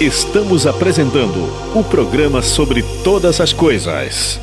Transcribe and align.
Estamos 0.00 0.66
apresentando 0.66 1.48
o 1.74 1.82
programa 1.82 2.42
sobre 2.42 2.84
todas 3.02 3.40
as 3.40 3.54
coisas. 3.54 4.38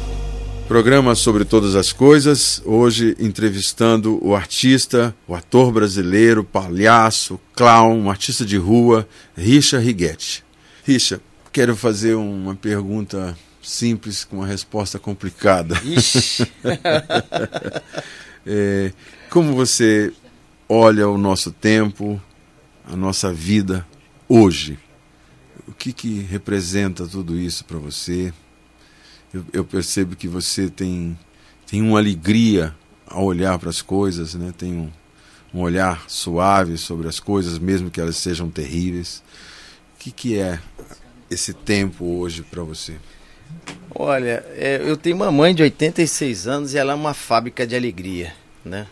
Programa 0.67 1.13
sobre 1.13 1.45
todas 1.45 1.75
as 1.75 1.93
coisas, 1.93 2.59
hoje 2.65 3.15
entrevistando 3.19 4.17
o 4.25 4.35
artista, 4.35 5.15
o 5.27 5.35
ator 5.35 5.71
brasileiro, 5.71 6.43
palhaço, 6.43 7.39
clown, 7.55 7.99
um 7.99 8.09
artista 8.09 8.43
de 8.43 8.57
rua, 8.57 9.07
Richa 9.37 9.77
Righetti. 9.77 10.43
Richa, 10.83 11.21
quero 11.51 11.75
fazer 11.75 12.15
uma 12.15 12.55
pergunta 12.55 13.37
simples 13.61 14.23
com 14.23 14.37
uma 14.37 14.47
resposta 14.47 14.97
complicada. 14.97 15.79
é, 18.43 18.91
como 19.29 19.53
você 19.53 20.11
olha 20.67 21.07
o 21.07 21.15
nosso 21.15 21.51
tempo, 21.51 22.19
a 22.91 22.95
nossa 22.95 23.31
vida 23.31 23.85
hoje? 24.27 24.79
O 25.67 25.71
que, 25.71 25.93
que 25.93 26.19
representa 26.21 27.07
tudo 27.07 27.37
isso 27.37 27.63
para 27.65 27.77
você? 27.77 28.33
Eu, 29.33 29.45
eu, 29.53 29.65
percebo 29.65 30.15
que 30.15 30.27
você 30.27 30.69
tem, 30.69 31.17
tem 31.65 31.81
uma 31.81 31.97
alegria 31.97 32.75
ao 33.07 33.25
olhar 33.25 33.57
para 33.57 33.69
as 33.69 33.81
coisas, 33.81 34.35
né? 34.35 34.53
tem 34.57 34.73
um, 34.73 34.91
um 35.53 35.61
olhar 35.61 36.03
suave 36.07 36.77
sobre 36.77 37.07
as 37.07 37.19
coisas, 37.19 37.57
mesmo 37.57 37.89
que 37.89 38.01
elas 38.01 38.17
sejam 38.17 38.49
terríveis. 38.49 39.23
O 39.95 39.99
que, 39.99 40.11
que 40.11 40.37
é 40.37 40.59
esse 41.29 41.53
tempo 41.53 42.05
hoje 42.05 42.43
para 42.43 42.61
você? 42.61 42.95
Olha, 43.95 44.45
é, 44.55 44.81
eu 44.83 44.97
tenho 44.97 45.15
uma 45.15 45.31
mãe 45.31 45.53
de 45.53 45.63
86 45.63 46.47
anos 46.47 46.73
e 46.73 46.77
ela 46.77 46.93
é 46.93 46.95
uma 46.95 47.13
fábrica 47.13 47.65
de 47.65 47.75
alegria, 47.75 48.33
né? 48.65 48.87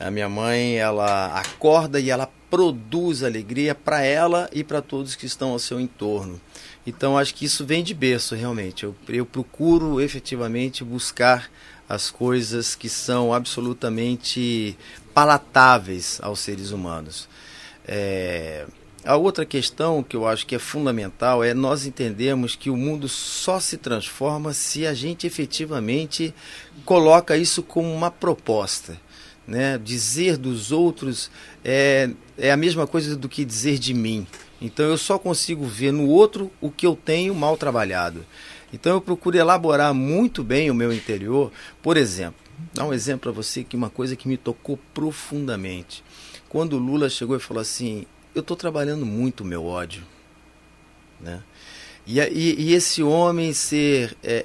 A 0.00 0.10
minha 0.10 0.28
mãe, 0.28 0.76
ela 0.76 1.38
acorda 1.38 2.00
e 2.00 2.10
ela 2.10 2.28
produz 2.52 3.22
alegria 3.22 3.74
para 3.74 4.02
ela 4.02 4.46
e 4.52 4.62
para 4.62 4.82
todos 4.82 5.14
que 5.14 5.24
estão 5.24 5.52
ao 5.52 5.58
seu 5.58 5.80
entorno. 5.80 6.38
Então 6.86 7.16
acho 7.16 7.34
que 7.34 7.46
isso 7.46 7.64
vem 7.64 7.82
de 7.82 7.94
berço 7.94 8.34
realmente. 8.34 8.84
Eu, 8.84 8.94
eu 9.08 9.24
procuro 9.24 10.02
efetivamente 10.02 10.84
buscar 10.84 11.50
as 11.88 12.10
coisas 12.10 12.74
que 12.74 12.90
são 12.90 13.32
absolutamente 13.32 14.76
palatáveis 15.14 16.18
aos 16.22 16.40
seres 16.40 16.72
humanos. 16.72 17.26
É, 17.88 18.66
a 19.02 19.16
outra 19.16 19.46
questão 19.46 20.02
que 20.02 20.14
eu 20.14 20.28
acho 20.28 20.46
que 20.46 20.54
é 20.54 20.58
fundamental 20.58 21.42
é 21.42 21.54
nós 21.54 21.86
entendermos 21.86 22.54
que 22.54 22.68
o 22.68 22.76
mundo 22.76 23.08
só 23.08 23.60
se 23.60 23.78
transforma 23.78 24.52
se 24.52 24.86
a 24.86 24.92
gente 24.92 25.26
efetivamente 25.26 26.34
coloca 26.84 27.34
isso 27.34 27.62
como 27.62 27.90
uma 27.90 28.10
proposta. 28.10 29.00
Né? 29.46 29.76
Dizer 29.76 30.36
dos 30.36 30.70
outros 30.70 31.30
é, 31.64 32.10
é 32.42 32.50
a 32.50 32.56
mesma 32.56 32.88
coisa 32.88 33.16
do 33.16 33.28
que 33.28 33.44
dizer 33.44 33.78
de 33.78 33.94
mim. 33.94 34.26
Então 34.60 34.84
eu 34.84 34.98
só 34.98 35.16
consigo 35.16 35.64
ver 35.64 35.92
no 35.92 36.08
outro 36.08 36.50
o 36.60 36.72
que 36.72 36.84
eu 36.84 36.96
tenho 36.96 37.32
mal 37.36 37.56
trabalhado. 37.56 38.26
Então 38.72 38.94
eu 38.94 39.00
procuro 39.00 39.36
elaborar 39.36 39.94
muito 39.94 40.42
bem 40.42 40.68
o 40.68 40.74
meu 40.74 40.92
interior. 40.92 41.52
Por 41.80 41.96
exemplo, 41.96 42.40
dar 42.74 42.84
um 42.84 42.92
exemplo 42.92 43.20
para 43.20 43.30
você 43.30 43.62
que 43.62 43.76
uma 43.76 43.88
coisa 43.88 44.16
que 44.16 44.26
me 44.26 44.36
tocou 44.36 44.76
profundamente. 44.92 46.02
Quando 46.48 46.72
o 46.72 46.80
Lula 46.80 47.08
chegou 47.08 47.36
e 47.36 47.40
falou 47.40 47.60
assim: 47.60 48.06
"Eu 48.34 48.40
estou 48.40 48.56
trabalhando 48.56 49.06
muito 49.06 49.42
o 49.42 49.46
meu 49.46 49.64
ódio", 49.64 50.02
né? 51.20 51.44
E, 52.04 52.18
e, 52.18 52.56
e, 52.58 52.74
esse 52.74 53.00
homem 53.00 53.52
ser 53.52 54.16
é, 54.24 54.44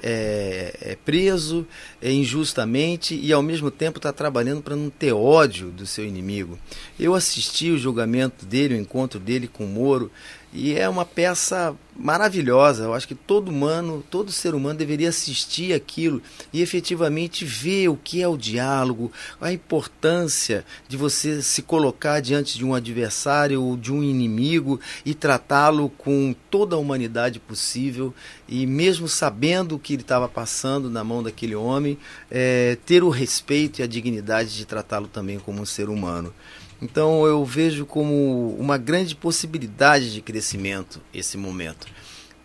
é, 0.82 0.92
é 0.92 0.96
preso 0.96 1.66
é, 2.00 2.12
injustamente 2.12 3.18
e 3.20 3.32
ao 3.32 3.42
mesmo 3.42 3.68
tempo 3.68 3.98
está 3.98 4.12
trabalhando 4.12 4.62
para 4.62 4.76
não 4.76 4.88
ter 4.88 5.12
ódio 5.12 5.68
do 5.70 5.84
seu 5.84 6.04
inimigo. 6.04 6.56
Eu 6.98 7.16
assisti 7.16 7.70
o 7.70 7.78
julgamento 7.78 8.46
dele, 8.46 8.74
o 8.74 8.80
encontro 8.80 9.18
dele 9.18 9.48
com 9.48 9.64
o 9.64 9.68
Moro, 9.68 10.08
e 10.52 10.74
é 10.74 10.88
uma 10.88 11.04
peça 11.04 11.76
maravilhosa. 11.94 12.84
Eu 12.84 12.94
acho 12.94 13.08
que 13.08 13.14
todo 13.14 13.48
humano, 13.48 14.04
todo 14.08 14.30
ser 14.30 14.54
humano 14.54 14.78
deveria 14.78 15.08
assistir 15.08 15.74
aquilo 15.74 16.22
e 16.52 16.62
efetivamente 16.62 17.44
ver 17.44 17.88
o 17.88 17.96
que 17.96 18.22
é 18.22 18.28
o 18.28 18.36
diálogo, 18.36 19.12
a 19.40 19.52
importância 19.52 20.64
de 20.86 20.96
você 20.96 21.42
se 21.42 21.60
colocar 21.62 22.20
diante 22.20 22.56
de 22.56 22.64
um 22.64 22.74
adversário 22.74 23.62
ou 23.62 23.76
de 23.76 23.92
um 23.92 24.02
inimigo 24.02 24.80
e 25.04 25.12
tratá-lo 25.12 25.90
com 25.90 26.34
toda 26.50 26.76
a 26.76 26.78
humanidade 26.78 27.40
possível 27.40 28.14
e 28.48 28.64
mesmo 28.64 29.08
sabendo 29.08 29.74
o 29.74 29.78
que 29.78 29.94
ele 29.94 30.02
estava 30.02 30.28
passando 30.28 30.88
na 30.88 31.02
mão 31.02 31.22
daquele 31.22 31.56
homem, 31.56 31.98
é, 32.30 32.78
ter 32.86 33.02
o 33.02 33.10
respeito 33.10 33.80
e 33.80 33.82
a 33.82 33.86
dignidade 33.86 34.56
de 34.56 34.64
tratá-lo 34.64 35.08
também 35.08 35.38
como 35.38 35.60
um 35.60 35.66
ser 35.66 35.88
humano. 35.88 36.32
Então 36.80 37.26
eu 37.26 37.44
vejo 37.44 37.84
como 37.84 38.54
uma 38.58 38.78
grande 38.78 39.16
possibilidade 39.16 40.12
de 40.12 40.20
crescimento 40.20 41.00
esse 41.12 41.36
momento. 41.36 41.86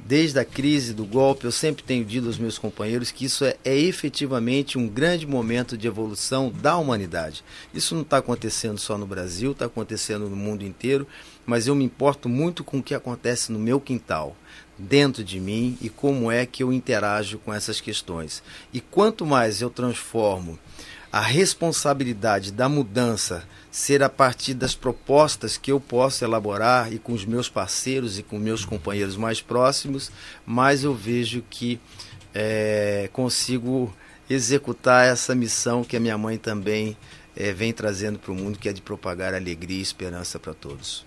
Desde 0.05 0.37
a 0.37 0.43
crise 0.43 0.93
do 0.93 1.05
golpe, 1.05 1.45
eu 1.45 1.51
sempre 1.51 1.81
tenho 1.81 2.03
dito 2.03 2.27
aos 2.27 2.37
meus 2.37 2.57
companheiros 2.57 3.09
que 3.09 3.23
isso 3.23 3.45
é, 3.45 3.55
é 3.63 3.77
efetivamente 3.77 4.77
um 4.77 4.85
grande 4.85 5.25
momento 5.25 5.77
de 5.77 5.87
evolução 5.87 6.51
da 6.51 6.75
humanidade. 6.75 7.41
Isso 7.73 7.95
não 7.95 8.01
está 8.01 8.17
acontecendo 8.17 8.77
só 8.77 8.97
no 8.97 9.05
Brasil, 9.05 9.53
está 9.53 9.65
acontecendo 9.65 10.27
no 10.27 10.35
mundo 10.35 10.65
inteiro, 10.65 11.07
mas 11.45 11.67
eu 11.67 11.75
me 11.75 11.85
importo 11.85 12.27
muito 12.27 12.65
com 12.65 12.79
o 12.79 12.83
que 12.83 12.93
acontece 12.93 13.49
no 13.49 13.59
meu 13.59 13.79
quintal, 13.79 14.35
dentro 14.77 15.23
de 15.23 15.39
mim 15.39 15.77
e 15.79 15.87
como 15.87 16.29
é 16.29 16.45
que 16.45 16.63
eu 16.63 16.73
interajo 16.73 17.37
com 17.37 17.53
essas 17.53 17.79
questões. 17.79 18.43
E 18.73 18.81
quanto 18.81 19.25
mais 19.25 19.61
eu 19.61 19.69
transformo 19.69 20.59
a 21.13 21.21
responsabilidade 21.21 22.51
da 22.51 22.67
mudança 22.67 23.43
ser 23.69 24.01
a 24.01 24.09
partir 24.09 24.55
das 24.55 24.73
propostas 24.73 25.57
que 25.57 25.71
eu 25.71 25.79
posso 25.79 26.25
elaborar 26.25 26.91
e 26.91 26.97
com 26.97 27.13
os 27.13 27.23
meus 27.23 27.47
parceiros 27.47 28.17
e 28.17 28.23
com 28.23 28.39
meus 28.39 28.65
companheiros 28.65 29.15
mais 29.15 29.39
próximos, 29.39 30.11
mais 30.43 30.83
eu 30.83 30.95
vejo 30.95 31.43
que 31.51 31.79
é, 32.33 33.07
consigo 33.13 33.93
executar 34.27 35.05
essa 35.05 35.35
missão 35.35 35.83
que 35.83 35.95
a 35.95 35.99
minha 35.99 36.17
mãe 36.17 36.39
também 36.39 36.97
é, 37.35 37.53
vem 37.53 37.71
trazendo 37.71 38.17
para 38.17 38.31
o 38.31 38.35
mundo, 38.35 38.57
que 38.57 38.67
é 38.67 38.73
de 38.73 38.81
propagar 38.81 39.35
alegria 39.35 39.77
e 39.77 39.83
esperança 39.83 40.39
para 40.39 40.55
todos. 40.55 41.05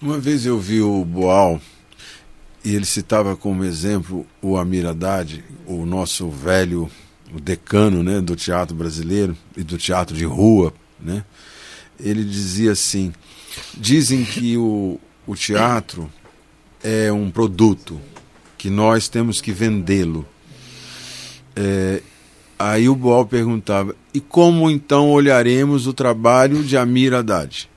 Uma 0.00 0.18
vez 0.18 0.46
eu 0.46 0.58
vi 0.58 0.80
o 0.80 1.04
Boal 1.04 1.60
e 2.64 2.74
ele 2.74 2.86
citava 2.86 3.36
como 3.36 3.62
exemplo 3.62 4.26
o 4.40 4.56
Amir 4.56 4.86
Haddad, 4.86 5.44
o 5.66 5.84
nosso 5.84 6.30
velho 6.30 6.90
o 7.34 7.40
decano 7.40 8.02
né, 8.02 8.20
do 8.20 8.36
teatro 8.36 8.74
brasileiro 8.74 9.36
e 9.56 9.62
do 9.62 9.78
teatro 9.78 10.16
de 10.16 10.24
rua, 10.24 10.72
né? 11.00 11.24
ele 11.98 12.24
dizia 12.24 12.72
assim: 12.72 13.12
dizem 13.74 14.24
que 14.24 14.56
o, 14.56 14.98
o 15.26 15.34
teatro 15.34 16.10
é 16.82 17.12
um 17.12 17.30
produto, 17.30 18.00
que 18.58 18.68
nós 18.68 19.08
temos 19.08 19.40
que 19.40 19.52
vendê-lo. 19.52 20.26
É, 21.54 22.02
aí 22.58 22.88
o 22.88 22.94
Boal 22.94 23.24
perguntava: 23.24 23.94
e 24.12 24.20
como 24.20 24.70
então 24.70 25.10
olharemos 25.10 25.86
o 25.86 25.92
trabalho 25.92 26.62
de 26.62 26.76
Amir 26.76 27.14
Haddad, 27.14 27.70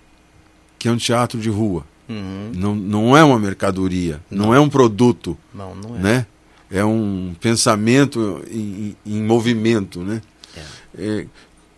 que 0.77 0.87
é 0.87 0.91
um 0.91 0.97
teatro 0.97 1.39
de 1.39 1.49
rua? 1.49 1.85
Uhum. 2.07 2.51
Não, 2.53 2.75
não 2.75 3.17
é 3.17 3.23
uma 3.23 3.39
mercadoria, 3.39 4.21
não. 4.29 4.47
não, 4.47 4.55
é 4.55 4.59
um 4.59 4.69
produto. 4.69 5.37
Não, 5.53 5.73
não 5.75 5.95
é. 5.95 5.99
Né? 5.99 6.27
É 6.69 6.83
um 6.83 7.35
pensamento 7.39 8.43
em, 8.49 8.95
em 9.05 9.21
movimento. 9.21 10.01
Né? 10.01 10.21
É. 10.55 10.61
É, 10.97 11.27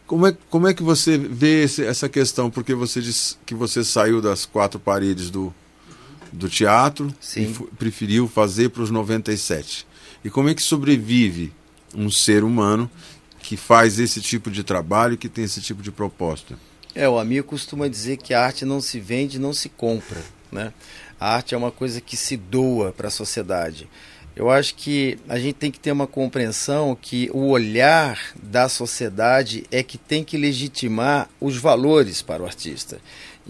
como 0.06 0.28
é, 0.28 0.38
como 0.50 0.68
é 0.68 0.74
que 0.74 0.84
você 0.84 1.18
vê 1.18 1.64
esse, 1.64 1.84
essa 1.84 2.08
questão? 2.08 2.50
Porque 2.50 2.74
você 2.74 3.02
disse 3.02 3.36
que 3.46 3.54
você 3.54 3.84
saiu 3.84 4.22
das 4.22 4.46
quatro 4.46 4.80
paredes 4.80 5.30
do, 5.30 5.54
do 6.32 6.50
teatro 6.50 7.14
Sim. 7.20 7.42
e 7.42 7.76
preferiu 7.76 8.28
fazer 8.28 8.70
para 8.70 8.84
os 8.84 8.90
97. 8.90 9.86
E 10.24 10.30
como 10.30 10.50
é 10.50 10.54
que 10.54 10.64
sobrevive 10.64 11.54
um 11.94 12.10
ser 12.10 12.44
humano 12.44 12.90
que 13.40 13.56
faz 13.56 14.00
esse 14.00 14.22
tipo 14.22 14.50
de 14.50 14.64
trabalho, 14.64 15.18
que 15.18 15.30
tem 15.30 15.44
esse 15.44 15.62
tipo 15.62 15.82
de 15.82 15.92
proposta? 15.92 16.58
É, 16.94 17.08
o 17.08 17.20
amigo 17.20 17.48
costuma 17.48 17.88
dizer 17.88 18.18
que 18.18 18.34
a 18.34 18.44
arte 18.44 18.66
não 18.66 18.82
se 18.82 19.00
vende, 19.00 19.38
não 19.38 19.54
se 19.54 19.70
compra. 19.70 20.22
Né? 20.52 20.74
A 21.20 21.36
arte 21.36 21.54
é 21.54 21.58
uma 21.58 21.72
coisa 21.72 22.02
que 22.02 22.18
se 22.18 22.36
doa 22.36 22.92
para 22.92 23.08
a 23.10 23.12
sociedade. 23.12 23.88
Eu 24.38 24.52
acho 24.52 24.76
que 24.76 25.18
a 25.28 25.40
gente 25.40 25.56
tem 25.56 25.72
que 25.72 25.80
ter 25.80 25.92
uma 25.92 26.06
compreensão 26.06 26.96
que 26.96 27.28
o 27.34 27.48
olhar 27.48 28.22
da 28.36 28.70
sociedade 28.70 29.64
é 29.72 29.82
que 29.82 29.98
tem 29.98 30.24
que 30.24 30.38
legitimar 30.38 31.28
os 31.42 31.58
valores 31.58 32.22
para 32.22 32.44
o 32.44 32.46
artista. 32.46 33.00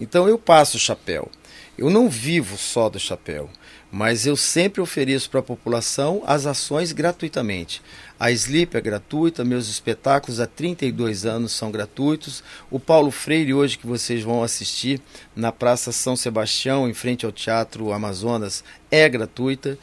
Então 0.00 0.26
eu 0.26 0.38
passo 0.38 0.78
o 0.78 0.80
chapéu. 0.80 1.30
Eu 1.76 1.90
não 1.90 2.08
vivo 2.08 2.56
só 2.56 2.88
do 2.88 2.98
chapéu, 2.98 3.50
mas 3.92 4.26
eu 4.26 4.34
sempre 4.34 4.80
ofereço 4.80 5.28
para 5.28 5.40
a 5.40 5.42
população 5.42 6.22
as 6.26 6.46
ações 6.46 6.90
gratuitamente. 6.90 7.82
A 8.18 8.32
Sleep 8.32 8.74
é 8.74 8.80
gratuita, 8.80 9.44
meus 9.44 9.68
espetáculos 9.68 10.40
há 10.40 10.46
32 10.46 11.26
anos 11.26 11.52
são 11.52 11.70
gratuitos. 11.70 12.42
O 12.70 12.80
Paulo 12.80 13.10
Freire, 13.10 13.52
hoje 13.52 13.76
que 13.76 13.86
vocês 13.86 14.22
vão 14.22 14.42
assistir 14.42 15.02
na 15.36 15.52
Praça 15.52 15.92
São 15.92 16.16
Sebastião, 16.16 16.88
em 16.88 16.94
frente 16.94 17.26
ao 17.26 17.30
Teatro 17.30 17.92
Amazonas, 17.92 18.64
é 18.90 19.06
gratuita. 19.06 19.78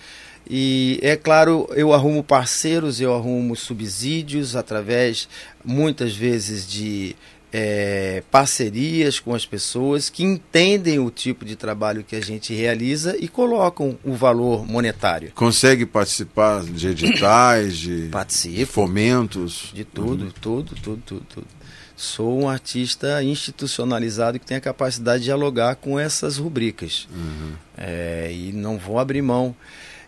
E 0.47 0.99
é 1.01 1.15
claro, 1.15 1.67
eu 1.75 1.93
arrumo 1.93 2.23
parceiros, 2.23 3.01
eu 3.01 3.13
arrumo 3.13 3.55
subsídios 3.55 4.55
através, 4.55 5.27
muitas 5.63 6.15
vezes, 6.15 6.67
de 6.67 7.15
é, 7.57 8.21
parcerias 8.29 9.17
com 9.17 9.33
as 9.33 9.45
pessoas 9.45 10.09
que 10.09 10.23
entendem 10.23 10.99
o 10.99 11.09
tipo 11.09 11.45
de 11.45 11.55
trabalho 11.55 12.03
que 12.03 12.15
a 12.15 12.21
gente 12.21 12.53
realiza 12.53 13.15
e 13.17 13.29
colocam 13.29 13.97
o 14.03 14.13
valor 14.13 14.67
monetário. 14.67 15.31
Consegue 15.33 15.85
participar 15.85 16.63
de 16.63 16.89
editais, 16.89 17.77
de, 17.77 18.09
de 18.53 18.65
fomentos? 18.65 19.71
De 19.73 19.85
tudo, 19.85 20.25
uhum. 20.25 20.31
tudo, 20.41 20.75
tudo, 20.75 21.01
tudo, 21.05 21.25
tudo. 21.29 21.47
Sou 21.95 22.41
um 22.41 22.49
artista 22.49 23.23
institucionalizado 23.23 24.37
que 24.37 24.45
tem 24.45 24.57
a 24.57 24.61
capacidade 24.61 25.19
de 25.19 25.25
dialogar 25.25 25.75
com 25.75 25.97
essas 25.97 26.37
rubricas. 26.37 27.07
Uhum. 27.09 27.53
É, 27.77 28.29
e 28.33 28.51
não 28.51 28.77
vou 28.77 28.99
abrir 28.99 29.21
mão. 29.21 29.55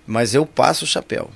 Mas 0.08 0.34
eu 0.34 0.46
passo 0.46 0.86
o 0.86 0.88
chapéu 0.88 1.30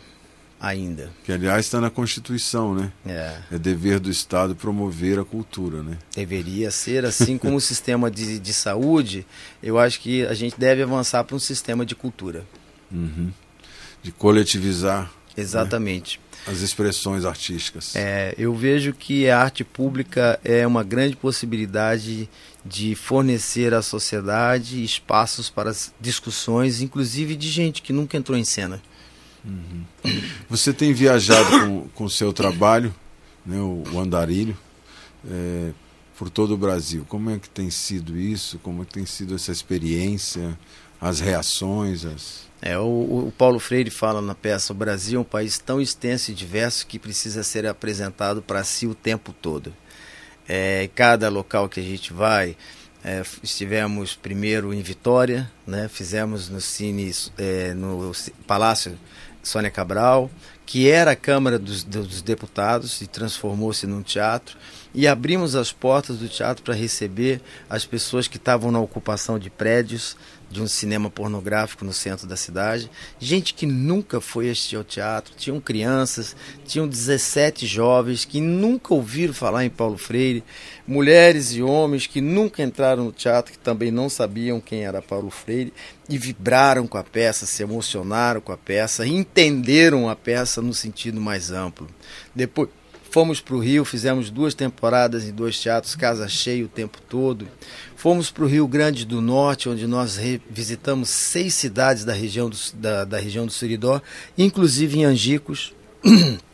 ainda. 0.62 1.10
Que, 1.24 1.32
aliás, 1.32 1.66
está 1.66 1.82
na 1.82 1.90
Constituição, 1.90 2.76
né? 2.76 2.92
É. 3.06 3.56
é 3.56 3.60
dever 3.60 4.00
do 4.00 4.12
Estado 4.12 4.56
promover 4.56 5.18
a 5.18 5.26
cultura, 5.26 5.82
né? 5.82 5.98
Deveria 6.16 6.70
ser, 6.70 7.04
assim 7.04 7.38
como 7.38 7.56
o 7.56 7.62
sistema 7.62 8.12
de, 8.12 8.38
de 8.38 8.54
saúde, 8.54 9.26
eu 9.64 9.80
acho 9.80 10.00
que 10.00 10.24
a 10.28 10.36
gente 10.36 10.58
deve 10.60 10.84
avançar 10.84 11.24
para 11.24 11.36
um 11.36 11.40
sistema 11.40 11.84
de 11.84 11.96
cultura. 11.96 12.46
Uhum. 12.92 13.32
De 14.04 14.12
coletivizar. 14.12 15.04
Né? 15.04 15.10
Exatamente. 15.38 16.20
Né? 16.20 16.54
As 16.54 16.62
expressões 16.62 17.26
artísticas. 17.26 17.96
É, 17.96 18.34
eu 18.38 18.54
vejo 18.54 18.94
que 18.94 19.30
a 19.30 19.40
arte 19.40 19.64
pública 19.64 20.40
é 20.44 20.66
uma 20.66 20.84
grande 20.84 21.16
possibilidade 21.16 22.30
de 22.64 22.96
fornecer 22.96 23.74
à 23.74 23.82
sociedade 23.82 24.84
espaços 24.84 25.50
para 25.50 25.76
discussões, 26.00 26.82
inclusive 26.82 27.36
de 27.36 27.50
gente 27.50 27.82
que 27.82 27.92
nunca 27.92 28.18
entrou 28.18 28.38
em 28.38 28.44
cena. 28.44 28.82
Uhum. 29.44 29.84
Você 30.50 30.72
tem 30.72 30.94
viajado 30.94 31.90
com 31.96 32.04
o 32.04 32.10
seu 32.10 32.32
trabalho, 32.32 32.94
né, 33.46 33.60
o, 33.60 33.84
o 33.92 34.00
Andarilho, 34.00 34.56
é, 35.30 35.72
por 36.18 36.30
todo 36.30 36.54
o 36.54 36.58
Brasil. 36.58 37.06
Como 37.10 37.30
é 37.32 37.40
que 37.40 37.50
tem 37.50 37.72
sido 37.72 38.18
isso? 38.18 38.60
Como 38.60 38.84
é 38.84 38.86
que 38.86 38.94
tem 38.94 39.06
sido 39.06 39.34
essa 39.34 39.52
experiência? 39.52 40.58
As 41.00 41.20
reações? 41.20 42.06
As... 42.06 42.42
É, 42.62 42.78
o, 42.78 42.84
o, 42.84 43.34
Paulo 43.36 43.60
Freire 43.60 43.90
fala 43.90 44.22
na 44.22 44.36
peça: 44.36 44.72
o 44.72 44.76
Brasil 44.76 45.18
é 45.18 45.22
um 45.22 45.26
país 45.26 45.58
tão 45.58 45.82
extenso 45.82 46.30
e 46.30 46.36
diverso 46.36 46.86
que 46.86 47.00
precisa 47.00 47.42
ser 47.42 47.66
apresentado 47.66 48.40
para 48.40 48.64
si 48.64 48.86
o 48.86 48.94
tempo 48.94 49.34
todo. 49.34 49.74
É, 50.48 50.90
cada 50.96 51.30
local 51.30 51.70
que 51.70 51.80
a 51.80 51.84
gente 51.84 52.12
vai, 52.12 52.56
é, 53.04 53.24
estivemos 53.42 54.16
primeiro 54.16 54.74
em 54.74 54.82
Vitória, 54.82 55.52
né, 55.66 55.88
fizemos 55.88 56.50
no 56.50 56.62
Cine, 56.62 57.12
é, 57.38 57.74
no 57.74 58.12
Palácio 58.46 58.98
Sônia 59.44 59.72
Cabral, 59.72 60.30
que 60.66 60.90
era 60.90 61.12
a 61.12 61.16
Câmara 61.16 61.60
dos, 61.60 61.84
dos 61.84 62.22
Deputados 62.22 63.02
e 63.02 63.08
transformou-se 63.08 63.86
num 63.86 64.02
teatro, 64.02 64.58
e 64.94 65.08
abrimos 65.08 65.56
as 65.56 65.72
portas 65.72 66.18
do 66.18 66.28
teatro 66.28 66.64
para 66.64 66.74
receber 66.74 67.42
as 67.70 67.86
pessoas 67.86 68.28
que 68.28 68.38
estavam 68.38 68.72
na 68.72 68.80
ocupação 68.80 69.40
de 69.40 69.50
prédios, 69.50 70.18
de 70.52 70.62
um 70.62 70.68
cinema 70.68 71.10
pornográfico 71.10 71.86
no 71.86 71.94
centro 71.94 72.28
da 72.28 72.36
cidade. 72.36 72.92
Gente 73.18 73.54
que 73.54 73.66
nunca 73.66 74.20
foi 74.20 74.50
assistir 74.50 74.76
ao 74.76 74.84
teatro, 74.84 75.34
tinham 75.38 75.62
crianças, 75.62 76.36
tinham 76.66 76.88
17 76.88 77.66
jovens 77.66 78.26
que 78.26 78.42
nunca 78.42 78.94
ouviram 78.94 79.34
falar 79.34 79.64
em 79.64 79.70
Paulo 79.70 79.98
Freire, 79.98 80.44
mulheres 80.86 81.54
e 81.54 81.64
homens 81.64 82.06
que 82.06 82.20
nunca 82.20 82.62
entraram 82.62 83.06
no 83.06 83.12
teatro, 83.14 83.54
que 83.54 83.60
também 83.60 83.92
não 83.92 84.10
sabiam 84.10 84.60
quem 84.60 84.84
era 84.84 85.02
Paulo 85.02 85.30
Freire 85.30 85.74
e 86.10 86.18
vibraram 86.18 86.86
com 86.86 86.98
a 86.98 87.04
peça, 87.04 87.46
se 87.46 87.64
emocionaram 87.64 88.42
com 88.42 88.52
a 88.52 88.58
peça, 88.58 89.08
entenderam 89.08 90.10
a 90.10 90.16
peça 90.16 90.51
no 90.60 90.74
sentido 90.74 91.22
mais 91.22 91.52
amplo. 91.52 91.88
Depois 92.34 92.70
Fomos 93.12 93.42
para 93.42 93.56
o 93.56 93.60
Rio, 93.60 93.84
fizemos 93.84 94.30
duas 94.30 94.54
temporadas 94.54 95.26
em 95.26 95.34
dois 95.34 95.60
teatros, 95.60 95.96
casa 95.96 96.30
cheia 96.30 96.64
o 96.64 96.70
tempo 96.70 96.98
todo. 97.10 97.46
Fomos 97.94 98.32
para 98.32 98.46
o 98.46 98.48
Rio 98.48 98.66
Grande 98.66 99.06
do 99.06 99.20
Norte, 99.20 99.68
onde 99.68 99.86
nós 99.86 100.18
visitamos 100.50 101.10
seis 101.10 101.54
cidades 101.54 102.06
da 102.06 102.14
região 102.14 102.50
do, 102.50 102.56
da, 102.76 103.04
da 103.04 103.20
região 103.20 103.46
do 103.46 103.52
inclusive 104.38 105.00
em 105.00 105.04
Angicos. 105.04 105.74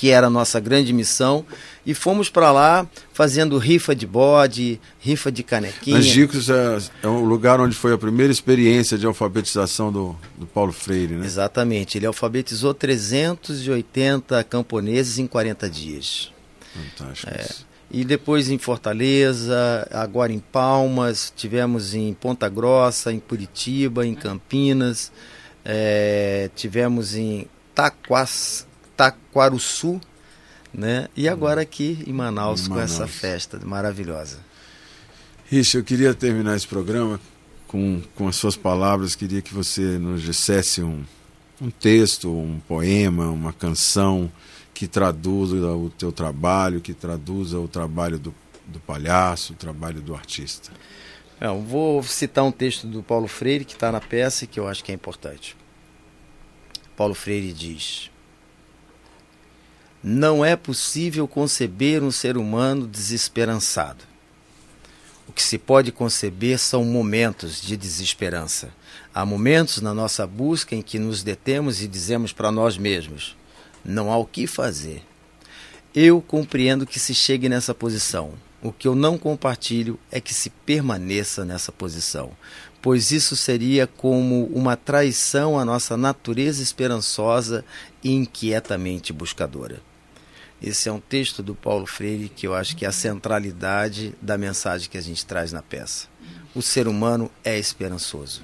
que 0.00 0.08
era 0.08 0.28
a 0.28 0.30
nossa 0.30 0.58
grande 0.58 0.94
missão, 0.94 1.44
e 1.84 1.92
fomos 1.92 2.30
para 2.30 2.50
lá 2.50 2.88
fazendo 3.12 3.58
rifa 3.58 3.94
de 3.94 4.06
bode, 4.06 4.80
rifa 4.98 5.30
de 5.30 5.42
canequinha. 5.42 5.98
Angicos 5.98 6.48
é, 6.48 6.78
é 7.02 7.06
um 7.06 7.22
lugar 7.26 7.60
onde 7.60 7.76
foi 7.76 7.92
a 7.92 7.98
primeira 7.98 8.32
experiência 8.32 8.96
de 8.96 9.04
alfabetização 9.04 9.92
do, 9.92 10.16
do 10.38 10.46
Paulo 10.46 10.72
Freire, 10.72 11.16
né? 11.16 11.26
Exatamente, 11.26 11.98
ele 11.98 12.06
alfabetizou 12.06 12.72
380 12.72 14.42
camponeses 14.44 15.18
em 15.18 15.26
40 15.26 15.68
dias. 15.68 16.32
Fantástico. 16.72 17.30
É, 17.30 17.46
e 17.90 18.02
depois 18.02 18.48
em 18.48 18.56
Fortaleza, 18.56 19.86
agora 19.92 20.32
em 20.32 20.38
Palmas, 20.38 21.30
tivemos 21.36 21.94
em 21.94 22.14
Ponta 22.14 22.48
Grossa, 22.48 23.12
em 23.12 23.20
Curitiba, 23.20 24.06
em 24.06 24.14
Campinas, 24.14 25.12
é, 25.62 26.48
tivemos 26.56 27.14
em 27.14 27.46
Taquas, 27.74 28.66
Taquaruçu, 29.00 29.98
né? 30.74 31.08
E 31.16 31.26
agora 31.26 31.62
aqui 31.62 32.04
em 32.06 32.12
Manaus, 32.12 32.66
em 32.66 32.68
com 32.68 32.78
essa 32.78 33.06
festa 33.06 33.58
maravilhosa. 33.64 34.40
Rich, 35.46 35.78
eu 35.78 35.82
queria 35.82 36.12
terminar 36.12 36.54
esse 36.54 36.66
programa 36.66 37.18
com, 37.66 38.02
com 38.14 38.28
as 38.28 38.36
suas 38.36 38.56
palavras. 38.56 39.14
Queria 39.14 39.40
que 39.40 39.54
você 39.54 39.96
nos 39.96 40.20
dissesse 40.20 40.82
um, 40.82 41.02
um 41.62 41.70
texto, 41.70 42.30
um 42.30 42.60
poema, 42.68 43.30
uma 43.30 43.54
canção 43.54 44.30
que 44.74 44.86
traduza 44.86 45.56
o 45.56 45.88
teu 45.88 46.12
trabalho, 46.12 46.82
que 46.82 46.92
traduza 46.92 47.58
o 47.58 47.66
trabalho 47.66 48.18
do, 48.18 48.34
do 48.66 48.78
palhaço, 48.80 49.54
o 49.54 49.56
trabalho 49.56 50.02
do 50.02 50.14
artista. 50.14 50.70
Eu 51.40 51.58
vou 51.62 52.02
citar 52.02 52.44
um 52.44 52.52
texto 52.52 52.86
do 52.86 53.02
Paulo 53.02 53.26
Freire 53.26 53.64
que 53.64 53.72
está 53.72 53.90
na 53.90 54.00
peça 54.00 54.44
e 54.44 54.46
que 54.46 54.60
eu 54.60 54.68
acho 54.68 54.84
que 54.84 54.92
é 54.92 54.94
importante. 54.94 55.56
Paulo 56.94 57.14
Freire 57.14 57.50
diz: 57.54 58.10
não 60.02 60.42
é 60.42 60.56
possível 60.56 61.28
conceber 61.28 62.02
um 62.02 62.10
ser 62.10 62.38
humano 62.38 62.86
desesperançado. 62.86 64.04
O 65.28 65.32
que 65.32 65.42
se 65.42 65.58
pode 65.58 65.92
conceber 65.92 66.58
são 66.58 66.84
momentos 66.84 67.60
de 67.60 67.76
desesperança. 67.76 68.70
Há 69.14 69.24
momentos 69.24 69.80
na 69.80 69.92
nossa 69.92 70.26
busca 70.26 70.74
em 70.74 70.82
que 70.82 70.98
nos 70.98 71.22
detemos 71.22 71.82
e 71.82 71.86
dizemos 71.86 72.32
para 72.32 72.50
nós 72.50 72.78
mesmos: 72.78 73.36
não 73.84 74.10
há 74.10 74.16
o 74.16 74.24
que 74.24 74.46
fazer. 74.46 75.02
Eu 75.94 76.20
compreendo 76.22 76.86
que 76.86 76.98
se 76.98 77.14
chegue 77.14 77.48
nessa 77.48 77.74
posição. 77.74 78.32
O 78.62 78.72
que 78.72 78.88
eu 78.88 78.94
não 78.94 79.16
compartilho 79.16 79.98
é 80.10 80.20
que 80.20 80.34
se 80.34 80.50
permaneça 80.50 81.44
nessa 81.44 81.72
posição, 81.72 82.32
pois 82.82 83.10
isso 83.10 83.34
seria 83.34 83.86
como 83.86 84.46
uma 84.46 84.76
traição 84.76 85.58
à 85.58 85.64
nossa 85.64 85.96
natureza 85.96 86.62
esperançosa 86.62 87.64
e 88.04 88.12
inquietamente 88.12 89.12
buscadora. 89.12 89.80
Esse 90.62 90.88
é 90.88 90.92
um 90.92 91.00
texto 91.00 91.42
do 91.42 91.54
Paulo 91.54 91.86
Freire 91.86 92.28
que 92.28 92.46
eu 92.46 92.54
acho 92.54 92.76
que 92.76 92.84
é 92.84 92.88
a 92.88 92.92
centralidade 92.92 94.14
da 94.20 94.36
mensagem 94.36 94.90
que 94.90 94.98
a 94.98 95.00
gente 95.00 95.24
traz 95.24 95.52
na 95.52 95.62
peça. 95.62 96.06
O 96.54 96.60
ser 96.60 96.86
humano 96.86 97.30
é 97.42 97.58
esperançoso. 97.58 98.42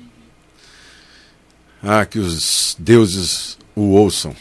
Ah, 1.83 2.07
que 2.07 2.19
os 2.19 2.75
deuses 2.79 3.59
o 3.75 3.91
ouçam. 3.91 4.35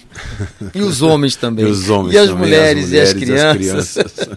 E 0.74 0.82
os 0.82 1.01
homens 1.01 1.36
também. 1.36 1.65
e 1.67 1.70
os 1.70 1.89
homens 1.89 2.15
e 2.15 2.17
as 2.17 2.27
também, 2.27 2.44
mulheres, 2.44 2.84
as 2.86 2.89
mulheres 2.89 2.91
e 2.91 3.00
as 3.00 3.13
crianças. 3.13 3.96
E 3.96 4.00
as 4.00 4.13
crianças. 4.13 4.29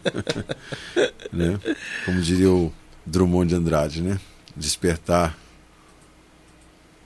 né? 1.33 1.61
Como 2.05 2.21
diria 2.21 2.51
o 2.51 2.73
Drummond 3.07 3.49
de 3.49 3.55
Andrade, 3.55 4.03
né? 4.03 4.19
Despertar 4.57 5.39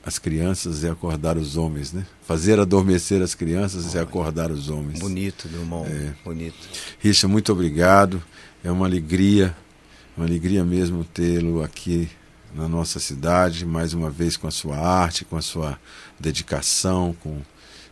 as 0.05 0.19
crianças 0.19 0.83
e 0.83 0.89
acordar 0.89 1.37
os 1.37 1.57
homens, 1.57 1.93
né? 1.93 2.05
Fazer 2.27 2.59
adormecer 2.59 3.23
as 3.23 3.35
crianças 3.35 3.91
Olha, 3.91 3.99
e 3.99 4.03
acordar 4.03 4.51
os 4.51 4.69
homens. 4.69 4.99
Bonito, 4.99 5.49
Drummond. 5.49 5.91
É. 5.91 6.15
Bonito. 6.25 6.57
Richa, 6.99 7.29
muito 7.29 7.53
obrigado. 7.53 8.23
É 8.65 8.71
uma 8.71 8.87
alegria, 8.87 9.57
uma 10.17 10.27
alegria 10.27 10.65
mesmo 10.65 11.05
tê-lo 11.05 11.63
aqui 11.63 12.11
na 12.55 12.69
nossa 12.69 12.99
cidade, 12.99 13.65
mais 13.65 13.95
uma 13.95 14.11
vez 14.11 14.37
com 14.37 14.47
a 14.47 14.51
sua 14.51 14.77
arte, 14.77 15.25
com 15.25 15.37
a 15.37 15.43
sua 15.43 15.79
dedicação, 16.19 17.17
com, 17.23 17.41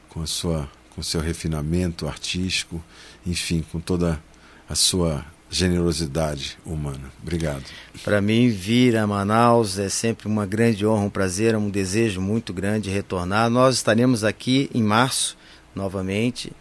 com 0.09 0.23
a 0.23 0.27
sua 0.27 0.69
com 0.91 1.03
seu 1.03 1.21
refinamento 1.21 2.07
artístico, 2.07 2.83
enfim, 3.27 3.65
com 3.73 3.81
toda 3.81 4.23
a 4.69 4.75
sua 4.75 5.25
generosidade 5.51 6.57
humana. 6.65 7.11
Obrigado. 7.21 7.65
Para 8.05 8.21
mim, 8.21 8.49
vir 8.49 8.97
a 8.97 9.07
Manaus 9.07 9.79
é 9.79 9.89
sempre 9.89 10.29
uma 10.29 10.47
grande 10.47 10.87
honra, 10.87 11.05
um 11.05 11.11
prazer, 11.11 11.57
um 11.57 11.69
desejo 11.69 12.21
muito 12.21 12.53
grande 12.53 12.89
de 12.89 12.91
retornar. 12.91 13.51
Nós 13.51 13.75
estaremos 13.75 14.23
aqui 14.23 14.71
em 14.73 14.83
março, 14.83 15.37
novamente. 15.75 16.53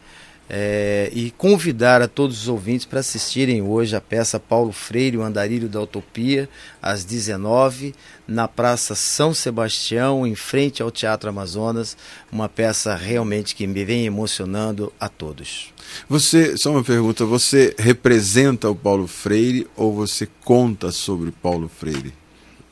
É, 0.49 1.11
e 1.13 1.29
convidar 1.31 2.01
a 2.01 2.07
todos 2.07 2.41
os 2.41 2.47
ouvintes 2.47 2.85
para 2.85 3.01
assistirem 3.01 3.61
hoje 3.61 3.95
a 3.95 4.01
peça 4.01 4.39
Paulo 4.39 4.71
Freire, 4.71 5.17
o 5.17 5.21
Andarilho 5.21 5.69
da 5.69 5.79
Utopia, 5.79 6.49
às 6.81 7.05
19 7.05 7.93
na 8.27 8.47
Praça 8.47 8.95
São 8.95 9.33
Sebastião, 9.33 10.25
em 10.25 10.35
frente 10.35 10.81
ao 10.81 10.89
Teatro 10.89 11.29
Amazonas, 11.29 11.95
uma 12.31 12.49
peça 12.49 12.95
realmente 12.95 13.55
que 13.55 13.67
me 13.67 13.85
vem 13.85 14.05
emocionando 14.05 14.91
a 14.99 15.07
todos. 15.07 15.71
Você, 16.07 16.57
só 16.57 16.71
uma 16.71 16.83
pergunta, 16.83 17.25
você 17.25 17.75
representa 17.77 18.69
o 18.69 18.75
Paulo 18.75 19.07
Freire 19.07 19.67
ou 19.75 19.93
você 19.93 20.27
conta 20.43 20.91
sobre 20.91 21.31
Paulo 21.31 21.69
Freire? 21.69 22.13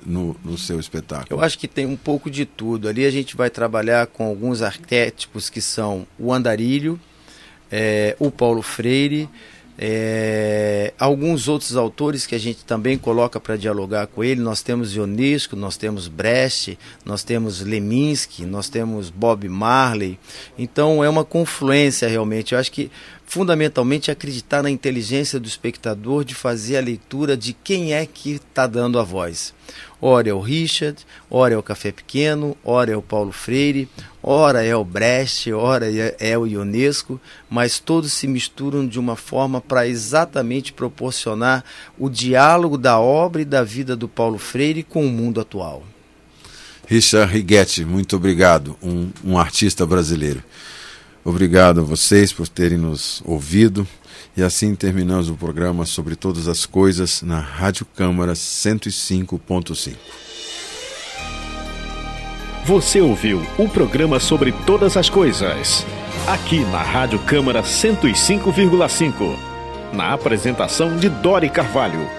No, 0.05 0.37
no, 0.45 0.57
seu 0.57 0.79
espetáculo? 0.79 1.27
Eu 1.31 1.43
acho 1.43 1.59
que 1.59 1.67
tem 1.67 1.85
um 1.85 1.97
pouco 1.97 2.31
de 2.31 2.45
tudo. 2.45 2.87
Ali 2.87 3.05
a 3.05 3.11
gente 3.11 3.35
vai 3.35 3.49
trabalhar 3.49 4.07
com 4.07 4.25
alguns 4.25 4.61
arquétipos 4.61 5.49
que 5.49 5.59
são 5.59 6.07
o 6.17 6.31
andarilho, 6.31 6.97
é, 7.71 8.15
o 8.19 8.31
Paulo 8.31 8.61
Freire, 8.61 9.29
é, 9.79 10.91
alguns 10.97 11.47
outros 11.47 11.75
autores 11.75 12.25
que 12.25 12.33
a 12.33 12.39
gente 12.39 12.65
também 12.65 12.97
coloca 12.97 13.39
para 13.39 13.55
dialogar 13.55 14.07
com 14.07 14.23
ele. 14.23 14.41
Nós 14.41 14.63
temos 14.63 14.95
Ionesco, 14.95 15.55
nós 15.55 15.77
temos 15.77 16.07
Brecht, 16.07 16.79
nós 17.05 17.23
temos 17.23 17.61
Leminski, 17.61 18.43
nós 18.45 18.69
temos 18.69 19.11
Bob 19.11 19.47
Marley. 19.47 20.17
Então 20.57 21.03
é 21.03 21.09
uma 21.09 21.23
confluência 21.23 22.07
realmente. 22.07 22.53
Eu 22.53 22.59
acho 22.59 22.71
que 22.71 22.89
fundamentalmente 23.27 24.09
acreditar 24.09 24.63
na 24.63 24.71
inteligência 24.71 25.37
do 25.37 25.47
espectador 25.47 26.23
de 26.23 26.33
fazer 26.33 26.77
a 26.77 26.81
leitura 26.81 27.35
de 27.35 27.51
quem 27.51 27.93
é 27.93 28.05
que 28.05 28.35
está 28.35 28.65
dando 28.65 28.97
a 28.97 29.03
voz. 29.03 29.53
Ora 30.01 30.29
é 30.29 30.33
o 30.33 30.39
Richard, 30.39 31.05
ora 31.29 31.53
é 31.53 31.57
o 31.57 31.61
Café 31.61 31.91
Pequeno, 31.91 32.55
ora 32.63 32.91
é 32.91 32.95
o 32.95 33.01
Paulo 33.01 33.33
Freire, 33.33 33.89
ora 34.23 34.63
é 34.63 34.73
o 34.73 34.85
Brecht, 34.85 35.51
ora 35.51 35.91
é, 35.91 36.15
é 36.19 36.37
o 36.37 36.47
Ionesco, 36.47 37.19
mas 37.49 37.79
todos 37.79 38.13
se 38.13 38.27
misturam 38.27 38.87
de 38.87 38.97
uma 38.97 39.17
forma 39.17 39.59
para 39.59 39.85
exatamente 39.85 40.71
proporcionar 40.71 41.65
o 41.99 42.09
diálogo 42.09 42.77
da 42.77 42.97
obra 42.97 43.41
e 43.41 43.45
da 43.45 43.61
vida 43.61 43.93
do 43.93 44.07
Paulo 44.07 44.37
Freire 44.37 44.83
com 44.83 45.05
o 45.05 45.11
mundo 45.11 45.41
atual. 45.41 45.83
Richard 46.87 47.33
Righetti, 47.33 47.83
muito 47.83 48.15
obrigado, 48.15 48.77
um, 48.81 49.09
um 49.21 49.37
artista 49.37 49.85
brasileiro. 49.85 50.41
Obrigado 51.27 51.81
a 51.81 51.83
vocês 51.83 52.31
por 52.31 52.47
terem 52.47 52.77
nos 52.77 53.21
ouvido. 53.25 53.85
E 54.37 54.41
assim 54.41 54.73
terminamos 54.73 55.29
o 55.29 55.35
programa 55.35 55.85
sobre 55.85 56.15
todas 56.15 56.47
as 56.47 56.65
coisas 56.65 57.21
na 57.21 57.37
Rádio 57.37 57.85
Câmara 57.85 58.31
105.5. 58.31 59.93
Você 62.63 63.01
ouviu 63.01 63.45
o 63.57 63.67
programa 63.67 64.21
sobre 64.21 64.53
todas 64.65 64.95
as 64.95 65.09
coisas, 65.09 65.85
aqui 66.25 66.61
na 66.61 66.81
Rádio 66.81 67.19
Câmara 67.19 67.61
105,5. 67.61 69.37
Na 69.91 70.13
apresentação 70.13 70.95
de 70.95 71.09
Dori 71.09 71.49
Carvalho. 71.49 72.16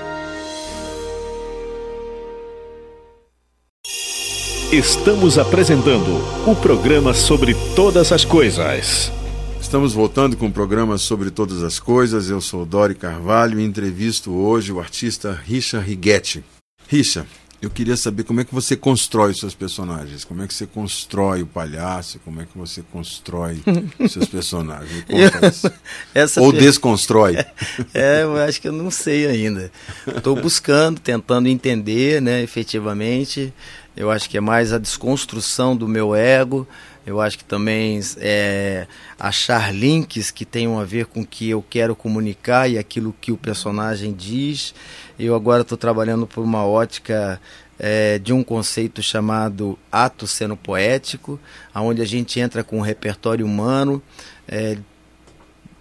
Estamos 4.73 5.39
apresentando 5.39 6.23
o 6.47 6.55
programa 6.55 7.15
sobre 7.15 7.55
todas 7.75 8.13
as 8.13 8.23
coisas. 8.23 9.11
Estamos 9.59 9.95
voltando 9.95 10.37
com 10.37 10.45
o 10.45 10.53
programa 10.53 10.99
sobre 10.99 11.31
todas 11.31 11.63
as 11.63 11.81
coisas. 11.81 12.29
Eu 12.29 12.39
sou 12.43 12.67
Dori 12.67 12.95
Carvalho 12.95 13.59
e 13.59 13.65
entrevisto 13.65 14.31
hoje 14.31 14.71
o 14.71 14.79
artista 14.79 15.33
Richa 15.33 15.81
Righetti. 15.81 16.45
Richa, 16.87 17.27
eu 17.63 17.71
queria 17.71 17.97
saber 17.97 18.23
como 18.25 18.41
é 18.41 18.45
que 18.45 18.55
você 18.55 18.77
constrói 18.77 19.33
os 19.33 19.41
seus 19.41 19.55
personagens. 19.55 20.23
Como 20.23 20.43
é 20.43 20.47
que 20.47 20.53
você 20.53 20.67
constrói 20.67 21.43
o 21.43 21.47
palhaço? 21.47 22.21
Como 22.23 22.41
é 22.41 22.45
que 22.45 22.57
você 22.57 22.85
constrói 22.93 23.63
os 23.99 24.13
seus 24.13 24.27
personagens? 24.27 25.05
Ou 26.37 26.53
per... 26.53 26.61
desconstrói? 26.61 27.37
É, 27.95 28.23
eu 28.23 28.37
acho 28.37 28.61
que 28.61 28.69
eu 28.69 28.73
não 28.73 28.91
sei 28.91 29.27
ainda. 29.27 29.73
Estou 30.07 30.37
buscando, 30.37 31.01
tentando 31.01 31.49
entender, 31.49 32.21
né, 32.21 32.43
efetivamente. 32.43 33.53
Eu 33.99 34.13
acho 34.13 34.31
que 34.31 34.37
é 34.37 34.41
mais 34.41 34.73
a 34.73 34.79
desconstrução 34.79 35.77
do 35.77 35.89
meu 35.89 36.15
ego. 36.15 36.69
Eu 37.05 37.21
acho 37.21 37.37
que 37.37 37.43
também 37.43 37.99
é 38.19 38.87
achar 39.19 39.75
links 39.75 40.31
que 40.31 40.45
tenham 40.45 40.79
a 40.79 40.85
ver 40.85 41.07
com 41.07 41.23
o 41.23 41.27
que 41.27 41.51
eu 41.51 41.65
quero 41.69 41.97
comunicar 41.97 42.71
e 42.71 42.79
aquilo 42.79 43.13
que 43.21 43.33
o 43.33 43.37
personagem 43.37 44.13
diz. 44.13 44.73
Eu 45.19 45.35
agora 45.35 45.63
estou 45.63 45.77
trabalhando 45.77 46.29
por 46.29 46.45
uma 46.45 46.65
ótica 46.65 47.41
é, 47.77 48.21
de 48.21 48.33
um 48.33 48.45
conceito 48.45 49.03
chamado 49.03 49.77
ato 49.91 50.29
sendo 50.29 50.57
poético, 50.57 51.41
onde 51.75 52.01
a 52.01 52.07
gente 52.07 52.39
entra 52.39 52.63
com 52.63 52.79
um 52.79 52.83
repertório 52.83 53.45
humano, 53.45 54.01
é, 54.47 54.79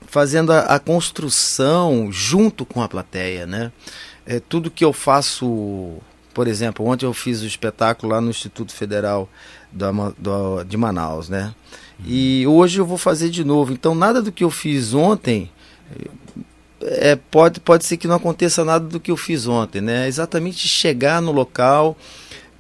fazendo 0.08 0.52
a, 0.52 0.62
a, 0.62 0.80
construção 0.80 2.12
junto 2.12 2.66
com 2.66 2.82
a 2.82 2.90
plateia. 2.90 3.46
Né? 3.46 3.72
É, 4.26 4.40
tudo 4.40 4.72
que 4.72 4.84
eu 4.84 4.92
faço 4.92 6.02
por 6.38 6.48
exemplo, 6.48 6.86
ontem 6.86 7.03
eu 7.03 7.15
fiz 7.15 7.41
o 7.41 7.48
espetáculo 7.48 8.13
lá 8.13 8.22
no 8.22 8.29
Instituto 8.29 8.72
Federal 8.72 9.27
do, 9.72 10.15
do, 10.15 10.63
de 10.63 10.77
Manaus, 10.77 11.29
né? 11.29 11.51
E 12.06 12.46
hoje 12.46 12.77
eu 12.77 12.86
vou 12.86 13.00
fazer 13.00 13.32
de 13.32 13.44
novo. 13.44 13.74
Então, 13.74 13.96
nada 13.96 14.22
do 14.22 14.32
que 14.32 14.44
eu 14.44 14.51
fiz 14.51 14.94
ontem 14.94 15.50
é, 16.79 17.15
pode, 17.15 17.60
pode 17.60 17.86
ser 17.86 17.98
que 17.98 18.08
não 18.08 18.17
aconteça 18.17 18.63
nada 18.63 18.86
do 18.86 19.00
que 19.00 19.10
eu 19.10 19.17
fiz 19.17 19.48
ontem, 19.48 19.82
né? 19.82 20.06
É 20.06 20.08
exatamente 20.08 20.67
chegar 20.67 21.24
no 21.24 21.32
local, 21.32 21.98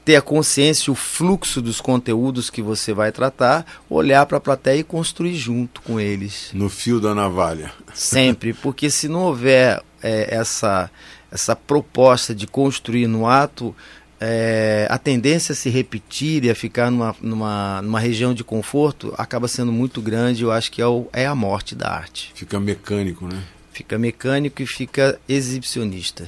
ter 0.03 0.15
a 0.15 0.23
consciência, 0.23 0.91
o 0.91 0.95
fluxo 0.95 1.61
dos 1.61 1.79
conteúdos 1.79 2.49
que 2.49 2.63
você 2.63 2.95
vai 2.95 3.11
tratar, 3.11 3.63
olhar 3.87 4.25
para 4.25 4.39
a 4.39 4.41
plateia 4.41 4.79
e 4.79 4.83
construir 4.83 5.35
junto 5.35 5.83
com 5.83 5.99
eles. 5.99 6.49
No 6.51 6.67
fio 6.67 6.99
da 6.99 7.13
navalha. 7.13 7.71
Sempre, 7.93 8.53
porque 8.53 8.89
se 8.89 9.07
não 9.07 9.21
houver 9.21 9.83
é, 10.01 10.35
essa 10.35 10.89
essa 11.37 11.55
proposta 11.55 12.35
de 12.35 12.45
construir 12.45 13.07
no 13.07 13.27
ato, 13.27 13.73
é, 14.19 14.87
a 14.89 14.97
tendência 14.97 15.53
a 15.53 15.55
se 15.55 15.69
repetir 15.69 16.43
e 16.43 16.49
a 16.49 16.55
ficar 16.55 16.89
numa, 16.89 17.15
numa, 17.21 17.81
numa 17.83 17.99
região 17.99 18.33
de 18.33 18.43
conforto 18.43 19.13
acaba 19.17 19.47
sendo 19.47 19.71
muito 19.71 20.01
grande. 20.01 20.43
Eu 20.43 20.51
acho 20.51 20.71
que 20.71 20.81
é, 20.81 20.87
o, 20.87 21.07
é 21.13 21.25
a 21.25 21.35
morte 21.35 21.75
da 21.75 21.89
arte. 21.89 22.31
Fica 22.33 22.59
mecânico, 22.59 23.27
né? 23.27 23.41
Fica 23.71 23.97
mecânico 23.97 24.61
e 24.61 24.65
fica 24.65 25.19
exibicionista. 25.29 26.27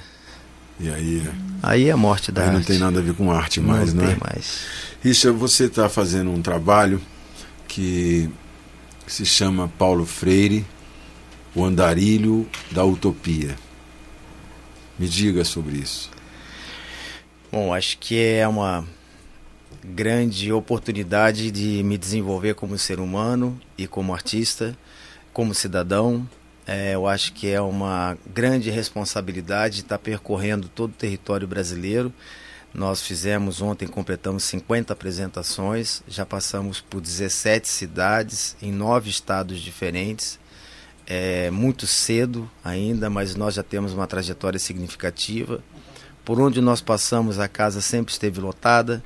E 0.79 0.89
aí? 0.89 1.29
Aí 1.61 1.89
é 1.89 1.91
a 1.91 1.97
morte 1.97 2.31
da 2.31 2.43
aí 2.43 2.47
arte. 2.49 2.57
não 2.57 2.63
tem 2.63 2.77
nada 2.77 2.99
a 2.99 3.01
ver 3.01 3.13
com 3.15 3.31
arte 3.31 3.59
mais, 3.59 3.93
não 3.93 4.03
né? 4.03 4.09
Não 4.09 4.19
tem 4.19 4.29
mais. 4.33 4.59
Richard, 5.01 5.37
você 5.37 5.65
está 5.65 5.89
fazendo 5.89 6.31
um 6.31 6.41
trabalho 6.41 7.01
que 7.67 8.29
se 9.07 9.25
chama 9.25 9.67
Paulo 9.77 10.05
Freire, 10.05 10.63
o 11.55 11.65
andarilho 11.65 12.47
da 12.71 12.85
utopia. 12.85 13.55
Me 14.99 15.07
diga 15.07 15.45
sobre 15.45 15.77
isso. 15.77 16.11
Bom, 17.49 17.73
acho 17.73 17.97
que 17.97 18.21
é 18.21 18.45
uma 18.45 18.85
grande 19.81 20.51
oportunidade 20.51 21.49
de 21.51 21.81
me 21.83 21.97
desenvolver 21.97 22.53
como 22.53 22.77
ser 22.77 22.99
humano 22.99 23.57
e 23.77 23.87
como 23.87 24.13
artista, 24.13 24.77
como 25.31 25.55
cidadão. 25.55 26.27
É, 26.67 26.95
eu 26.95 27.07
acho 27.07 27.31
que 27.31 27.47
é 27.47 27.61
uma 27.61 28.17
grande 28.27 28.69
responsabilidade 28.69 29.79
estar 29.79 29.97
percorrendo 29.97 30.67
todo 30.67 30.91
o 30.91 30.95
território 30.95 31.47
brasileiro. 31.47 32.13
Nós 32.73 33.01
fizemos 33.01 33.61
ontem, 33.61 33.87
completamos 33.87 34.43
50 34.43 34.91
apresentações, 34.91 36.03
já 36.09 36.25
passamos 36.25 36.81
por 36.81 36.99
17 36.99 37.69
cidades 37.69 38.55
em 38.61 38.71
nove 38.71 39.09
estados 39.09 39.61
diferentes 39.61 40.37
é 41.11 41.49
muito 41.49 41.87
cedo 41.87 42.49
ainda, 42.63 43.09
mas 43.09 43.35
nós 43.35 43.55
já 43.55 43.63
temos 43.63 43.93
uma 43.93 44.05
trajetória 44.05 44.59
significativa. 44.59 45.63
Por 46.23 46.39
onde 46.39 46.61
nós 46.61 46.81
passamos, 46.81 47.39
a 47.39 47.47
casa 47.47 47.81
sempre 47.81 48.13
esteve 48.13 48.39
lotada. 48.39 49.03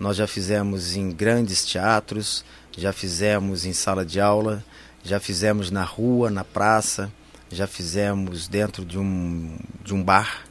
Nós 0.00 0.16
já 0.16 0.26
fizemos 0.26 0.96
em 0.96 1.10
grandes 1.10 1.62
teatros, 1.62 2.42
já 2.74 2.90
fizemos 2.90 3.66
em 3.66 3.74
sala 3.74 4.02
de 4.02 4.18
aula, 4.18 4.64
já 5.04 5.20
fizemos 5.20 5.70
na 5.70 5.84
rua, 5.84 6.30
na 6.30 6.42
praça, 6.42 7.12
já 7.50 7.66
fizemos 7.66 8.48
dentro 8.48 8.82
de 8.82 8.98
um, 8.98 9.54
de 9.84 9.92
um 9.92 10.02
bar, 10.02 10.46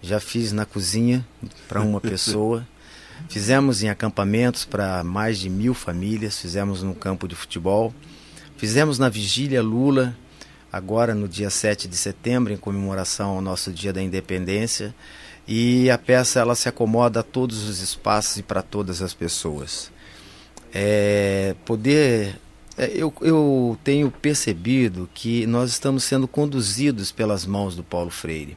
já 0.00 0.20
fiz 0.20 0.52
na 0.52 0.64
cozinha 0.64 1.26
para 1.66 1.80
uma 1.80 1.98
pessoa. 2.00 2.64
Fizemos 3.28 3.82
em 3.82 3.88
acampamentos 3.88 4.64
para 4.64 5.02
mais 5.02 5.40
de 5.40 5.50
mil 5.50 5.74
famílias, 5.74 6.38
fizemos 6.38 6.80
no 6.80 6.94
campo 6.94 7.26
de 7.26 7.34
futebol, 7.34 7.92
fizemos 8.56 9.00
na 9.00 9.08
Vigília 9.08 9.60
Lula, 9.60 10.16
agora 10.74 11.14
no 11.14 11.28
dia 11.28 11.50
7 11.50 11.86
de 11.86 11.96
setembro, 11.96 12.52
em 12.52 12.56
comemoração 12.56 13.30
ao 13.30 13.40
nosso 13.40 13.72
Dia 13.72 13.92
da 13.92 14.02
Independência. 14.02 14.92
E 15.46 15.88
a 15.88 15.96
peça 15.96 16.40
ela 16.40 16.54
se 16.54 16.68
acomoda 16.68 17.20
a 17.20 17.22
todos 17.22 17.68
os 17.68 17.80
espaços 17.80 18.38
e 18.38 18.42
para 18.42 18.60
todas 18.60 19.00
as 19.00 19.14
pessoas. 19.14 19.92
É, 20.72 21.54
poder 21.64 22.36
é, 22.76 22.90
eu, 22.92 23.14
eu 23.20 23.78
tenho 23.84 24.10
percebido 24.10 25.08
que 25.14 25.46
nós 25.46 25.70
estamos 25.70 26.02
sendo 26.02 26.26
conduzidos 26.26 27.12
pelas 27.12 27.46
mãos 27.46 27.76
do 27.76 27.84
Paulo 27.84 28.10
Freire. 28.10 28.56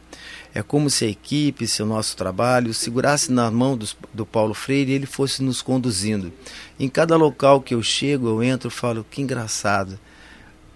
É 0.56 0.64
como 0.64 0.90
se 0.90 1.06
a 1.06 1.08
equipe, 1.08 1.68
se 1.68 1.84
o 1.84 1.86
nosso 1.86 2.18
trabalho 2.18 2.74
segurasse 2.74 3.32
na 3.32 3.52
mão 3.52 3.78
do, 3.78 3.88
do 4.12 4.26
Paulo 4.26 4.56
Freire 4.56 4.92
e 4.92 4.96
ele 4.96 5.06
fosse 5.06 5.44
nos 5.44 5.62
conduzindo. 5.62 6.34
Em 6.80 6.90
cada 6.90 7.16
local 7.16 7.62
que 7.62 7.76
eu 7.76 7.84
chego, 7.84 8.28
eu 8.28 8.42
entro 8.42 8.70
e 8.70 8.72
falo: 8.72 9.06
que 9.08 9.22
engraçado 9.22 10.00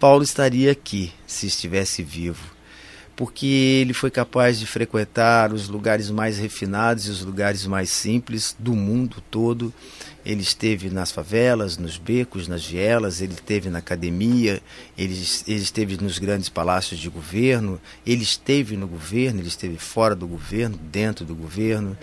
Paulo 0.02 0.24
estaria 0.24 0.72
aqui 0.72 1.14
se 1.28 1.46
estivesse 1.46 2.02
vivo, 2.02 2.44
porque 3.16 3.46
ele 3.46 3.94
foi 3.94 4.10
capaz 4.10 4.58
de 4.58 4.66
frequentar 4.66 5.54
os 5.54 5.70
lugares 5.70 6.10
mais 6.10 6.40
refinados 6.40 7.06
e 7.06 7.12
os 7.12 7.24
lugares 7.24 7.68
mais 7.68 7.92
simples 7.92 8.56
do 8.58 8.74
mundo 8.74 9.22
todo. 9.30 9.72
Ele 10.26 10.42
esteve 10.42 10.90
nas 10.90 11.12
favelas, 11.12 11.78
nos 11.78 12.00
becos, 12.00 12.48
nas 12.48 12.66
vielas, 12.66 13.22
ele 13.22 13.34
esteve 13.34 13.70
na 13.70 13.78
academia, 13.78 14.60
ele, 14.98 15.24
ele 15.48 15.62
esteve 15.62 15.96
nos 15.98 16.18
grandes 16.18 16.50
palácios 16.50 17.00
de 17.00 17.08
governo, 17.08 17.80
ele 18.04 18.24
esteve 18.24 18.76
no 18.76 18.88
governo, 18.88 19.40
ele 19.40 19.50
esteve 19.50 19.78
fora 19.78 20.16
do 20.16 20.26
governo, 20.26 20.80
dentro 20.92 21.24
do 21.24 21.36
governo. 21.36 21.96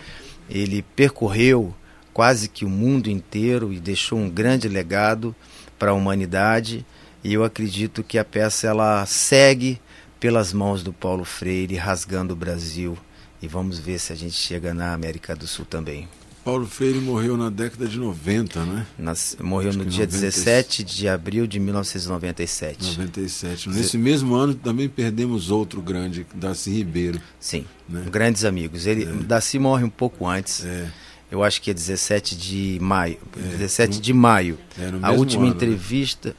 Ele 0.49 0.83
percorreu 0.95 1.75
quase 2.15 2.49
que 2.49 2.65
o 2.65 2.69
mundo 2.69 3.11
inteiro 3.11 3.73
e 3.73 3.81
deixou 3.81 4.21
um 4.21 4.31
grande 4.31 4.69
legado 4.69 5.35
para 5.77 5.91
a 5.91 5.95
humanidade. 5.95 6.87
E 7.23 7.35
eu 7.35 7.45
acredito 7.45 8.03
que 8.03 8.19
a 8.19 8.25
peça 8.25 8.67
ela 8.67 9.05
segue 9.07 9.81
pelas 10.21 10.53
mãos 10.53 10.83
do 10.83 10.93
Paulo 10.93 11.25
Freire, 11.25 11.77
rasgando 11.77 12.33
o 12.33 12.37
Brasil. 12.37 12.97
E 13.41 13.47
vamos 13.47 13.79
ver 13.79 13.99
se 13.99 14.13
a 14.13 14.17
gente 14.17 14.35
chega 14.35 14.75
na 14.75 14.93
América 14.93 15.35
do 15.35 15.47
Sul 15.47 15.65
também. 15.65 16.09
Paulo 16.45 16.67
Freire 16.67 16.99
morreu 16.99 17.37
na 17.37 17.51
década 17.51 17.87
de 17.87 17.99
90, 17.99 18.65
né? 18.65 18.87
Nas, 18.99 19.37
morreu 19.39 19.69
Acho 19.69 19.79
no 19.79 19.85
dia 19.85 20.07
90... 20.07 20.19
17 20.19 20.83
de 20.83 21.07
abril 21.07 21.47
de 21.47 21.61
1997. 21.61 22.97
97. 22.97 23.69
Nesse 23.69 23.99
mesmo 23.99 24.35
ano 24.35 24.55
também 24.55 24.89
perdemos 24.89 25.51
outro 25.51 25.83
grande, 25.83 26.27
Darcy 26.35 26.71
Ribeiro. 26.71 27.21
Sim, 27.39 27.67
né? 27.87 28.07
grandes 28.11 28.47
amigos. 28.47 28.87
Ele, 28.87 29.05
é. 29.05 29.07
Darcy 29.25 29.59
morre 29.59 29.85
um 29.85 29.91
pouco 29.91 30.27
antes. 30.27 30.65
É. 30.65 30.91
Eu 31.31 31.45
acho 31.45 31.61
que 31.61 31.71
é 31.71 31.75
17 31.75 32.35
de 32.35 32.79
maio. 32.81 33.19
É. 33.37 33.57
17 33.59 34.01
de 34.01 34.13
maio. 34.15 34.59
É, 34.79 34.91
a 35.03 35.13
última 35.13 35.43
ano, 35.43 35.51
né? 35.51 35.57
entrevista. 35.57 36.31
Né? 36.31 36.35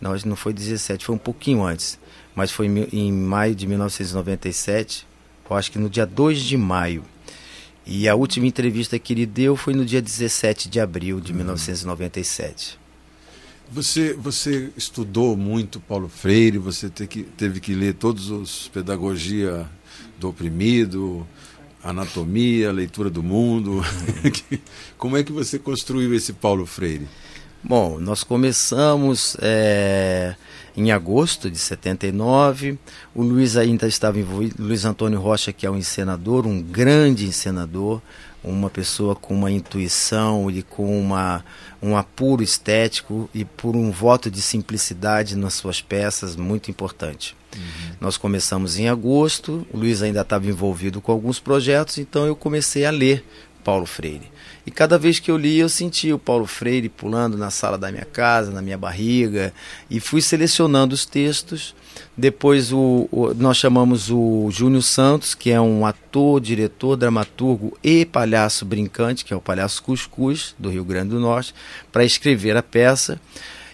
Não, 0.00 0.14
não 0.24 0.36
foi 0.36 0.52
17, 0.52 1.04
foi 1.04 1.14
um 1.14 1.18
pouquinho 1.18 1.64
antes. 1.64 1.98
Mas 2.34 2.50
foi 2.50 2.66
em 2.66 3.12
maio 3.12 3.54
de 3.54 3.66
1997. 3.66 5.06
Eu 5.48 5.56
acho 5.56 5.72
que 5.72 5.78
no 5.78 5.88
dia 5.88 6.04
2 6.04 6.40
de 6.40 6.56
maio. 6.56 7.02
E 7.86 8.08
a 8.08 8.14
última 8.14 8.46
entrevista 8.46 8.98
que 8.98 9.12
ele 9.12 9.24
deu 9.24 9.56
foi 9.56 9.72
no 9.72 9.84
dia 9.84 10.02
17 10.02 10.68
de 10.68 10.80
abril 10.80 11.20
de 11.20 11.32
1997. 11.32 12.78
Você, 13.70 14.12
você 14.12 14.70
estudou 14.76 15.36
muito 15.36 15.80
Paulo 15.80 16.08
Freire, 16.08 16.58
você 16.58 16.88
teve 16.88 17.08
que, 17.08 17.22
teve 17.22 17.60
que 17.60 17.74
ler 17.74 17.94
todos 17.94 18.30
os 18.30 18.68
Pedagogia 18.68 19.68
do 20.18 20.28
Oprimido, 20.28 21.26
Anatomia, 21.82 22.72
Leitura 22.72 23.08
do 23.08 23.22
Mundo. 23.22 23.82
Como 24.98 25.16
é 25.16 25.22
que 25.22 25.32
você 25.32 25.58
construiu 25.58 26.14
esse 26.14 26.32
Paulo 26.32 26.66
Freire? 26.66 27.06
Bom, 27.68 27.98
nós 27.98 28.22
começamos 28.22 29.36
é, 29.40 30.36
em 30.76 30.92
agosto 30.92 31.50
de 31.50 31.58
79. 31.58 32.78
O 33.12 33.24
Luiz 33.24 33.56
ainda 33.56 33.88
estava 33.88 34.20
envolvido, 34.20 34.62
Luiz 34.62 34.84
Antônio 34.84 35.18
Rocha, 35.18 35.52
que 35.52 35.66
é 35.66 35.70
um 35.70 35.76
encenador, 35.76 36.46
um 36.46 36.62
grande 36.62 37.26
encenador, 37.26 38.00
uma 38.44 38.70
pessoa 38.70 39.16
com 39.16 39.34
uma 39.34 39.50
intuição 39.50 40.48
e 40.48 40.62
com 40.62 40.96
uma, 40.96 41.44
um 41.82 41.96
apuro 41.96 42.40
estético 42.40 43.28
e 43.34 43.44
por 43.44 43.74
um 43.74 43.90
voto 43.90 44.30
de 44.30 44.40
simplicidade 44.40 45.34
nas 45.34 45.54
suas 45.54 45.82
peças 45.82 46.36
muito 46.36 46.70
importante. 46.70 47.36
Uhum. 47.52 47.96
Nós 48.00 48.16
começamos 48.16 48.78
em 48.78 48.88
agosto, 48.88 49.66
o 49.72 49.78
Luiz 49.78 50.02
ainda 50.02 50.20
estava 50.20 50.46
envolvido 50.46 51.00
com 51.00 51.10
alguns 51.10 51.40
projetos, 51.40 51.98
então 51.98 52.26
eu 52.26 52.36
comecei 52.36 52.84
a 52.84 52.92
ler 52.92 53.24
Paulo 53.64 53.86
Freire. 53.86 54.35
E 54.66 54.70
cada 54.70 54.98
vez 54.98 55.20
que 55.20 55.30
eu 55.30 55.36
li, 55.36 55.58
eu 55.58 55.68
sentia 55.68 56.14
o 56.14 56.18
Paulo 56.18 56.44
Freire 56.44 56.88
pulando 56.88 57.38
na 57.38 57.50
sala 57.50 57.78
da 57.78 57.92
minha 57.92 58.04
casa, 58.04 58.50
na 58.50 58.60
minha 58.60 58.76
barriga, 58.76 59.54
e 59.88 60.00
fui 60.00 60.20
selecionando 60.20 60.92
os 60.92 61.06
textos. 61.06 61.72
Depois 62.16 62.72
o, 62.72 63.08
o 63.12 63.32
nós 63.34 63.58
chamamos 63.58 64.10
o 64.10 64.50
Júnior 64.50 64.82
Santos, 64.82 65.34
que 65.36 65.52
é 65.52 65.60
um 65.60 65.86
ator, 65.86 66.40
diretor, 66.40 66.96
dramaturgo 66.96 67.78
e 67.82 68.04
palhaço 68.04 68.64
brincante, 68.64 69.24
que 69.24 69.32
é 69.32 69.36
o 69.36 69.40
Palhaço 69.40 69.82
Cuscuz, 69.84 70.54
do 70.58 70.68
Rio 70.68 70.84
Grande 70.84 71.10
do 71.10 71.20
Norte, 71.20 71.54
para 71.92 72.04
escrever 72.04 72.56
a 72.56 72.62
peça. 72.62 73.20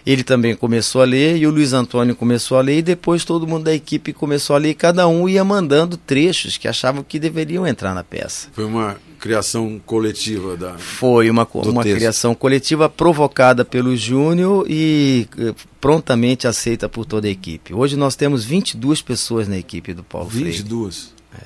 Ele 0.05 0.23
também 0.23 0.53
começou 0.53 1.01
a 1.01 1.05
ler 1.05 1.37
e 1.37 1.47
o 1.47 1.49
Luiz 1.49 1.71
Antônio 1.71 2.15
começou 2.15 2.57
a 2.57 2.61
ler 2.61 2.79
e 2.79 2.81
depois 2.81 3.23
todo 3.23 3.47
mundo 3.47 3.63
da 3.63 3.73
equipe 3.73 4.11
começou 4.11 4.55
a 4.55 4.59
ler 4.59 4.71
e 4.71 4.75
cada 4.75 5.07
um 5.07 5.29
ia 5.29 5.43
mandando 5.45 5.95
trechos 5.95 6.57
que 6.57 6.67
achavam 6.67 7.03
que 7.03 7.17
deveriam 7.17 7.65
entrar 7.65 7.95
na 7.95 8.03
peça. 8.03 8.49
Foi 8.51 8.65
uma 8.65 8.97
criação 9.23 9.81
coletiva 9.85 10.57
da 10.57 10.77
Foi 10.77 11.29
uma, 11.29 11.47
uma 11.53 11.81
criação 11.81 12.35
coletiva 12.35 12.89
provocada 12.89 13.63
pelo 13.63 13.95
Júnior 13.95 14.65
e 14.69 15.29
eh, 15.37 15.55
prontamente 15.79 16.45
aceita 16.45 16.89
por 16.89 17.05
toda 17.05 17.25
a 17.25 17.31
equipe. 17.31 17.73
Hoje 17.73 17.95
nós 17.95 18.17
temos 18.17 18.43
22 18.43 19.01
pessoas 19.01 19.47
na 19.47 19.57
equipe 19.57 19.93
do 19.93 20.03
Paulo 20.03 20.27
22? 20.27 20.57
Freire. 20.57 20.63
22? 20.63 21.13
É. 21.41 21.45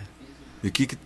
E 0.63 0.67
o 0.69 0.71
que, 0.71 0.87
que 0.87 0.97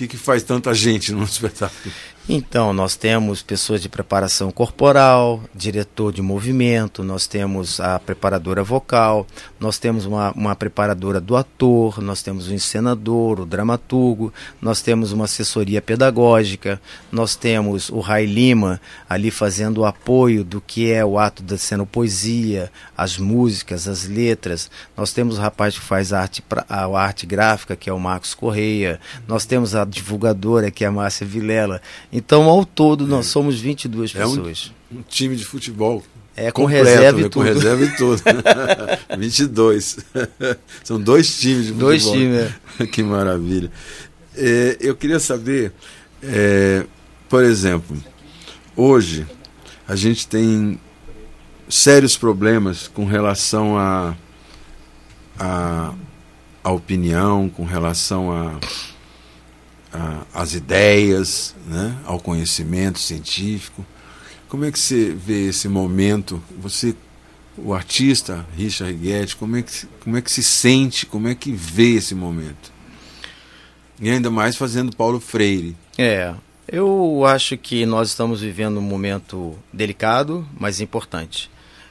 que, 0.00 0.08
que 0.08 0.16
faz 0.16 0.42
tanta 0.42 0.72
gente 0.72 1.12
no 1.12 1.24
espetáculo? 1.24 1.94
Então, 2.32 2.72
nós 2.72 2.94
temos 2.94 3.42
pessoas 3.42 3.82
de 3.82 3.88
preparação 3.88 4.52
corporal, 4.52 5.42
diretor 5.52 6.12
de 6.12 6.22
movimento, 6.22 7.02
nós 7.02 7.26
temos 7.26 7.80
a 7.80 7.98
preparadora 7.98 8.62
vocal, 8.62 9.26
nós 9.58 9.80
temos 9.80 10.06
uma, 10.06 10.30
uma 10.30 10.54
preparadora 10.54 11.20
do 11.20 11.36
ator, 11.36 12.00
nós 12.00 12.22
temos 12.22 12.46
o 12.46 12.54
encenador, 12.54 13.40
o 13.40 13.44
dramaturgo, 13.44 14.32
nós 14.62 14.80
temos 14.80 15.10
uma 15.10 15.24
assessoria 15.24 15.82
pedagógica, 15.82 16.80
nós 17.10 17.34
temos 17.34 17.88
o 17.90 17.98
Rai 17.98 18.26
Lima 18.26 18.80
ali 19.08 19.32
fazendo 19.32 19.78
o 19.78 19.84
apoio 19.84 20.44
do 20.44 20.60
que 20.60 20.88
é 20.88 21.04
o 21.04 21.18
ato 21.18 21.42
da 21.42 21.56
poesia, 21.84 22.70
as 22.96 23.18
músicas, 23.18 23.88
as 23.88 24.06
letras, 24.06 24.70
nós 24.96 25.12
temos 25.12 25.36
o 25.36 25.40
rapaz 25.40 25.76
que 25.76 25.84
faz 25.84 26.12
arte, 26.12 26.44
a 26.68 26.86
arte 26.96 27.26
gráfica, 27.26 27.74
que 27.74 27.90
é 27.90 27.92
o 27.92 27.98
Marcos 27.98 28.34
Correia, 28.34 29.00
nós 29.26 29.44
temos 29.44 29.74
a 29.74 29.84
divulgadora, 29.84 30.70
que 30.70 30.84
é 30.84 30.86
a 30.86 30.92
Márcia 30.92 31.26
Vilela. 31.26 31.82
Então, 32.20 32.44
ao 32.44 32.66
todo, 32.66 33.06
nós 33.06 33.26
é. 33.26 33.28
somos 33.30 33.58
22 33.58 34.12
pessoas. 34.12 34.72
É 34.92 34.94
um, 34.94 34.98
um 34.98 35.02
time 35.02 35.34
de 35.34 35.44
futebol 35.44 36.02
é, 36.36 36.52
com 36.52 36.62
completo, 36.62 36.84
reserva 36.84 37.18
e 37.18 37.22
né? 37.22 37.28
tudo. 37.30 37.32
Com 37.32 37.40
reserva 37.40 37.84
e 37.84 37.96
tudo. 37.96 38.22
22. 39.18 39.98
São 40.84 41.00
dois 41.00 41.40
times 41.40 41.66
de 41.66 41.72
futebol. 41.72 41.88
Dois 41.88 42.04
times, 42.04 42.52
é. 42.78 42.86
que 42.92 43.02
maravilha. 43.02 43.72
É, 44.36 44.76
eu 44.80 44.94
queria 44.94 45.18
saber, 45.18 45.72
é, 46.22 46.84
por 47.26 47.42
exemplo, 47.42 47.96
hoje 48.76 49.26
a 49.88 49.96
gente 49.96 50.28
tem 50.28 50.78
sérios 51.70 52.18
problemas 52.18 52.86
com 52.86 53.06
relação 53.06 53.78
a, 53.78 54.14
a, 55.38 55.94
a 56.62 56.70
opinião, 56.70 57.48
com 57.48 57.64
relação 57.64 58.30
a 58.30 58.60
às 60.32 60.54
ideias, 60.54 61.54
né, 61.66 61.96
ao 62.04 62.20
conhecimento 62.20 62.98
científico. 62.98 63.84
Como 64.48 64.64
é 64.64 64.72
que 64.72 64.78
você 64.78 65.10
vê 65.10 65.48
esse 65.48 65.68
momento? 65.68 66.42
Você, 66.60 66.94
o 67.56 67.72
artista 67.72 68.46
Richard 68.56 68.92
Guedes, 68.94 69.34
como 69.34 69.56
é 69.56 69.62
que 69.62 69.86
como 70.02 70.16
é 70.16 70.22
que 70.22 70.30
se 70.30 70.42
sente? 70.42 71.06
Como 71.06 71.28
é 71.28 71.34
que 71.34 71.52
vê 71.52 71.94
esse 71.94 72.14
momento? 72.14 72.72
E 74.00 74.08
ainda 74.08 74.30
mais 74.30 74.56
fazendo 74.56 74.96
Paulo 74.96 75.20
Freire. 75.20 75.76
É, 75.98 76.34
eu 76.66 77.24
acho 77.26 77.56
que 77.58 77.84
nós 77.84 78.08
estamos 78.08 78.40
vivendo 78.40 78.78
um 78.78 78.82
momento 78.82 79.58
delicado, 79.72 80.46
mas 80.58 80.80
importante. 80.80 81.50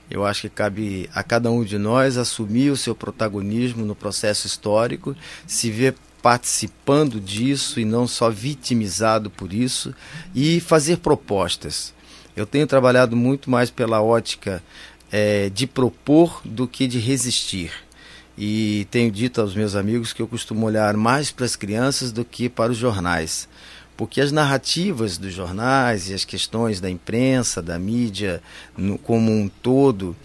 Eu 0.09 0.25
acho 0.25 0.41
que 0.41 0.49
cabe 0.49 1.07
a 1.13 1.21
cada 1.21 1.51
um 1.51 1.63
de 1.63 1.77
nós 1.77 2.17
assumir 2.17 2.71
o 2.71 2.77
seu 2.77 2.95
protagonismo 2.95 3.85
no 3.85 3.93
processo 3.93 4.47
histórico, 4.47 5.15
se 5.45 5.69
ver 5.69 5.95
participando 6.21 7.19
disso 7.19 7.79
e 7.79 7.85
não 7.85 8.07
só 8.07 8.29
vitimizado 8.29 9.29
por 9.29 9.53
isso 9.53 9.93
e 10.35 10.59
fazer 10.59 10.97
propostas. 10.97 11.93
Eu 12.35 12.45
tenho 12.45 12.67
trabalhado 12.67 13.15
muito 13.15 13.49
mais 13.49 13.69
pela 13.69 14.01
ótica 14.01 14.63
é, 15.11 15.49
de 15.49 15.65
propor 15.65 16.41
do 16.45 16.67
que 16.67 16.87
de 16.87 16.99
resistir. 16.99 17.71
E 18.37 18.87
tenho 18.89 19.11
dito 19.11 19.41
aos 19.41 19.53
meus 19.53 19.75
amigos 19.75 20.13
que 20.13 20.21
eu 20.21 20.27
costumo 20.27 20.65
olhar 20.65 20.95
mais 20.95 21.31
para 21.31 21.45
as 21.45 21.57
crianças 21.57 22.11
do 22.11 22.23
que 22.23 22.47
para 22.47 22.71
os 22.71 22.77
jornais 22.77 23.48
porque 23.99 24.21
as 24.21 24.31
narrativas 24.31 25.17
dos 25.17 25.33
jornais 25.33 26.09
e 26.09 26.13
as 26.13 26.23
questões 26.23 26.79
da 26.79 26.89
imprensa, 26.89 27.61
da 27.61 27.77
mídia 27.77 28.41
no, 28.77 28.97
como 28.97 29.29
um 29.29 29.49
todo, 29.49 30.15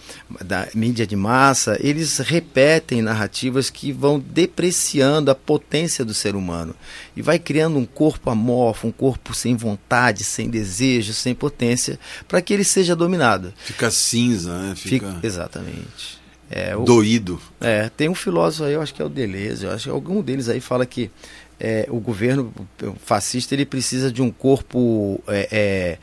da 0.44 0.68
mídia 0.76 1.04
de 1.04 1.16
massa, 1.16 1.76
eles 1.80 2.18
repetem 2.18 3.02
narrativas 3.02 3.70
que 3.70 3.90
vão 3.90 4.20
depreciando 4.20 5.28
a 5.28 5.34
potência 5.34 6.04
do 6.04 6.14
ser 6.14 6.36
humano 6.36 6.72
e 7.16 7.20
vai 7.20 7.36
criando 7.36 7.76
um 7.76 7.84
corpo 7.84 8.30
amorfo, 8.30 8.86
um 8.86 8.92
corpo 8.92 9.34
sem 9.34 9.56
vontade, 9.56 10.22
sem 10.22 10.48
desejo, 10.48 11.12
sem 11.12 11.34
potência, 11.34 11.98
para 12.28 12.40
que 12.40 12.54
ele 12.54 12.62
seja 12.62 12.94
dominado. 12.94 13.52
Fica 13.56 13.90
cinza, 13.90 14.56
né? 14.56 14.74
Fica... 14.76 15.14
Fica 15.14 15.26
exatamente. 15.26 16.22
É, 16.48 16.76
o... 16.76 16.84
Doído. 16.84 17.40
É, 17.60 17.88
tem 17.88 18.08
um 18.08 18.14
filósofo 18.14 18.64
aí, 18.64 18.74
eu 18.74 18.82
acho 18.82 18.94
que 18.94 19.02
é 19.02 19.04
o 19.04 19.08
Deleuze, 19.08 19.64
eu 19.64 19.72
acho 19.72 19.84
que 19.84 19.90
algum 19.90 20.22
deles 20.22 20.48
aí 20.48 20.60
fala 20.60 20.86
que 20.86 21.10
é, 21.58 21.86
o 21.88 22.00
governo 22.00 22.52
fascista 22.98 23.54
ele 23.54 23.64
precisa 23.64 24.10
de 24.10 24.20
um 24.20 24.30
corpo 24.30 25.22
é, 25.28 25.48
é, 25.50 25.98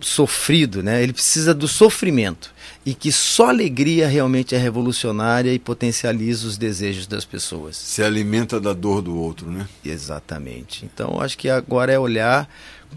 sofrido, 0.00 0.82
né? 0.82 1.02
Ele 1.02 1.12
precisa 1.12 1.54
do 1.54 1.66
sofrimento 1.66 2.54
e 2.84 2.94
que 2.94 3.10
só 3.10 3.48
alegria 3.48 4.06
realmente 4.06 4.54
é 4.54 4.58
revolucionária 4.58 5.52
e 5.52 5.58
potencializa 5.58 6.46
os 6.46 6.56
desejos 6.56 7.06
das 7.06 7.24
pessoas. 7.24 7.76
Se 7.76 8.02
alimenta 8.02 8.60
da 8.60 8.72
dor 8.72 9.02
do 9.02 9.16
outro, 9.16 9.50
né? 9.50 9.66
Exatamente. 9.84 10.84
Então, 10.84 11.20
acho 11.20 11.36
que 11.36 11.48
agora 11.48 11.92
é 11.92 11.98
olhar 11.98 12.48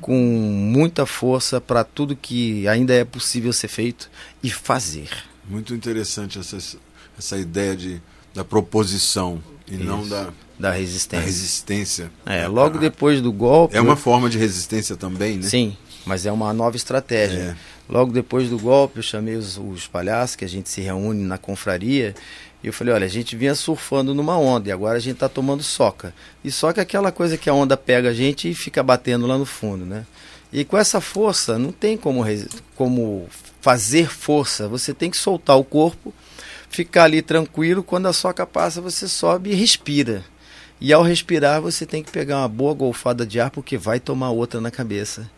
com 0.02 0.16
muita 0.16 1.06
força 1.06 1.60
para 1.60 1.84
tudo 1.84 2.16
que 2.16 2.68
ainda 2.68 2.94
é 2.94 3.04
possível 3.04 3.52
ser 3.52 3.68
feito 3.68 4.10
e 4.44 4.50
fazer. 4.50 5.10
Muito 5.50 5.74
interessante 5.74 6.38
essa, 6.38 6.58
essa 7.18 7.38
ideia 7.38 7.76
de, 7.76 8.02
da 8.34 8.44
proposição 8.44 9.42
e 9.70 9.76
Isso. 9.76 9.84
não 9.84 10.08
da, 10.08 10.30
da 10.58 10.72
resistência. 10.72 11.20
Da 11.20 11.26
resistência. 11.26 12.12
É, 12.26 12.48
logo 12.48 12.78
ah, 12.78 12.82
depois 12.82 13.22
do 13.22 13.32
golpe. 13.32 13.76
É 13.76 13.82
uma 13.82 13.96
forma 13.96 14.30
de 14.30 14.38
resistência 14.38 14.96
também, 14.96 15.38
né? 15.38 15.44
Sim, 15.44 15.76
mas 16.06 16.26
é 16.26 16.32
uma 16.32 16.52
nova 16.54 16.76
estratégia. 16.76 17.56
É. 17.56 17.92
Logo 17.92 18.12
depois 18.12 18.50
do 18.50 18.60
golpe, 18.60 18.98
eu 18.98 19.04
chamei 19.04 19.36
os, 19.36 19.58
os 19.58 19.88
palhaços, 19.88 20.36
que 20.36 20.46
a 20.46 20.50
gente 20.50 20.70
se 20.70 20.82
reúne 20.82 21.24
na 21.24 21.38
confraria, 21.38 22.14
e 22.64 22.68
eu 22.68 22.74
falei, 22.74 22.94
olha, 22.94 23.06
a 23.06 23.10
gente 23.10 23.36
vinha 23.36 23.56
surfando 23.56 24.14
numa 24.14 24.38
onda 24.38 24.70
e 24.70 24.72
agora 24.72 24.98
a 24.98 25.00
gente 25.00 25.14
está 25.14 25.30
tomando 25.30 25.64
soca. 25.64 26.14
E 26.44 26.52
só 26.52 26.74
que 26.74 26.80
aquela 26.80 27.12
coisa 27.12 27.38
que 27.38 27.50
a 27.50 27.54
onda 27.54 27.78
pega 27.78 28.10
a 28.10 28.14
gente 28.14 28.50
e 28.50 28.54
fica 28.54 28.84
batendo 28.84 29.26
lá 29.26 29.38
no 29.38 29.46
fundo, 29.46 29.86
né? 29.86 30.06
E 30.52 30.66
com 30.66 30.78
essa 30.78 31.00
força, 31.00 31.58
não 31.58 31.72
tem 31.72 31.96
como, 31.96 32.24
como 32.76 33.28
fazer 33.62 34.10
força. 34.10 34.68
Você 34.68 34.94
tem 34.94 35.10
que 35.10 35.18
soltar 35.18 35.58
o 35.58 35.64
corpo, 35.64 36.14
ficar 36.70 37.06
ali 37.06 37.22
tranquilo. 37.22 37.84
Quando 37.84 38.08
a 38.08 38.14
soca 38.14 38.46
passa, 38.46 38.82
você 38.82 39.08
sobe 39.08 39.52
e 39.52 39.56
respira. 39.56 40.24
E 40.82 40.94
ao 40.94 41.04
respirar, 41.04 41.62
você 41.62 41.86
tem 41.86 42.02
que 42.02 42.12
pegar 42.12 42.38
uma 42.38 42.48
boa 42.48 42.74
golfada 42.74 43.26
de 43.26 43.40
ar, 43.40 43.52
porque 43.52 43.78
vai 43.78 44.00
tomar 44.00 44.30
outra 44.30 44.62
na 44.62 44.72
cabeça 44.72 45.30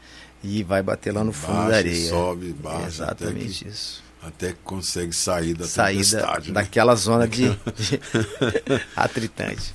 e 0.43 0.63
vai 0.63 0.83
bater 0.83 1.11
lá 1.11 1.23
no 1.23 1.33
fundo 1.33 1.55
baixa, 1.55 1.69
da 1.69 1.77
areia. 1.77 2.09
Sobe, 2.09 2.53
baixa. 2.53 2.87
Exatamente 2.87 3.45
até 3.45 3.63
que, 3.63 3.67
isso. 3.67 4.03
Até 4.21 4.47
que 4.51 4.59
consegue 4.63 5.13
sair 5.13 5.55
da 5.55 5.67
sair 5.67 6.05
da, 6.11 6.39
né? 6.39 6.51
daquela 6.51 6.95
zona 6.95 7.27
de, 7.27 7.49
de 7.49 7.99
atritante. 8.95 9.73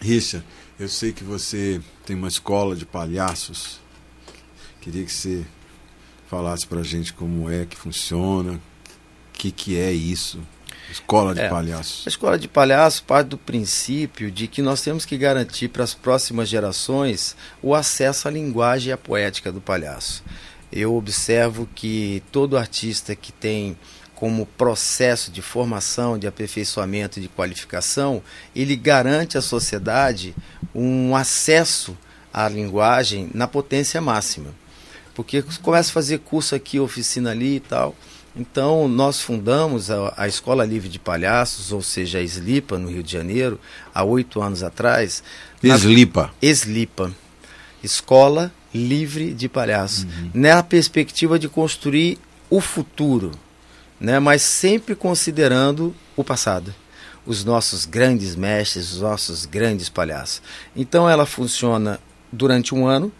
Richard, 0.00 0.46
eu 0.80 0.88
sei 0.88 1.12
que 1.12 1.22
você 1.22 1.80
tem 2.06 2.16
uma 2.16 2.28
escola 2.28 2.74
de 2.74 2.86
palhaços. 2.86 3.80
Queria 4.80 5.04
que 5.04 5.12
você 5.12 5.44
falasse 6.26 6.66
pra 6.66 6.82
gente 6.82 7.12
como 7.12 7.50
é 7.50 7.66
que 7.66 7.76
funciona, 7.76 8.54
o 8.54 8.60
que, 9.34 9.52
que 9.52 9.76
é 9.76 9.92
isso. 9.92 10.40
Escola 10.92 11.34
de 11.34 11.40
é, 11.40 11.48
palhaços. 11.48 12.06
A 12.06 12.08
escola 12.10 12.38
de 12.38 12.46
palhaços 12.46 13.00
parte 13.00 13.28
do 13.28 13.38
princípio 13.38 14.30
de 14.30 14.46
que 14.46 14.60
nós 14.60 14.82
temos 14.82 15.06
que 15.06 15.16
garantir 15.16 15.68
para 15.68 15.82
as 15.82 15.94
próximas 15.94 16.48
gerações 16.48 17.34
o 17.62 17.74
acesso 17.74 18.28
à 18.28 18.30
linguagem 18.30 18.90
e 18.90 18.92
à 18.92 18.98
poética 18.98 19.50
do 19.50 19.60
palhaço. 19.60 20.22
Eu 20.70 20.94
observo 20.94 21.68
que 21.74 22.22
todo 22.30 22.58
artista 22.58 23.16
que 23.16 23.32
tem 23.32 23.76
como 24.14 24.46
processo 24.46 25.32
de 25.32 25.42
formação, 25.42 26.18
de 26.18 26.26
aperfeiçoamento 26.26 27.18
e 27.18 27.22
de 27.22 27.28
qualificação, 27.28 28.22
ele 28.54 28.76
garante 28.76 29.36
à 29.36 29.42
sociedade 29.42 30.34
um 30.74 31.16
acesso 31.16 31.96
à 32.32 32.48
linguagem 32.48 33.30
na 33.34 33.48
potência 33.48 34.00
máxima. 34.00 34.54
Porque 35.14 35.42
começa 35.62 35.90
a 35.90 35.92
fazer 35.92 36.20
curso 36.20 36.54
aqui, 36.54 36.78
oficina 36.78 37.30
ali 37.30 37.56
e 37.56 37.60
tal. 37.60 37.96
Então, 38.34 38.88
nós 38.88 39.20
fundamos 39.20 39.90
a, 39.90 40.14
a, 40.16 40.26
Escola 40.26 40.64
Livre 40.64 40.88
de 40.88 40.98
Palhaços, 40.98 41.70
ou 41.70 41.82
seja, 41.82 42.18
a 42.18 42.22
Eslipa, 42.22 42.78
no 42.78 42.88
Rio 42.88 43.02
de 43.02 43.12
Janeiro, 43.12 43.60
há 43.94 44.02
oito 44.02 44.40
anos 44.40 44.62
atrás. 44.62 45.22
Eslipa. 45.62 46.22
Na... 46.22 46.30
Eslipa. 46.40 47.12
Escola 47.84 48.50
Livre 48.74 49.34
de 49.34 49.48
Palhaços. 49.50 50.04
Uhum. 50.04 50.30
Na 50.32 50.62
perspectiva 50.62 51.38
de 51.38 51.46
construir 51.46 52.18
o 52.48 52.60
futuro, 52.60 53.32
né? 54.00 54.18
mas 54.18 54.40
sempre 54.40 54.94
considerando 54.94 55.94
o 56.16 56.24
passado. 56.24 56.74
Os 57.26 57.44
nossos 57.44 57.84
grandes 57.84 58.34
mestres, 58.34 58.92
os 58.92 59.00
nossos 59.00 59.44
grandes 59.44 59.88
palhaços. 59.88 60.42
Então, 60.74 61.08
ela 61.08 61.26
funciona 61.26 62.00
durante 62.32 62.74
um 62.74 62.86
ano. 62.86 63.12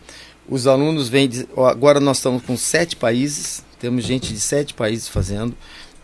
Os 0.48 0.66
alunos 0.66 1.08
vêm. 1.08 1.28
De... 1.28 1.46
Agora 1.56 2.00
nós 2.00 2.16
estamos 2.16 2.42
com 2.42 2.56
sete 2.56 2.96
países 2.96 3.62
temos 3.82 4.04
gente 4.04 4.32
de 4.32 4.38
sete 4.38 4.74
países 4.74 5.08
fazendo 5.08 5.56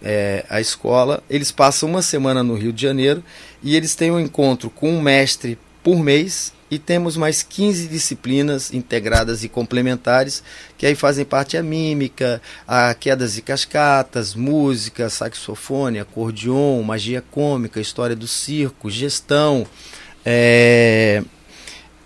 é, 0.02 0.44
a 0.50 0.60
escola. 0.60 1.22
Eles 1.30 1.52
passam 1.52 1.88
uma 1.88 2.02
semana 2.02 2.42
no 2.42 2.56
Rio 2.56 2.72
de 2.72 2.82
Janeiro 2.82 3.22
e 3.62 3.76
eles 3.76 3.94
têm 3.94 4.10
um 4.10 4.18
encontro 4.18 4.68
com 4.68 4.90
um 4.90 5.00
mestre 5.00 5.56
por 5.80 6.00
mês 6.00 6.52
e 6.68 6.76
temos 6.76 7.16
mais 7.16 7.44
15 7.44 7.86
disciplinas 7.86 8.74
integradas 8.74 9.44
e 9.44 9.48
complementares, 9.48 10.42
que 10.76 10.86
aí 10.86 10.96
fazem 10.96 11.24
parte 11.24 11.56
a 11.56 11.62
mímica, 11.62 12.42
a 12.66 12.92
quedas 12.94 13.38
e 13.38 13.42
cascatas, 13.42 14.34
música, 14.34 15.08
saxofone, 15.08 16.00
acordeon, 16.00 16.82
magia 16.82 17.22
cômica, 17.30 17.80
história 17.80 18.16
do 18.16 18.26
circo, 18.26 18.90
gestão, 18.90 19.64
é, 20.26 21.22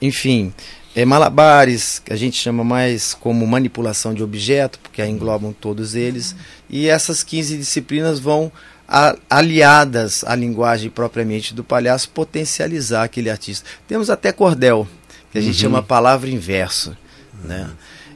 enfim, 0.02 0.52
é, 0.94 1.05
malabares, 1.05 1.98
que 1.98 2.12
a 2.12 2.16
gente 2.16 2.37
chama 2.37 2.62
mais 2.62 3.14
como 3.14 3.46
manipulação 3.46 4.12
de 4.12 4.22
objeto, 4.22 4.78
porque 4.78 5.05
englobam 5.05 5.52
todos 5.52 5.94
eles, 5.94 6.37
e 6.68 6.88
essas 6.88 7.22
15 7.22 7.57
disciplinas 7.57 8.18
vão 8.18 8.52
a, 8.87 9.16
aliadas 9.31 10.22
à 10.24 10.35
linguagem 10.35 10.90
propriamente 10.90 11.55
do 11.55 11.64
palhaço 11.64 12.11
potencializar 12.11 13.05
aquele 13.05 13.31
artista. 13.31 13.68
Temos 13.88 14.11
até 14.11 14.33
cordel, 14.33 14.87
que 15.31 15.38
a 15.38 15.40
gente 15.40 15.55
uhum. 15.55 15.61
chama 15.61 15.83
palavra 15.83 16.28
inverso, 16.28 16.96
né? 17.42 17.70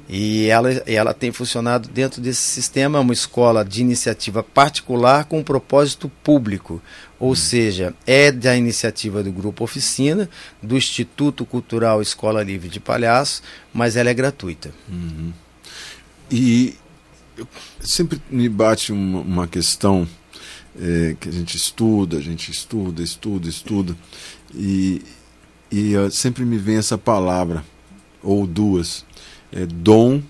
E 0.09 0.47
ela, 0.47 0.71
ela 0.87 1.13
tem 1.13 1.33
funcionado 1.33 1.89
dentro 1.89 2.21
desse 2.21 2.41
sistema, 2.41 3.01
uma 3.01 3.13
escola 3.13 3.65
de 3.65 3.81
iniciativa 3.81 4.41
particular 4.43 5.25
com 5.25 5.41
um 5.41 5.43
propósito 5.43 6.09
público. 6.23 6.81
Ou 7.19 7.35
seja, 7.35 7.95
é 8.07 8.31
da 8.31 8.57
iniciativa 8.57 9.23
do 9.23 9.33
Grupo 9.33 9.65
Oficina, 9.65 10.29
do 10.63 10.77
Instituto 10.77 11.47
Cultural 11.47 12.03
Escola 12.03 12.43
Livre 12.43 12.69
de 12.69 12.79
Palhaço, 12.79 13.43
mas 13.73 13.97
ela 13.97 14.11
é 14.11 14.15
gratuita. 14.15 14.71
Uhum. 14.89 15.33
E 16.31 16.77
sempre 17.81 18.21
me 18.31 18.49
bate 18.49 18.93
uma, 18.93 19.21
uma 19.21 19.47
questão 19.47 20.07
é, 20.79 21.17
que 21.19 21.29
a 21.29 21.33
gente 21.33 21.57
estuda, 21.57 22.19
a 22.19 22.21
gente 22.21 22.51
estuda, 22.51 23.03
estuda, 23.03 23.49
estuda, 23.49 23.97
e, 24.55 25.03
e 25.71 25.93
sempre 26.11 26.45
me 26.45 26.59
vem 26.59 26.77
essa 26.77 26.99
palavra, 26.99 27.65
ou 28.23 28.47
duas, 28.47 29.05
é, 29.53 29.65
dom 29.67 30.23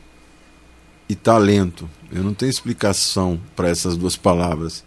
e 1.09 1.15
talento. 1.15 1.89
Eu 2.13 2.23
não 2.23 2.35
tenho 2.35 2.51
explicação 2.51 3.41
para 3.55 3.69
essas 3.69 3.97
duas 3.97 4.17
palavras. 4.17 4.85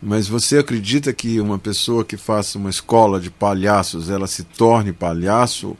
Mas 0.00 0.28
você 0.28 0.58
acredita 0.58 1.12
que 1.12 1.40
uma 1.40 1.58
pessoa 1.58 2.04
que 2.04 2.16
faça 2.16 2.58
uma 2.58 2.70
escola 2.70 3.20
de 3.20 3.30
palhaços, 3.30 4.10
ela 4.10 4.26
se 4.26 4.44
torne 4.44 4.92
palhaço 4.92 5.76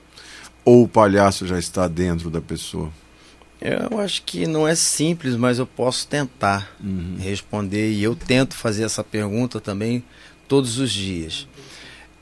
ou 0.64 0.84
o 0.84 0.88
palhaço 0.88 1.46
já 1.46 1.58
está 1.58 1.86
dentro 1.86 2.30
da 2.30 2.40
pessoa? 2.40 2.90
Eu 3.60 3.98
acho 4.00 4.22
que 4.22 4.46
não 4.46 4.66
é 4.68 4.74
simples, 4.74 5.34
mas 5.34 5.58
eu 5.58 5.66
posso 5.66 6.06
tentar 6.06 6.74
uhum. 6.82 7.16
responder 7.18 7.92
e 7.92 8.02
eu 8.02 8.14
tento 8.14 8.54
fazer 8.54 8.84
essa 8.84 9.02
pergunta 9.02 9.60
também 9.60 10.04
todos 10.46 10.78
os 10.78 10.90
dias. 10.90 11.48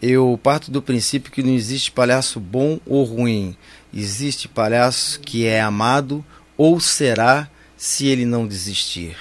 Eu 0.01 0.39
parto 0.43 0.71
do 0.71 0.83
princípio 0.83 1.33
que 1.33 1.43
não 1.43 1.55
existe 1.55 1.91
palhaço 1.91 2.39
bom 2.39 2.79
ou 2.87 3.05
ruim. 3.05 3.57
Existe 3.93 4.47
palhaço 4.47 5.19
que 5.21 5.47
é 5.47 5.61
amado 5.61 6.25
ou 6.57 6.79
será 6.79 7.49
se 7.77 8.07
ele 8.07 8.25
não 8.25 8.47
desistir. 8.47 9.17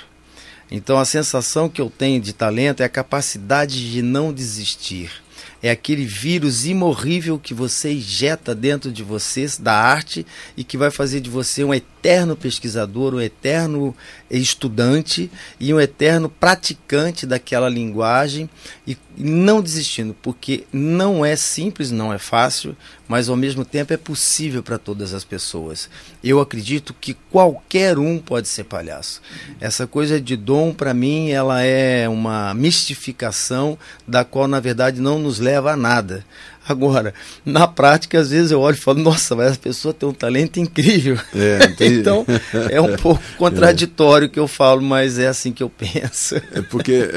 Então 0.71 0.97
a 0.97 1.05
sensação 1.05 1.69
que 1.69 1.81
eu 1.81 1.89
tenho 1.89 2.21
de 2.21 2.33
talento 2.33 2.81
é 2.81 2.85
a 2.85 2.89
capacidade 2.89 3.91
de 3.91 4.01
não 4.01 4.33
desistir. 4.33 5.23
É 5.63 5.71
aquele 5.71 6.05
vírus 6.05 6.65
imorrível 6.65 7.39
que 7.39 7.53
você 7.53 7.93
injeta 7.93 8.53
dentro 8.53 8.91
de 8.91 9.01
você 9.01 9.45
da 9.59 9.73
arte 9.73 10.25
e 10.57 10.63
que 10.63 10.77
vai 10.77 10.91
fazer 10.91 11.21
de 11.21 11.29
você 11.29 11.63
um 11.63 11.73
eterno 11.73 12.35
pesquisador, 12.35 13.13
um 13.13 13.21
eterno 13.21 13.95
estudante 14.29 15.31
e 15.61 15.73
um 15.73 15.79
eterno 15.79 16.27
praticante 16.27 17.25
daquela 17.25 17.69
linguagem 17.69 18.49
e 18.85 18.97
não 19.17 19.61
desistindo, 19.61 20.13
porque 20.21 20.65
não 20.73 21.25
é 21.25 21.37
simples, 21.37 21.91
não 21.91 22.11
é 22.11 22.17
fácil, 22.17 22.75
mas 23.07 23.29
ao 23.29 23.35
mesmo 23.35 23.65
tempo 23.65 23.93
é 23.93 23.97
possível 23.97 24.63
para 24.63 24.77
todas 24.77 25.13
as 25.13 25.23
pessoas. 25.23 25.89
Eu 26.23 26.39
acredito 26.39 26.95
que 26.99 27.15
qualquer 27.29 27.97
um 27.97 28.17
pode 28.17 28.47
ser 28.47 28.63
palhaço. 28.63 29.21
Essa 29.59 29.85
coisa 29.85 30.19
de 30.19 30.35
dom, 30.35 30.73
para 30.73 30.93
mim, 30.93 31.29
ela 31.29 31.61
é 31.61 32.07
uma 32.07 32.53
mistificação 32.53 33.77
da 34.07 34.23
qual, 34.23 34.47
na 34.47 34.59
verdade, 34.59 35.01
não 35.01 35.19
nos 35.19 35.39
leva 35.39 35.73
a 35.73 35.77
nada. 35.77 36.25
Agora, 36.67 37.13
na 37.45 37.67
prática, 37.67 38.19
às 38.19 38.29
vezes 38.29 38.51
eu 38.51 38.61
olho 38.61 38.75
e 38.75 38.79
falo, 38.79 38.99
nossa, 38.99 39.35
mas 39.35 39.51
essa 39.51 39.59
pessoa 39.59 39.93
tem 39.93 40.07
um 40.07 40.13
talento 40.13 40.61
incrível. 40.61 41.19
É, 41.35 41.75
então, 41.85 42.25
é 42.69 42.79
um 42.79 42.95
pouco 42.95 43.21
contraditório 43.37 44.27
o 44.27 44.31
que 44.31 44.39
eu 44.39 44.47
falo, 44.47 44.81
mas 44.81 45.19
é 45.19 45.27
assim 45.27 45.51
que 45.51 45.61
eu 45.61 45.69
penso. 45.69 46.35
É 46.53 46.61
porque 46.61 47.09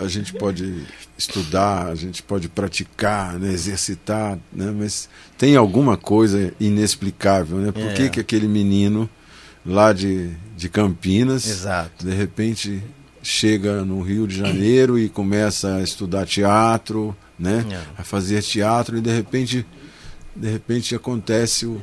a, 0.00 0.04
a 0.04 0.08
gente 0.08 0.34
pode 0.34 0.84
estudar, 1.18 1.86
a 1.86 1.94
gente 1.94 2.22
pode 2.22 2.48
praticar, 2.48 3.38
né, 3.38 3.52
exercitar, 3.52 4.38
né, 4.52 4.72
mas 4.76 5.08
tem 5.38 5.56
alguma 5.56 5.96
coisa 5.96 6.52
inexplicável, 6.60 7.58
né? 7.58 7.72
Por 7.72 7.82
é. 7.82 7.94
que, 7.94 8.10
que 8.10 8.20
aquele 8.20 8.46
menino 8.46 9.08
lá 9.64 9.92
de, 9.92 10.30
de 10.56 10.68
Campinas. 10.68 11.48
Exato. 11.48 12.04
De 12.04 12.14
repente 12.14 12.82
chega 13.22 13.84
no 13.84 14.00
Rio 14.02 14.26
de 14.26 14.36
Janeiro 14.36 14.98
e 14.98 15.08
começa 15.08 15.76
a 15.76 15.82
estudar 15.82 16.26
teatro, 16.26 17.16
né? 17.38 17.64
É. 17.70 18.00
A 18.00 18.04
fazer 18.04 18.40
teatro 18.42 18.96
e 18.96 19.00
de 19.00 19.10
repente, 19.10 19.66
de 20.34 20.48
repente 20.48 20.94
acontece 20.94 21.66
o, 21.66 21.82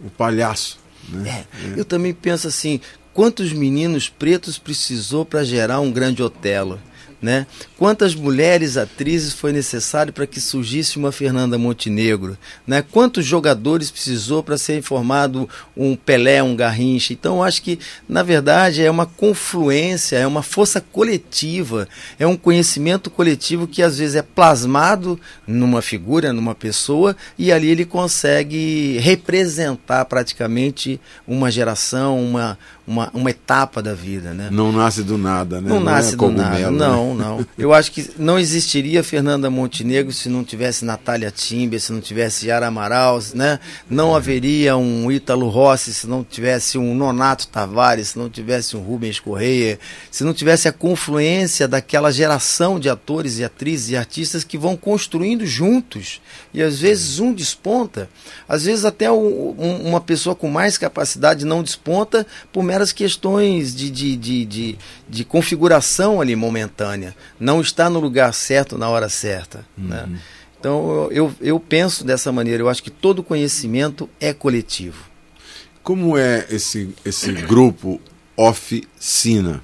o 0.00 0.10
palhaço. 0.10 0.78
Né? 1.08 1.46
É, 1.74 1.80
eu 1.80 1.84
também 1.84 2.12
penso 2.12 2.46
assim, 2.46 2.80
quantos 3.12 3.52
meninos 3.52 4.08
pretos 4.08 4.58
precisou 4.58 5.24
para 5.24 5.42
gerar 5.44 5.80
um 5.80 5.90
grande 5.90 6.22
Otelo? 6.22 6.78
Né? 7.22 7.46
Quantas 7.78 8.16
mulheres 8.16 8.76
atrizes 8.76 9.32
foi 9.32 9.52
necessário 9.52 10.12
para 10.12 10.26
que 10.26 10.40
surgisse 10.40 10.98
uma 10.98 11.12
Fernanda 11.12 11.56
Montenegro? 11.56 12.36
Né? 12.66 12.82
Quantos 12.82 13.24
jogadores 13.24 13.92
precisou 13.92 14.42
para 14.42 14.58
ser 14.58 14.82
formado 14.82 15.48
um 15.76 15.94
Pelé, 15.94 16.42
um 16.42 16.56
Garrincha? 16.56 17.12
Então, 17.12 17.40
acho 17.40 17.62
que, 17.62 17.78
na 18.08 18.24
verdade, 18.24 18.82
é 18.82 18.90
uma 18.90 19.06
confluência, 19.06 20.16
é 20.16 20.26
uma 20.26 20.42
força 20.42 20.80
coletiva, 20.80 21.88
é 22.18 22.26
um 22.26 22.36
conhecimento 22.36 23.08
coletivo 23.08 23.68
que 23.68 23.82
às 23.82 23.98
vezes 23.98 24.16
é 24.16 24.22
plasmado 24.22 25.18
numa 25.46 25.80
figura, 25.80 26.32
numa 26.32 26.56
pessoa, 26.56 27.16
e 27.38 27.52
ali 27.52 27.68
ele 27.68 27.84
consegue 27.84 28.98
representar 28.98 30.06
praticamente 30.06 31.00
uma 31.24 31.52
geração, 31.52 32.20
uma, 32.20 32.58
uma, 32.86 33.10
uma 33.14 33.30
etapa 33.30 33.80
da 33.82 33.94
vida. 33.94 34.32
Né? 34.34 34.48
Não 34.50 34.72
nasce 34.72 35.02
do 35.02 35.16
nada, 35.16 35.60
né? 35.60 35.68
Não, 35.70 35.76
é 35.76 35.84
nasce 35.84 36.12
do 36.12 36.16
cogumelo, 36.18 36.48
nada. 36.48 36.70
né? 36.70 36.78
Não, 36.78 37.14
não. 37.14 37.46
Eu 37.56 37.72
acho 37.72 37.92
que 37.92 38.10
não 38.18 38.38
existiria 38.38 39.02
Fernanda 39.04 39.48
Montenegro 39.50 40.12
se 40.12 40.28
não 40.28 40.42
tivesse 40.44 40.84
Natália 40.84 41.30
Timber, 41.30 41.80
se 41.80 41.92
não 41.92 42.00
tivesse 42.00 42.46
Yara 42.48 42.66
Amaral, 42.66 43.20
né? 43.34 43.60
Não 43.88 44.14
haveria 44.14 44.76
um 44.76 45.10
Ítalo 45.10 45.48
Rossi 45.48 45.94
se 45.94 46.06
não 46.06 46.24
tivesse 46.24 46.78
um 46.78 46.94
Nonato 46.94 47.46
Tavares, 47.48 48.08
se 48.08 48.18
não 48.18 48.28
tivesse 48.28 48.76
um 48.76 48.80
Rubens 48.80 49.20
Correia, 49.20 49.78
se 50.10 50.24
não 50.24 50.32
tivesse 50.34 50.68
a 50.68 50.72
confluência 50.72 51.68
daquela 51.68 52.10
geração 52.10 52.78
de 52.80 52.88
atores 52.88 53.38
e 53.38 53.44
atrizes 53.44 53.90
e 53.90 53.96
artistas 53.96 54.44
que 54.44 54.58
vão 54.58 54.76
construindo 54.76 55.46
juntos. 55.46 56.20
E 56.52 56.62
às 56.62 56.78
vezes 56.80 57.18
um 57.18 57.32
desponta, 57.32 58.08
às 58.48 58.64
vezes 58.64 58.84
até 58.84 59.10
um- 59.10 59.54
um- 59.58 59.88
uma 59.88 60.00
pessoa 60.00 60.34
com 60.34 60.48
mais 60.48 60.76
capacidade 60.76 61.44
não 61.44 61.62
desponta 61.62 62.26
por 62.52 62.62
meras 62.72 62.90
questões 62.90 63.76
de, 63.76 63.90
de, 63.90 64.16
de, 64.16 64.44
de, 64.46 64.78
de 65.06 65.24
configuração 65.26 66.22
ali 66.22 66.34
momentânea. 66.34 67.14
Não 67.38 67.60
está 67.60 67.90
no 67.90 68.00
lugar 68.00 68.32
certo 68.32 68.78
na 68.78 68.88
hora 68.88 69.10
certa. 69.10 69.66
Né? 69.76 70.08
Então 70.58 71.08
eu, 71.10 71.34
eu, 71.38 71.60
penso 71.60 72.02
dessa 72.02 72.32
maneira, 72.32 72.62
eu 72.62 72.70
acho 72.70 72.82
que 72.82 72.90
todo 72.90 73.22
conhecimento 73.22 74.08
é 74.18 74.32
coletivo. 74.32 75.04
Como 75.82 76.16
é 76.16 76.46
esse, 76.48 76.94
esse 77.04 77.30
grupo 77.32 78.00
Oficina? 78.34 79.62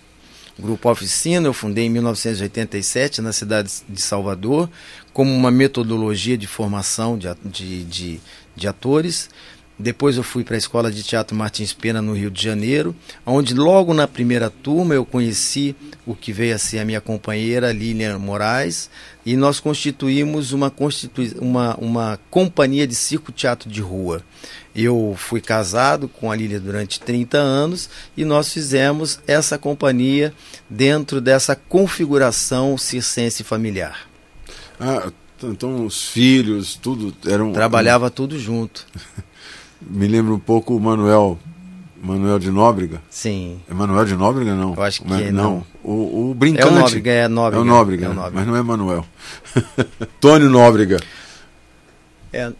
O 0.58 0.62
Grupo 0.62 0.90
Oficina 0.90 1.46
eu 1.46 1.54
fundei 1.54 1.86
em 1.86 1.90
1987 1.90 3.22
na 3.22 3.32
cidade 3.32 3.72
de 3.88 4.02
Salvador, 4.02 4.68
como 5.14 5.32
uma 5.32 5.50
metodologia 5.50 6.36
de 6.36 6.46
formação 6.46 7.16
de, 7.16 7.28
de, 7.44 7.84
de, 7.84 8.20
de 8.54 8.68
atores. 8.68 9.30
Depois 9.78 10.16
eu 10.16 10.24
fui 10.24 10.42
para 10.42 10.56
a 10.56 10.58
Escola 10.58 10.90
de 10.90 11.04
Teatro 11.04 11.36
Martins 11.36 11.72
Pena, 11.72 12.02
no 12.02 12.12
Rio 12.12 12.32
de 12.32 12.42
Janeiro, 12.42 12.96
onde 13.24 13.54
logo 13.54 13.94
na 13.94 14.08
primeira 14.08 14.50
turma 14.50 14.94
eu 14.94 15.06
conheci 15.06 15.76
o 16.04 16.16
que 16.16 16.32
veio 16.32 16.56
a 16.56 16.58
ser 16.58 16.80
a 16.80 16.84
minha 16.84 17.00
companheira 17.00 17.72
Lilian 17.72 18.18
Moraes, 18.18 18.90
e 19.24 19.36
nós 19.36 19.60
constituímos 19.60 20.52
uma, 20.52 20.68
constitui 20.68 21.32
uma, 21.38 21.76
uma 21.76 22.18
companhia 22.28 22.88
de 22.88 22.94
circo 22.96 23.30
teatro 23.30 23.70
de 23.70 23.80
rua. 23.80 24.24
Eu 24.74 25.14
fui 25.16 25.40
casado 25.40 26.08
com 26.08 26.30
a 26.30 26.36
Lília 26.36 26.58
durante 26.58 26.98
30 26.98 27.38
anos 27.38 27.88
e 28.16 28.24
nós 28.24 28.52
fizemos 28.52 29.20
essa 29.26 29.58
companhia 29.58 30.32
dentro 30.68 31.20
dessa 31.20 31.54
configuração 31.54 32.76
circense 32.78 33.44
familiar. 33.44 34.08
Ah, 34.80 35.10
então 35.42 35.84
os 35.84 36.04
filhos, 36.04 36.74
tudo 36.74 37.14
eram. 37.26 37.52
Trabalhava 37.52 38.10
tudo 38.10 38.38
junto. 38.38 38.86
Me 39.80 40.06
lembra 40.08 40.34
um 40.34 40.38
pouco 40.38 40.76
o 40.76 40.80
Manuel. 40.80 41.38
Manuel 42.02 42.38
de 42.38 42.50
Nóbrega. 42.50 43.02
Sim. 43.10 43.60
É 43.68 43.74
Manuel 43.74 44.04
de 44.04 44.14
Nóbrega, 44.14 44.54
não? 44.54 44.72
Eu 44.74 44.82
acho 44.82 45.02
que 45.02 45.08
Mas- 45.08 45.32
não. 45.32 45.64
O, 45.82 46.30
o 46.30 46.34
brincante. 46.34 46.68
É 46.68 46.70
o 46.70 46.74
Nóbrega, 46.80 47.10
é 47.10 47.28
Nóbrega. 47.28 47.56
É 47.56 47.60
o 47.60 47.64
Nóbrega, 47.64 48.06
É 48.06 48.08
o? 48.08 48.14
Nóbrega. 48.14 48.36
mas 48.36 48.46
não 48.46 48.56
é 48.56 48.62
Manuel. 48.62 49.04
Tônio 50.20 50.48
Nóbrega. 50.48 50.98
É, 52.32 52.52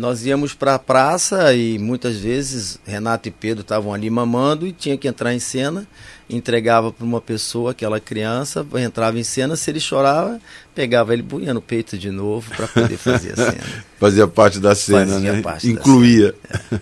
nós 0.00 0.24
íamos 0.24 0.54
para 0.54 0.76
a 0.76 0.78
praça 0.78 1.52
e 1.52 1.78
muitas 1.78 2.16
vezes 2.16 2.80
Renato 2.86 3.28
e 3.28 3.30
Pedro 3.30 3.60
estavam 3.60 3.92
ali 3.92 4.08
mamando 4.08 4.66
e 4.66 4.72
tinha 4.72 4.96
que 4.96 5.06
entrar 5.06 5.34
em 5.34 5.38
cena, 5.38 5.86
entregava 6.28 6.90
para 6.90 7.04
uma 7.04 7.20
pessoa, 7.20 7.72
aquela 7.72 8.00
criança, 8.00 8.66
entrava 8.76 9.18
em 9.18 9.22
cena, 9.22 9.56
se 9.56 9.70
ele 9.70 9.78
chorava, 9.78 10.40
pegava 10.74 11.12
ele, 11.12 11.22
punha 11.22 11.52
no 11.52 11.60
peito 11.60 11.98
de 11.98 12.10
novo 12.10 12.50
para 12.56 12.66
poder 12.66 12.96
fazer 12.96 13.34
a 13.34 13.36
cena. 13.52 13.84
Fazia 13.98 14.26
parte 14.26 14.58
da 14.58 14.74
cena, 14.74 15.12
Fazia 15.12 15.32
né? 15.34 15.42
parte 15.42 15.66
da 15.66 15.72
Incluía. 15.74 16.34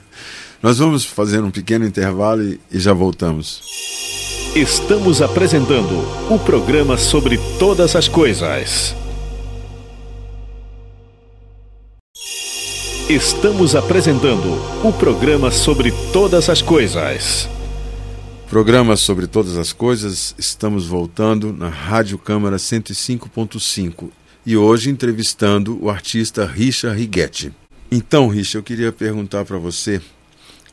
Nós 0.62 0.78
vamos 0.78 1.04
fazer 1.04 1.42
um 1.42 1.50
pequeno 1.50 1.84
intervalo 1.84 2.44
e, 2.44 2.60
e 2.70 2.78
já 2.78 2.92
voltamos. 2.92 3.62
Estamos 4.54 5.20
apresentando 5.20 6.04
o 6.32 6.38
programa 6.38 6.96
sobre 6.96 7.36
todas 7.58 7.96
as 7.96 8.06
coisas. 8.06 8.94
Estamos 13.08 13.74
apresentando 13.74 14.52
o 14.86 14.92
programa 14.92 15.50
sobre 15.50 15.90
todas 16.12 16.50
as 16.50 16.60
coisas. 16.60 17.48
Programa 18.50 18.98
sobre 18.98 19.26
todas 19.26 19.56
as 19.56 19.72
coisas, 19.72 20.34
estamos 20.36 20.86
voltando 20.86 21.50
na 21.50 21.70
Rádio 21.70 22.18
Câmara 22.18 22.58
105.5 22.58 24.10
e 24.44 24.58
hoje 24.58 24.90
entrevistando 24.90 25.82
o 25.82 25.88
artista 25.88 26.44
Richa 26.44 26.92
Righetti. 26.92 27.50
Então, 27.90 28.28
Richa, 28.28 28.58
eu 28.58 28.62
queria 28.62 28.92
perguntar 28.92 29.46
para 29.46 29.56
você 29.56 30.02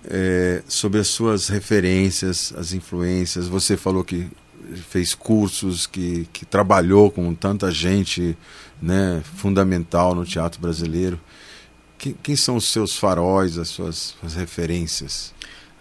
eh, 0.04 0.62
sobre 0.68 1.00
as 1.00 1.08
suas 1.08 1.48
referências, 1.48 2.54
as 2.58 2.74
influências. 2.74 3.48
Você 3.48 3.78
falou 3.78 4.04
que 4.04 4.28
fez 4.90 5.16
cursos, 5.16 5.88
que, 5.88 6.28
que 6.34 6.46
trabalhou 6.46 7.10
com 7.10 7.34
tanta 7.34 7.72
gente 7.72 8.38
né, 8.82 9.24
fundamental 9.38 10.14
no 10.14 10.26
teatro 10.26 10.60
brasileiro. 10.60 11.18
Quem, 11.98 12.36
são 12.36 12.56
os 12.58 12.66
seus 12.66 12.96
faróis, 12.96 13.58
as 13.58 13.70
suas 13.70 14.16
as 14.24 14.36
referências? 14.36 15.34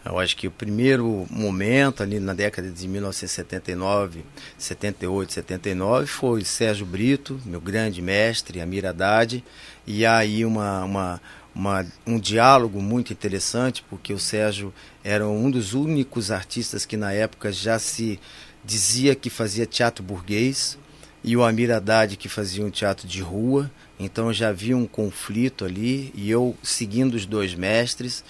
Eu 0.04 0.18
acho 0.18 0.36
que 0.36 0.46
o 0.46 0.50
primeiro 0.50 1.26
momento, 1.30 2.02
ali 2.02 2.20
na 2.20 2.34
década 2.34 2.70
de 2.70 2.86
1979, 2.86 4.22
78, 4.58 5.32
79, 5.32 6.06
foi 6.06 6.44
Sérgio 6.44 6.84
Brito, 6.84 7.40
meu 7.46 7.60
grande 7.60 8.02
mestre, 8.02 8.60
Amir 8.60 8.84
Haddad, 8.84 9.42
e 9.86 10.04
aí 10.04 10.44
uma, 10.44 10.84
uma, 10.84 11.20
uma, 11.54 11.86
um 12.06 12.18
diálogo 12.18 12.82
muito 12.82 13.14
interessante, 13.14 13.82
porque 13.88 14.12
o 14.12 14.18
Sérgio 14.18 14.74
era 15.02 15.26
um 15.26 15.50
dos 15.50 15.72
únicos 15.72 16.30
artistas 16.30 16.84
que 16.84 16.98
na 16.98 17.12
época 17.12 17.50
já 17.50 17.78
se 17.78 18.20
dizia 18.62 19.14
que 19.14 19.30
fazia 19.30 19.64
teatro 19.64 20.04
burguês, 20.04 20.76
e 21.22 21.34
o 21.34 21.42
Amir 21.42 21.70
Haddad 21.70 22.18
que 22.18 22.28
fazia 22.28 22.62
um 22.62 22.70
teatro 22.70 23.08
de 23.08 23.22
rua, 23.22 23.70
então 23.98 24.32
já 24.32 24.48
havia 24.48 24.76
um 24.76 24.86
conflito 24.86 25.64
ali, 25.64 26.12
e 26.14 26.30
eu 26.30 26.56
seguindo 26.62 27.14
os 27.14 27.26
dois 27.26 27.54
mestres, 27.54 28.24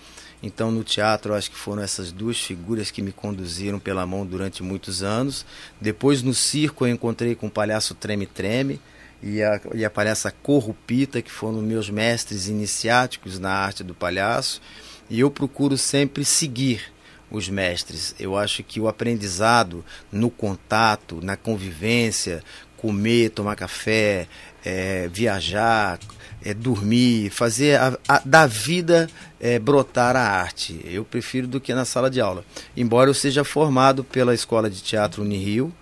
então, 0.47 0.71
no 0.71 0.85
teatro, 0.85 1.33
acho 1.33 1.51
que 1.51 1.57
foram 1.57 1.83
essas 1.83 2.13
duas 2.13 2.39
figuras 2.39 2.91
que 2.91 3.01
me 3.01 3.13
conduziram 3.13 3.79
pela 3.79 4.07
mão 4.07 4.27
durante 4.27 4.63
muitos 4.63 5.03
anos. 5.03 5.47
Depois, 5.81 6.23
no 6.23 6.35
circo, 6.35 6.85
eu 6.85 6.93
encontrei 6.93 7.35
com 7.35 7.47
o 7.47 7.51
palhaço 7.51 7.95
Treme 7.95 8.27
Treme 8.27 8.79
e 9.23 9.43
a, 9.43 9.59
e 9.75 9.87
a 9.87 9.89
palhaça 9.89 10.31
Corrupita, 10.31 11.23
que 11.23 11.31
foram 11.31 11.63
meus 11.63 11.89
mestres 11.89 12.47
iniciáticos 12.47 13.39
na 13.39 13.53
arte 13.53 13.83
do 13.83 13.95
palhaço. 13.95 14.61
E 15.09 15.19
eu 15.19 15.31
procuro 15.31 15.79
sempre 15.79 16.27
seguir 16.27 16.93
os 17.31 17.49
mestres. 17.49 18.15
Eu 18.21 18.37
acho 18.37 18.63
que 18.63 18.79
o 18.79 18.87
aprendizado 18.87 19.83
no 20.13 20.29
contato, 20.29 21.21
na 21.23 21.39
convivência, 21.39 22.45
comer, 22.85 23.31
tomar 23.31 23.57
café, 23.57 24.29
é, 24.63 25.09
viajar, 25.09 25.99
é, 26.45 26.53
dormir, 26.53 27.31
fazer 27.31 27.81
a, 27.81 27.99
a, 28.07 28.21
da 28.23 28.47
vida 28.47 29.09
é, 29.41 29.59
brotar 29.59 30.15
a 30.15 30.21
arte. 30.21 30.79
Eu 30.85 31.03
prefiro 31.03 31.47
do 31.47 31.59
que 31.59 31.73
na 31.73 31.87
sala 31.87 32.11
de 32.11 32.21
aula. 32.21 32.45
Embora 32.77 33.09
eu 33.09 33.15
seja 33.15 33.43
formado 33.43 34.05
pela 34.05 34.35
Escola 34.35 34.69
de 34.69 34.83
Teatro 34.83 35.23
Unirio, 35.23 35.73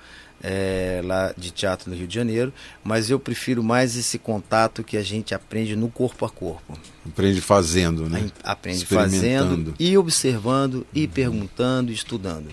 é, 0.41 1.01
lá 1.05 1.35
de 1.37 1.51
teatro 1.51 1.91
no 1.91 1.97
Rio 1.97 2.07
de 2.07 2.15
Janeiro, 2.15 2.53
mas 2.85 3.11
eu 3.11 3.19
prefiro 3.19 3.65
mais 3.65 3.97
esse 3.97 4.17
contato 4.17 4.85
que 4.85 4.97
a 4.97 5.03
gente 5.03 5.35
aprende 5.35 5.75
no 5.75 5.89
corpo 5.89 6.25
a 6.25 6.31
corpo. 6.31 6.79
Aprende 7.05 7.41
fazendo, 7.41 8.09
né? 8.09 8.31
Aprende 8.45 8.87
fazendo 8.87 9.75
e 9.77 9.99
observando 9.99 10.87
e 10.95 11.09
perguntando 11.09 11.91
e 11.91 11.95
estudando. 11.95 12.49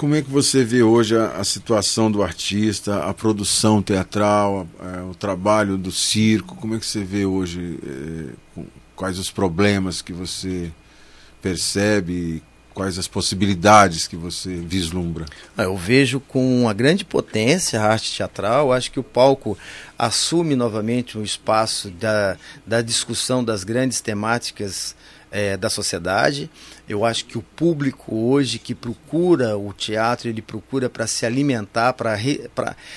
Como 0.00 0.14
é 0.14 0.22
que 0.22 0.30
você 0.30 0.64
vê 0.64 0.82
hoje 0.82 1.14
a, 1.14 1.32
a 1.32 1.44
situação 1.44 2.10
do 2.10 2.22
artista, 2.22 3.04
a 3.04 3.12
produção 3.12 3.82
teatral, 3.82 4.66
a, 4.80 5.00
a, 5.00 5.04
o 5.04 5.14
trabalho 5.14 5.76
do 5.76 5.92
circo? 5.92 6.56
Como 6.56 6.74
é 6.74 6.78
que 6.78 6.86
você 6.86 7.04
vê 7.04 7.26
hoje? 7.26 7.78
É, 8.56 8.62
quais 8.96 9.18
os 9.18 9.30
problemas 9.30 10.00
que 10.00 10.14
você 10.14 10.72
percebe? 11.42 12.42
quais 12.72 12.98
as 12.98 13.08
possibilidades 13.08 14.06
que 14.06 14.16
você 14.16 14.54
vislumbra? 14.54 15.26
Ah, 15.54 15.64
eu 15.64 15.76
vejo 15.76 16.18
com 16.18 16.62
uma 16.62 16.72
grande 16.72 17.04
potência 17.04 17.78
a 17.78 17.92
arte 17.92 18.16
teatral. 18.16 18.72
Acho 18.72 18.90
que 18.90 19.00
o 19.00 19.02
palco 19.02 19.58
assume 19.98 20.56
novamente 20.56 21.18
um 21.18 21.22
espaço 21.22 21.90
da, 21.90 22.38
da 22.66 22.80
discussão 22.80 23.44
das 23.44 23.64
grandes 23.64 24.00
temáticas 24.00 24.94
é, 25.30 25.56
da 25.56 25.70
sociedade. 25.70 26.50
Eu 26.88 27.04
acho 27.04 27.24
que 27.24 27.38
o 27.38 27.42
público 27.42 28.16
hoje 28.16 28.58
que 28.58 28.74
procura 28.74 29.56
o 29.56 29.72
teatro, 29.72 30.28
ele 30.28 30.42
procura 30.42 30.90
para 30.90 31.06
se 31.06 31.24
alimentar, 31.24 31.92
para 31.92 32.14
re, 32.14 32.50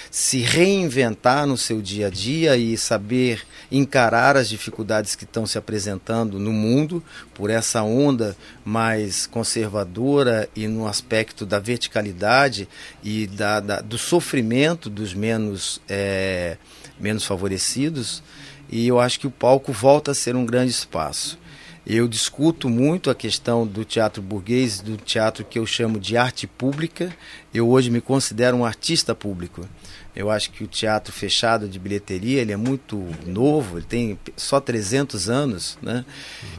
se 0.10 0.40
reinventar 0.40 1.46
no 1.46 1.58
seu 1.58 1.82
dia 1.82 2.08
a 2.08 2.10
dia 2.10 2.58
e 2.58 2.78
saber 2.78 3.44
encarar 3.72 4.36
as 4.36 4.50
dificuldades 4.50 5.16
que 5.16 5.26
estão 5.26 5.46
se 5.46 5.58
apresentando 5.58 6.40
no 6.40 6.52
mundo 6.52 7.04
por 7.34 7.50
essa 7.50 7.84
onda 7.84 8.36
mais 8.66 9.28
conservadora 9.28 10.50
e 10.56 10.68
no 10.68 10.88
aspecto 10.88 11.46
da 11.46 11.60
verticalidade 11.60 12.68
e 13.04 13.28
da, 13.28 13.60
da 13.60 13.82
do 13.82 13.98
sofrimento 13.98 14.90
dos 14.90 15.14
menos, 15.14 15.82
é, 15.88 16.58
menos 17.00 17.26
favorecidos. 17.26 18.24
E 18.70 18.88
eu 18.88 19.00
acho 19.00 19.20
que 19.20 19.28
o 19.28 19.32
palco 19.32 19.72
volta 19.72 20.12
a 20.12 20.16
ser 20.16 20.36
um 20.36 20.46
grande 20.46 20.72
espaço. 20.72 21.38
Eu 21.86 22.08
discuto 22.08 22.70
muito 22.70 23.10
a 23.10 23.16
questão 23.16 23.68
do 23.68 23.84
teatro 23.84 24.22
burguês, 24.22 24.80
do 24.80 24.96
teatro 24.96 25.44
que 25.44 25.60
eu 25.60 25.66
chamo 25.66 26.00
de 26.00 26.16
arte 26.16 26.48
pública. 26.48 27.14
Eu 27.54 27.68
hoje 27.68 27.90
me 27.90 28.00
considero 28.00 28.56
um 28.56 28.64
artista 28.64 29.14
público. 29.14 29.68
Eu 30.16 30.32
acho 30.32 30.52
que 30.52 30.64
o 30.64 30.68
teatro 30.68 31.12
fechado 31.12 31.68
de 31.68 31.78
bilheteria 31.78 32.40
ele 32.40 32.54
é 32.54 32.58
muito 32.58 33.06
novo, 33.26 33.80
ele 33.80 33.86
tem 33.86 34.20
só 34.38 34.62
300 34.62 35.30
anos, 35.30 35.78
né? 35.82 36.06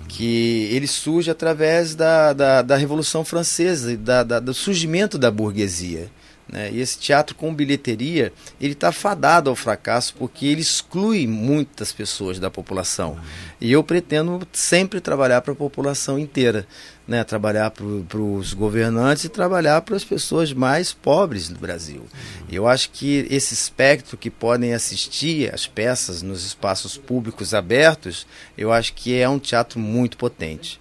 Que 0.08 0.68
ele 0.72 0.86
surge 0.86 1.30
através 1.30 1.94
da, 1.94 2.34
da, 2.34 2.62
da 2.62 2.76
Revolução 2.76 3.24
Francesa, 3.24 3.96
da, 3.96 4.22
da, 4.24 4.40
do 4.40 4.52
surgimento 4.52 5.16
da 5.16 5.30
burguesia. 5.30 6.10
Né? 6.48 6.70
E 6.72 6.80
esse 6.80 6.98
teatro 6.98 7.34
com 7.34 7.54
bilheteria, 7.54 8.32
ele 8.60 8.74
está 8.74 8.92
fadado 8.92 9.48
ao 9.48 9.56
fracasso 9.56 10.14
porque 10.18 10.46
ele 10.46 10.60
exclui 10.60 11.26
muitas 11.26 11.92
pessoas 11.92 12.38
da 12.38 12.50
população. 12.50 13.18
E 13.60 13.72
eu 13.72 13.82
pretendo 13.82 14.46
sempre 14.52 15.00
trabalhar 15.00 15.40
para 15.40 15.52
a 15.52 15.56
população 15.56 16.18
inteira, 16.18 16.66
né? 17.08 17.24
trabalhar 17.24 17.70
para 17.70 17.84
os 17.84 18.52
governantes 18.52 19.24
e 19.24 19.28
trabalhar 19.28 19.80
para 19.82 19.96
as 19.96 20.04
pessoas 20.04 20.52
mais 20.52 20.92
pobres 20.92 21.48
do 21.48 21.58
Brasil. 21.58 22.00
Uhum. 22.00 22.46
Eu 22.50 22.68
acho 22.68 22.90
que 22.90 23.26
esse 23.30 23.54
espectro 23.54 24.16
que 24.16 24.30
podem 24.30 24.74
assistir 24.74 25.52
as 25.52 25.66
peças 25.66 26.20
nos 26.20 26.44
espaços 26.44 26.96
públicos 26.96 27.54
abertos, 27.54 28.26
eu 28.56 28.70
acho 28.70 28.92
que 28.92 29.18
é 29.18 29.28
um 29.28 29.38
teatro 29.38 29.80
muito 29.80 30.16
potente. 30.16 30.78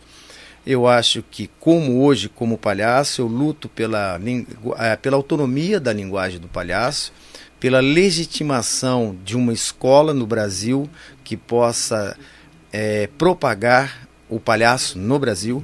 Eu 0.66 0.88
acho 0.88 1.24
que, 1.30 1.50
como 1.60 2.04
hoje, 2.04 2.30
como 2.30 2.58
palhaço, 2.58 3.22
eu 3.22 3.28
luto 3.28 3.68
pela, 3.68 4.20
é, 4.80 4.96
pela 4.96 5.18
autonomia 5.18 5.80
da 5.80 5.92
linguagem 5.92 6.40
do 6.40 6.48
palhaço, 6.48 7.12
pela 7.60 7.82
legitimação 7.82 9.18
de 9.24 9.36
uma 9.36 9.52
escola 9.52 10.14
no 10.14 10.26
Brasil 10.26 10.90
que 11.24 11.36
possa 11.36 12.18
é, 12.72 13.08
propagar 13.18 14.08
o 14.30 14.40
palhaço 14.40 14.98
no 14.98 15.20
Brasil 15.20 15.64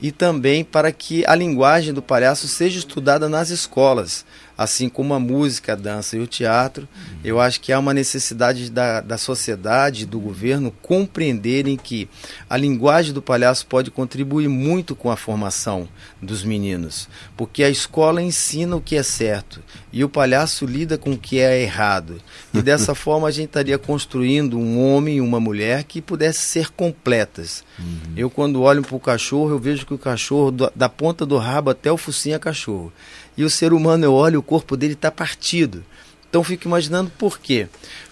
e 0.00 0.10
também 0.10 0.64
para 0.64 0.90
que 0.90 1.24
a 1.26 1.34
linguagem 1.34 1.94
do 1.94 2.02
palhaço 2.02 2.48
seja 2.48 2.78
estudada 2.78 3.28
nas 3.28 3.50
escolas 3.50 4.24
assim 4.62 4.88
como 4.88 5.14
a 5.14 5.20
música, 5.20 5.72
a 5.72 5.76
dança 5.76 6.16
e 6.16 6.20
o 6.20 6.26
teatro, 6.26 6.88
uhum. 6.94 7.18
eu 7.24 7.40
acho 7.40 7.60
que 7.60 7.72
há 7.72 7.78
uma 7.78 7.92
necessidade 7.94 8.70
da, 8.70 9.00
da 9.00 9.18
sociedade, 9.18 10.06
do 10.06 10.18
governo, 10.18 10.72
compreenderem 10.82 11.76
que 11.76 12.08
a 12.48 12.56
linguagem 12.56 13.12
do 13.12 13.22
palhaço 13.22 13.66
pode 13.66 13.90
contribuir 13.90 14.48
muito 14.48 14.94
com 14.94 15.10
a 15.10 15.16
formação 15.16 15.88
dos 16.20 16.44
meninos, 16.44 17.08
porque 17.36 17.64
a 17.64 17.70
escola 17.70 18.22
ensina 18.22 18.76
o 18.76 18.80
que 18.80 18.96
é 18.96 19.02
certo 19.02 19.62
e 19.92 20.02
o 20.02 20.08
palhaço 20.08 20.64
lida 20.64 20.96
com 20.96 21.12
o 21.12 21.18
que 21.18 21.38
é 21.38 21.60
errado. 21.60 22.20
E 22.54 22.62
dessa 22.62 22.94
forma 22.96 23.28
a 23.28 23.30
gente 23.30 23.48
estaria 23.48 23.78
construindo 23.78 24.58
um 24.58 24.82
homem 24.82 25.16
e 25.16 25.20
uma 25.20 25.38
mulher 25.38 25.84
que 25.84 26.00
pudesse 26.00 26.40
ser 26.40 26.70
completas. 26.70 27.64
Uhum. 27.78 28.12
Eu, 28.16 28.30
quando 28.30 28.62
olho 28.62 28.82
para 28.82 28.96
o 28.96 29.00
cachorro, 29.00 29.50
eu 29.50 29.58
vejo 29.58 29.84
que 29.84 29.94
o 29.94 29.98
cachorro, 29.98 30.50
da 30.50 30.88
ponta 30.88 31.26
do 31.26 31.36
rabo 31.36 31.70
até 31.70 31.90
o 31.90 31.96
focinho 31.96 32.36
é 32.36 32.38
cachorro. 32.38 32.92
E 33.36 33.44
o 33.44 33.50
ser 33.50 33.72
humano, 33.72 34.04
eu 34.04 34.12
olho, 34.12 34.40
o 34.40 34.42
corpo 34.42 34.76
dele 34.76 34.94
está 34.94 35.10
partido. 35.10 35.84
Então 36.28 36.42
fico 36.42 36.66
imaginando 36.66 37.10
por 37.18 37.38
quê. 37.38 37.68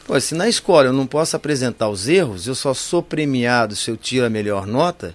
Pô, 0.06 0.18
se 0.20 0.34
na 0.34 0.48
escola 0.48 0.88
eu 0.88 0.92
não 0.92 1.06
posso 1.06 1.36
apresentar 1.36 1.88
os 1.88 2.08
erros, 2.08 2.46
eu 2.46 2.54
só 2.54 2.74
sou 2.74 3.02
premiado 3.02 3.76
se 3.76 3.90
eu 3.90 3.96
tiro 3.96 4.26
a 4.26 4.30
melhor 4.30 4.66
nota, 4.66 5.14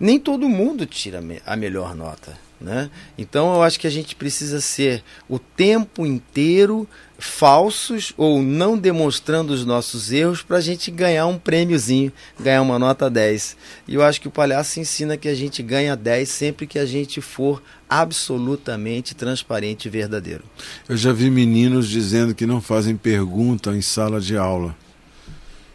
nem 0.00 0.18
todo 0.18 0.48
mundo 0.48 0.86
tira 0.86 1.22
a 1.46 1.56
melhor 1.56 1.94
nota. 1.94 2.36
Né? 2.60 2.90
Então 3.16 3.54
eu 3.54 3.62
acho 3.62 3.80
que 3.80 3.86
a 3.86 3.90
gente 3.90 4.14
precisa 4.14 4.60
ser 4.60 5.02
o 5.26 5.38
tempo 5.38 6.04
inteiro 6.04 6.86
falsos 7.18 8.12
ou 8.18 8.42
não 8.42 8.76
demonstrando 8.76 9.54
os 9.54 9.64
nossos 9.64 10.12
erros 10.12 10.42
para 10.42 10.58
a 10.58 10.60
gente 10.60 10.90
ganhar 10.90 11.26
um 11.26 11.38
prêmiozinho, 11.38 12.12
ganhar 12.38 12.60
uma 12.60 12.78
nota 12.78 13.08
10. 13.08 13.56
E 13.88 13.94
eu 13.94 14.02
acho 14.02 14.20
que 14.20 14.28
o 14.28 14.30
palhaço 14.30 14.78
ensina 14.78 15.16
que 15.16 15.26
a 15.26 15.34
gente 15.34 15.62
ganha 15.62 15.96
10 15.96 16.28
sempre 16.28 16.66
que 16.66 16.78
a 16.78 16.84
gente 16.84 17.22
for 17.22 17.62
absolutamente 17.88 19.14
transparente 19.14 19.86
e 19.86 19.90
verdadeiro. 19.90 20.44
Eu 20.86 20.98
já 20.98 21.14
vi 21.14 21.30
meninos 21.30 21.88
dizendo 21.88 22.34
que 22.34 22.44
não 22.44 22.60
fazem 22.60 22.94
pergunta 22.94 23.74
em 23.74 23.80
sala 23.80 24.20
de 24.20 24.36
aula. 24.36 24.76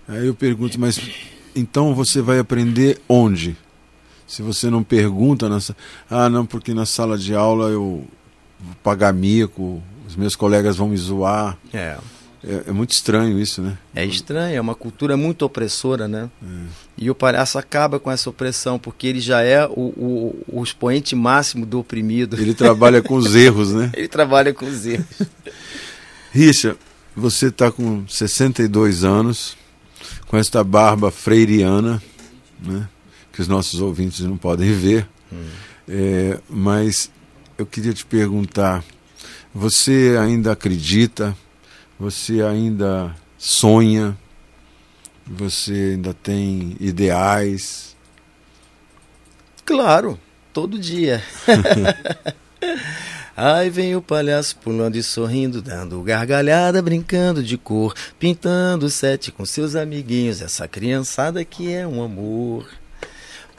Aí 0.07 0.27
eu 0.27 0.35
pergunto, 0.35 0.79
mas 0.79 0.99
então 1.55 1.95
você 1.95 2.21
vai 2.21 2.37
aprender 2.37 3.01
onde? 3.09 3.57
Se 4.27 4.41
você 4.41 4.69
não 4.69 4.83
pergunta 4.83 5.47
nessa. 5.47 5.75
Ah, 6.09 6.29
não, 6.29 6.45
porque 6.45 6.73
na 6.73 6.85
sala 6.85 7.17
de 7.17 7.35
aula 7.35 7.69
eu 7.69 8.07
vou 8.59 8.75
pagar 8.83 9.13
mico, 9.13 9.81
os 10.07 10.15
meus 10.15 10.35
colegas 10.35 10.77
vão 10.77 10.89
me 10.89 10.97
zoar. 10.97 11.57
É. 11.73 11.97
É, 12.47 12.69
é, 12.69 12.71
muito 12.71 12.91
estranho 12.91 13.39
isso, 13.39 13.59
né? 13.59 13.75
É 13.95 14.05
estranho, 14.05 14.55
é 14.55 14.61
uma 14.61 14.75
cultura 14.75 15.17
muito 15.17 15.43
opressora, 15.43 16.07
né? 16.07 16.29
É. 16.43 16.47
E 16.95 17.09
o 17.09 17.15
palhaço 17.15 17.57
acaba 17.57 17.99
com 17.99 18.11
essa 18.11 18.29
opressão, 18.29 18.77
porque 18.77 19.07
ele 19.07 19.19
já 19.19 19.41
é 19.41 19.65
o, 19.65 19.71
o, 19.71 20.45
o 20.47 20.63
expoente 20.63 21.15
máximo 21.15 21.65
do 21.65 21.79
oprimido. 21.79 22.39
Ele 22.39 22.53
trabalha 22.53 23.01
com 23.01 23.15
os 23.15 23.35
erros, 23.35 23.73
né? 23.73 23.89
ele 23.97 24.07
trabalha 24.07 24.53
com 24.53 24.65
os 24.65 24.85
erros. 24.85 25.21
Richa, 26.31 26.77
você 27.15 27.47
está 27.47 27.71
com 27.71 28.07
62 28.07 29.03
anos, 29.03 29.57
com 30.27 30.37
esta 30.37 30.63
barba 30.63 31.09
freiriana, 31.09 32.01
né? 32.63 32.87
Que 33.35 33.41
os 33.41 33.47
nossos 33.47 33.81
ouvintes 33.81 34.21
não 34.21 34.37
podem 34.37 34.73
ver. 34.73 35.07
Hum. 35.31 35.49
É, 35.87 36.39
mas 36.49 37.11
eu 37.57 37.65
queria 37.65 37.93
te 37.93 38.05
perguntar: 38.05 38.83
você 39.53 40.15
ainda 40.17 40.53
acredita 40.53 41.35
você 41.97 42.41
ainda 42.41 43.15
sonha, 43.37 44.17
você 45.25 45.93
ainda 45.93 46.13
tem 46.13 46.75
ideais. 46.79 47.95
Claro, 49.63 50.19
todo 50.51 50.77
dia. 50.77 51.23
Aí 53.37 53.69
vem 53.69 53.95
o 53.95 54.01
palhaço 54.01 54.57
pulando 54.57 54.95
e 54.97 55.03
sorrindo, 55.03 55.61
dando 55.61 56.01
gargalhada, 56.01 56.81
brincando 56.81 57.43
de 57.43 57.57
cor, 57.57 57.93
pintando 58.19 58.89
sete 58.89 59.31
com 59.31 59.45
seus 59.45 59.75
amiguinhos. 59.75 60.41
Essa 60.41 60.67
criançada 60.67 61.43
que 61.45 61.71
é 61.71 61.87
um 61.87 62.03
amor. 62.03 62.67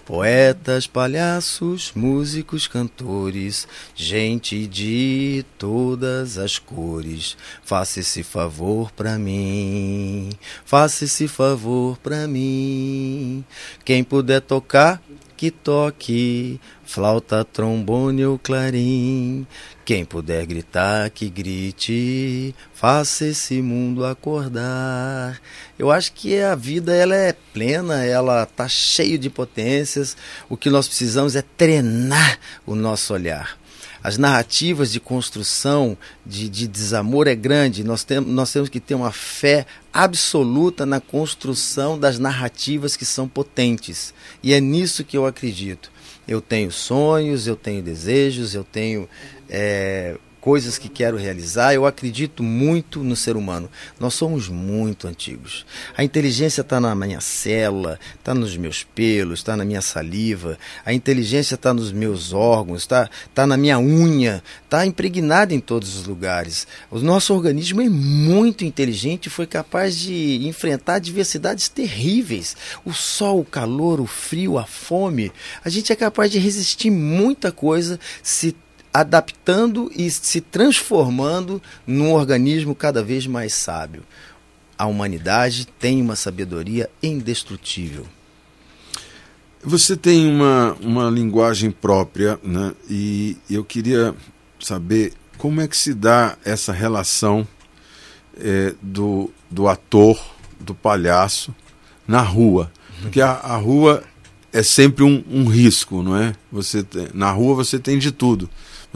Poetas, 0.06 0.86
palhaços, 0.86 1.90
músicos, 1.92 2.68
cantores, 2.68 3.66
gente 3.92 4.64
de 4.64 5.44
todas 5.58 6.38
as 6.38 6.60
cores, 6.60 7.36
faça 7.64 7.98
esse 7.98 8.22
favor 8.22 8.92
pra 8.92 9.18
mim, 9.18 10.30
faça 10.64 11.06
esse 11.06 11.26
favor 11.26 11.98
pra 11.98 12.28
mim. 12.28 13.44
Quem 13.84 14.04
puder 14.04 14.42
tocar, 14.42 15.02
que 15.36 15.50
toque, 15.50 16.60
flauta, 16.84 17.44
trombone 17.44 18.24
ou 18.24 18.38
clarim. 18.38 19.44
Quem 19.86 20.04
puder 20.04 20.44
gritar, 20.46 21.08
que 21.10 21.28
grite, 21.28 22.52
faça 22.74 23.24
esse 23.24 23.62
mundo 23.62 24.04
acordar. 24.04 25.40
Eu 25.78 25.92
acho 25.92 26.12
que 26.12 26.40
a 26.40 26.56
vida 26.56 26.92
ela 26.92 27.14
é 27.14 27.32
plena, 27.32 28.04
ela 28.04 28.44
tá 28.46 28.66
cheia 28.66 29.16
de 29.16 29.30
potências. 29.30 30.16
O 30.48 30.56
que 30.56 30.70
nós 30.70 30.88
precisamos 30.88 31.36
é 31.36 31.42
treinar 31.56 32.36
o 32.66 32.74
nosso 32.74 33.14
olhar. 33.14 33.56
As 34.02 34.18
narrativas 34.18 34.90
de 34.90 34.98
construção 34.98 35.96
de, 36.24 36.48
de 36.48 36.66
desamor 36.66 37.28
é 37.28 37.36
grande. 37.36 37.84
Nós, 37.84 38.02
tem, 38.02 38.20
nós 38.20 38.52
temos 38.52 38.68
que 38.68 38.80
ter 38.80 38.96
uma 38.96 39.12
fé 39.12 39.66
absoluta 39.92 40.84
na 40.84 41.00
construção 41.00 41.96
das 41.96 42.18
narrativas 42.18 42.96
que 42.96 43.04
são 43.04 43.28
potentes. 43.28 44.12
E 44.42 44.52
é 44.52 44.60
nisso 44.60 45.04
que 45.04 45.16
eu 45.16 45.26
acredito. 45.26 45.92
Eu 46.26 46.40
tenho 46.40 46.72
sonhos, 46.72 47.46
eu 47.46 47.54
tenho 47.54 47.80
desejos, 47.80 48.52
eu 48.52 48.64
tenho 48.64 49.08
é, 49.48 50.16
coisas 50.46 50.78
que 50.78 50.88
quero 50.88 51.16
realizar, 51.16 51.74
eu 51.74 51.84
acredito 51.84 52.40
muito 52.40 53.02
no 53.02 53.16
ser 53.16 53.36
humano. 53.36 53.68
Nós 53.98 54.14
somos 54.14 54.48
muito 54.48 55.08
antigos. 55.08 55.66
A 55.96 56.04
inteligência 56.04 56.60
está 56.60 56.78
na 56.78 56.94
minha 56.94 57.20
célula, 57.20 57.98
está 58.16 58.32
nos 58.32 58.56
meus 58.56 58.84
pelos, 58.84 59.40
está 59.40 59.56
na 59.56 59.64
minha 59.64 59.82
saliva, 59.82 60.56
a 60.84 60.92
inteligência 60.92 61.56
está 61.56 61.74
nos 61.74 61.90
meus 61.90 62.32
órgãos, 62.32 62.82
está 62.82 63.10
tá 63.34 63.44
na 63.44 63.56
minha 63.56 63.76
unha, 63.76 64.40
está 64.62 64.86
impregnada 64.86 65.52
em 65.52 65.58
todos 65.58 65.96
os 65.96 66.06
lugares. 66.06 66.64
O 66.92 67.00
nosso 67.00 67.34
organismo 67.34 67.82
é 67.82 67.88
muito 67.88 68.64
inteligente 68.64 69.26
e 69.26 69.30
foi 69.30 69.48
capaz 69.48 69.96
de 69.96 70.46
enfrentar 70.46 71.00
diversidades 71.00 71.68
terríveis. 71.68 72.56
O 72.84 72.92
sol, 72.92 73.40
o 73.40 73.44
calor, 73.44 74.00
o 74.00 74.06
frio, 74.06 74.58
a 74.58 74.64
fome. 74.64 75.32
A 75.64 75.68
gente 75.68 75.92
é 75.92 75.96
capaz 75.96 76.30
de 76.30 76.38
resistir 76.38 76.88
muita 76.88 77.50
coisa 77.50 77.98
se 78.22 78.54
adaptando 79.00 79.92
e 79.94 80.10
se 80.10 80.40
transformando 80.40 81.60
num 81.86 82.14
organismo 82.14 82.74
cada 82.74 83.02
vez 83.02 83.26
mais 83.26 83.52
sábio. 83.52 84.02
A 84.78 84.86
humanidade 84.86 85.66
tem 85.78 86.00
uma 86.00 86.16
sabedoria 86.16 86.88
indestrutível. 87.02 88.06
Você 89.62 89.98
tem 89.98 90.26
uma, 90.26 90.74
uma 90.80 91.10
linguagem 91.10 91.70
própria, 91.70 92.40
né? 92.42 92.72
E 92.88 93.36
eu 93.50 93.62
queria 93.62 94.14
saber 94.58 95.12
como 95.36 95.60
é 95.60 95.68
que 95.68 95.76
se 95.76 95.92
dá 95.92 96.38
essa 96.42 96.72
relação 96.72 97.46
é, 98.38 98.74
do, 98.80 99.30
do 99.50 99.68
ator, 99.68 100.18
do 100.58 100.74
palhaço, 100.74 101.54
na 102.08 102.22
rua. 102.22 102.72
Porque 103.02 103.20
a, 103.20 103.32
a 103.32 103.56
rua 103.56 104.02
é 104.54 104.62
sempre 104.62 105.04
um, 105.04 105.22
um 105.30 105.44
risco, 105.44 106.02
não 106.02 106.16
é? 106.16 106.34
Você 106.50 106.86
na 107.12 107.30
rua 107.30 107.56
você 107.56 107.78
tem 107.78 107.98
de 107.98 108.10
tudo 108.10 108.48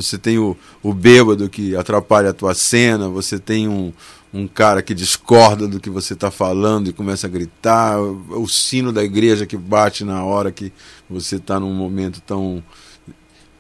você 0.03 0.19
tem 0.19 0.39
o, 0.39 0.57
o 0.83 0.93
bêbado 0.93 1.49
que 1.49 1.77
atrapalha 1.77 2.31
a 2.31 2.35
tua 2.35 2.55
cena, 2.55 3.09
você 3.09 3.39
tem 3.39 3.69
um, 3.69 3.93
um 4.33 4.47
cara 4.47 4.83
que 4.83 4.95
discorda 4.95 5.67
do 5.67 5.81
que 5.81 5.91
você 5.91 6.15
está 6.15 6.31
falando 6.31 6.89
e 6.89 6.93
começa 6.93 7.27
a 7.27 7.31
gritar, 7.31 8.01
o, 8.01 8.43
o, 8.43 8.49
sino 8.49 8.93
da 8.93 9.03
igreja 9.03 9.47
que 9.47 9.57
bate 9.57 10.05
na 10.05 10.25
hora 10.25 10.53
que 10.53 10.73
você 11.09 11.37
está 11.37 11.59
num 11.59 11.75
momento 11.75 12.21
tão 12.21 12.63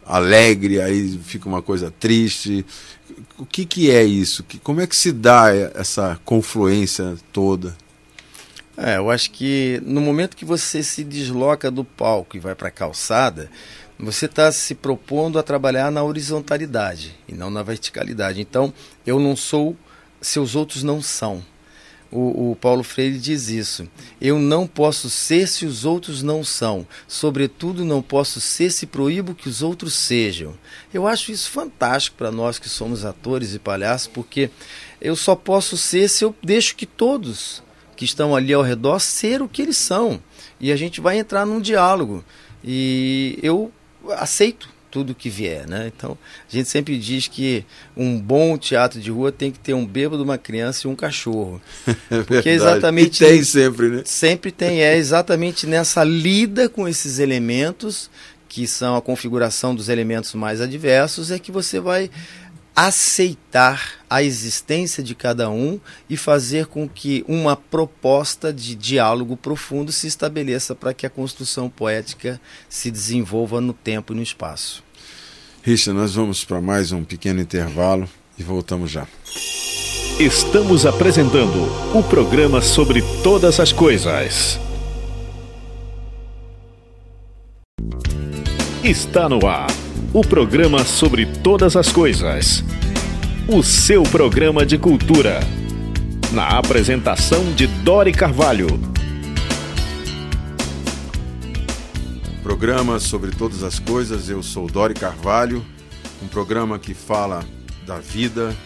alegre, 0.04 0.80
aí 0.80 1.18
fica 1.18 1.48
uma 1.48 1.62
coisa 1.62 1.90
triste. 1.90 2.64
O 3.38 3.46
que, 3.46 3.64
que 3.64 3.90
é 3.90 4.04
isso? 4.04 4.44
Como 4.62 4.80
é 4.80 4.86
que 4.86 4.96
se 4.96 5.12
dá 5.12 5.54
essa 5.74 6.18
confluência 6.24 7.16
toda? 7.32 7.76
É, 8.76 8.96
eu 8.96 9.10
acho 9.10 9.30
que 9.30 9.80
no 9.84 10.00
momento 10.00 10.36
que 10.36 10.44
você 10.44 10.82
se 10.82 11.04
desloca 11.04 11.70
do 11.70 11.84
palco 11.84 12.36
e 12.36 12.40
vai 12.40 12.54
para 12.54 12.68
a 12.68 12.72
calçada, 12.72 13.50
você 14.02 14.26
está 14.26 14.50
se 14.50 14.74
propondo 14.74 15.38
a 15.38 15.42
trabalhar 15.42 15.90
na 15.90 16.02
horizontalidade 16.02 17.14
e 17.28 17.34
não 17.34 17.50
na 17.50 17.62
verticalidade. 17.62 18.40
Então, 18.40 18.72
eu 19.06 19.20
não 19.20 19.36
sou 19.36 19.76
se 20.20 20.40
os 20.40 20.56
outros 20.56 20.82
não 20.82 21.02
são. 21.02 21.44
O, 22.10 22.50
o, 22.50 22.56
Paulo 22.56 22.82
Freire 22.82 23.18
diz 23.18 23.48
isso. 23.48 23.88
Eu 24.20 24.38
não 24.38 24.66
posso 24.66 25.08
ser 25.08 25.46
se 25.46 25.64
os 25.64 25.84
outros 25.84 26.22
não 26.22 26.42
são. 26.42 26.84
Sobretudo, 27.06 27.84
não 27.84 28.02
posso 28.02 28.40
ser 28.40 28.70
se 28.72 28.86
proíbo 28.86 29.34
que 29.34 29.48
os 29.48 29.62
outros 29.62 29.94
sejam. 29.94 30.54
Eu 30.92 31.06
acho 31.06 31.30
isso 31.30 31.50
fantástico 31.50 32.16
para 32.16 32.32
nós 32.32 32.58
que 32.58 32.68
somos 32.68 33.04
atores 33.04 33.54
e 33.54 33.60
palhaços, 33.60 34.08
porque 34.08 34.50
eu 35.00 35.14
só 35.14 35.36
posso 35.36 35.76
ser 35.76 36.08
se 36.08 36.24
eu 36.24 36.34
deixo 36.42 36.74
que 36.74 36.86
todos 36.86 37.62
que 37.94 38.04
estão 38.04 38.34
ali 38.34 38.52
ao 38.52 38.62
redor 38.62 38.98
ser 38.98 39.40
o 39.40 39.48
que 39.48 39.62
eles 39.62 39.76
são. 39.76 40.20
E 40.58 40.72
a 40.72 40.76
gente 40.76 41.00
vai 41.00 41.18
entrar 41.18 41.46
num 41.46 41.60
diálogo. 41.60 42.24
E 42.64 43.38
eu 43.42 43.70
aceito 44.10 44.68
tudo 44.90 45.14
que 45.14 45.30
vier, 45.30 45.66
né? 45.68 45.90
Então, 45.96 46.18
a 46.48 46.56
gente 46.56 46.68
sempre 46.68 46.98
diz 46.98 47.28
que 47.28 47.64
um 47.96 48.18
bom 48.18 48.58
teatro 48.58 49.00
de 49.00 49.10
rua 49.10 49.30
tem 49.30 49.50
que 49.50 49.58
ter 49.58 49.72
um 49.72 49.86
bêbado, 49.86 50.22
uma 50.22 50.36
criança 50.36 50.86
e 50.86 50.90
um 50.90 50.96
cachorro. 50.96 51.60
É 52.10 52.22
Porque 52.22 52.48
é 52.48 52.52
exatamente... 52.52 53.22
E 53.22 53.26
tem 53.26 53.44
sempre, 53.44 53.88
né? 53.88 54.02
Sempre 54.04 54.50
tem, 54.50 54.82
é 54.82 54.96
exatamente 54.96 55.66
nessa 55.66 56.02
lida 56.02 56.68
com 56.68 56.88
esses 56.88 57.20
elementos, 57.20 58.10
que 58.48 58.66
são 58.66 58.96
a 58.96 59.02
configuração 59.02 59.74
dos 59.76 59.88
elementos 59.88 60.34
mais 60.34 60.60
adversos, 60.60 61.30
é 61.30 61.38
que 61.38 61.52
você 61.52 61.78
vai 61.78 62.10
aceitar 62.74 64.00
a 64.08 64.22
existência 64.22 65.02
de 65.02 65.14
cada 65.14 65.50
um 65.50 65.78
e 66.08 66.16
fazer 66.16 66.66
com 66.66 66.88
que 66.88 67.24
uma 67.28 67.56
proposta 67.56 68.52
de 68.52 68.74
diálogo 68.74 69.36
profundo 69.36 69.92
se 69.92 70.06
estabeleça 70.06 70.74
para 70.74 70.94
que 70.94 71.06
a 71.06 71.10
construção 71.10 71.68
poética 71.68 72.40
se 72.68 72.90
desenvolva 72.90 73.60
no 73.60 73.72
tempo 73.72 74.12
e 74.12 74.16
no 74.16 74.22
espaço. 74.22 74.82
Richard, 75.62 75.98
nós 75.98 76.14
vamos 76.14 76.44
para 76.44 76.60
mais 76.60 76.90
um 76.90 77.04
pequeno 77.04 77.40
intervalo 77.40 78.08
e 78.38 78.42
voltamos 78.42 78.90
já. 78.90 79.06
Estamos 80.18 80.84
apresentando 80.86 81.66
o 81.94 82.02
programa 82.02 82.60
sobre 82.60 83.02
todas 83.22 83.60
as 83.60 83.72
coisas. 83.72 84.58
Está 88.82 89.28
no 89.28 89.46
ar 89.46 89.79
o 90.12 90.22
programa 90.22 90.84
sobre 90.84 91.24
todas 91.24 91.76
as 91.76 91.92
coisas. 91.92 92.64
O 93.46 93.62
seu 93.62 94.02
programa 94.02 94.66
de 94.66 94.76
cultura. 94.76 95.40
Na 96.32 96.58
apresentação 96.58 97.52
de 97.52 97.66
Dori 97.66 98.12
Carvalho. 98.12 98.68
Programa 102.42 102.98
sobre 102.98 103.30
todas 103.30 103.62
as 103.62 103.78
coisas, 103.78 104.28
eu 104.28 104.42
sou 104.42 104.66
Dori 104.66 104.94
Carvalho, 104.94 105.64
um 106.22 106.26
programa 106.26 106.78
que 106.78 106.94
fala 106.94 107.44
da 107.86 107.98
vida, 107.98 108.56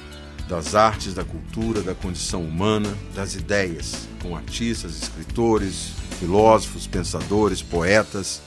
das 0.49 0.75
artes, 0.75 1.13
da 1.13 1.25
cultura, 1.25 1.83
da 1.83 1.95
condição 1.95 2.43
humana, 2.43 2.89
das 3.15 3.35
ideias, 3.35 4.09
com 4.23 4.35
artistas, 4.35 5.03
escritores, 5.03 5.93
filósofos, 6.19 6.87
pensadores, 6.87 7.61
poetas 7.61 8.41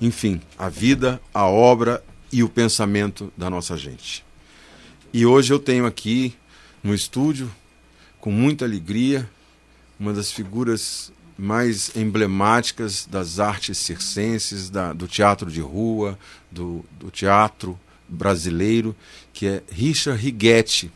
enfim, 0.00 0.40
a 0.58 0.68
vida, 0.68 1.20
a 1.32 1.46
obra 1.46 2.02
e 2.32 2.42
o 2.42 2.48
pensamento 2.48 3.32
da 3.36 3.48
nossa 3.50 3.76
gente. 3.76 4.24
E 5.12 5.24
hoje 5.24 5.52
eu 5.52 5.58
tenho 5.58 5.86
aqui 5.86 6.34
no 6.82 6.94
estúdio, 6.94 7.50
com 8.20 8.30
muita 8.30 8.64
alegria, 8.64 9.28
uma 9.98 10.12
das 10.12 10.30
figuras 10.30 11.12
mais 11.36 11.96
emblemáticas 11.96 13.06
das 13.06 13.38
artes 13.38 13.78
circenses, 13.78 14.68
da, 14.68 14.92
do 14.92 15.06
teatro 15.06 15.50
de 15.50 15.60
rua, 15.60 16.18
do, 16.50 16.84
do 16.98 17.10
teatro 17.10 17.78
brasileiro, 18.08 18.94
que 19.32 19.46
é 19.46 19.62
Richard 19.70 20.20
Righetti, 20.20 20.90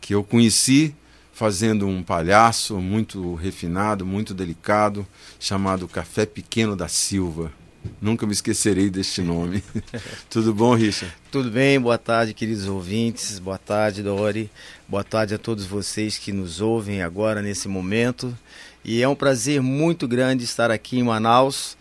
que 0.00 0.14
eu 0.14 0.24
conheci 0.24 0.94
fazendo 1.32 1.86
um 1.86 2.02
palhaço 2.02 2.78
muito 2.80 3.34
refinado, 3.34 4.06
muito 4.06 4.32
delicado, 4.32 5.06
chamado 5.38 5.86
Café 5.86 6.24
Pequeno 6.24 6.74
da 6.74 6.88
Silva. 6.88 7.52
Nunca 8.00 8.26
me 8.26 8.32
esquecerei 8.32 8.90
deste 8.90 9.22
nome. 9.22 9.62
Tudo 10.30 10.54
bom, 10.54 10.74
Richard? 10.74 11.14
Tudo 11.30 11.50
bem, 11.50 11.80
boa 11.80 11.98
tarde, 11.98 12.34
queridos 12.34 12.66
ouvintes. 12.66 13.38
Boa 13.38 13.58
tarde, 13.58 14.02
Dori. 14.02 14.50
Boa 14.88 15.04
tarde 15.04 15.34
a 15.34 15.38
todos 15.38 15.64
vocês 15.64 16.18
que 16.18 16.32
nos 16.32 16.60
ouvem 16.60 17.02
agora 17.02 17.42
nesse 17.42 17.68
momento. 17.68 18.36
E 18.84 19.02
é 19.02 19.08
um 19.08 19.14
prazer 19.14 19.60
muito 19.60 20.06
grande 20.06 20.44
estar 20.44 20.70
aqui 20.70 20.98
em 20.98 21.02
Manaus. 21.02 21.76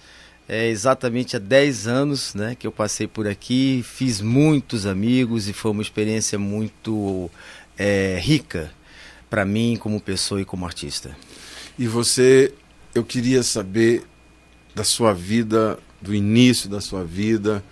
É 0.47 0.67
exatamente 0.67 1.35
há 1.35 1.39
10 1.39 1.87
anos 1.87 2.35
né, 2.35 2.55
que 2.55 2.67
eu 2.67 2.71
passei 2.71 3.07
por 3.07 3.27
aqui, 3.27 3.83
fiz 3.83 4.21
muitos 4.21 4.85
amigos 4.85 5.47
e 5.47 5.53
foi 5.53 5.71
uma 5.71 5.81
experiência 5.81 6.37
muito 6.37 7.29
é, 7.77 8.19
rica 8.21 8.71
para 9.29 9.43
mim 9.43 9.75
como 9.79 9.99
pessoa 9.99 10.41
e 10.41 10.45
como 10.45 10.65
artista. 10.65 11.15
E 11.77 11.87
você, 11.87 12.53
eu 12.93 13.03
queria 13.03 13.43
saber 13.43 14.03
da 14.75 14.83
sua 14.83 15.13
vida 15.13 15.79
do 16.01 16.13
início 16.13 16.69
da 16.69 16.81
sua 16.81 17.03
vida, 17.03 17.63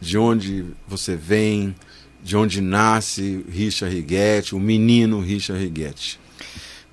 de 0.00 0.16
onde 0.16 0.64
você 0.86 1.16
vem, 1.16 1.74
de 2.22 2.36
onde 2.36 2.60
nasce 2.60 3.44
Richard 3.48 3.94
Righetti, 3.94 4.54
o 4.54 4.60
menino 4.60 5.20
Richard 5.20 5.62
Righetti. 5.62 6.18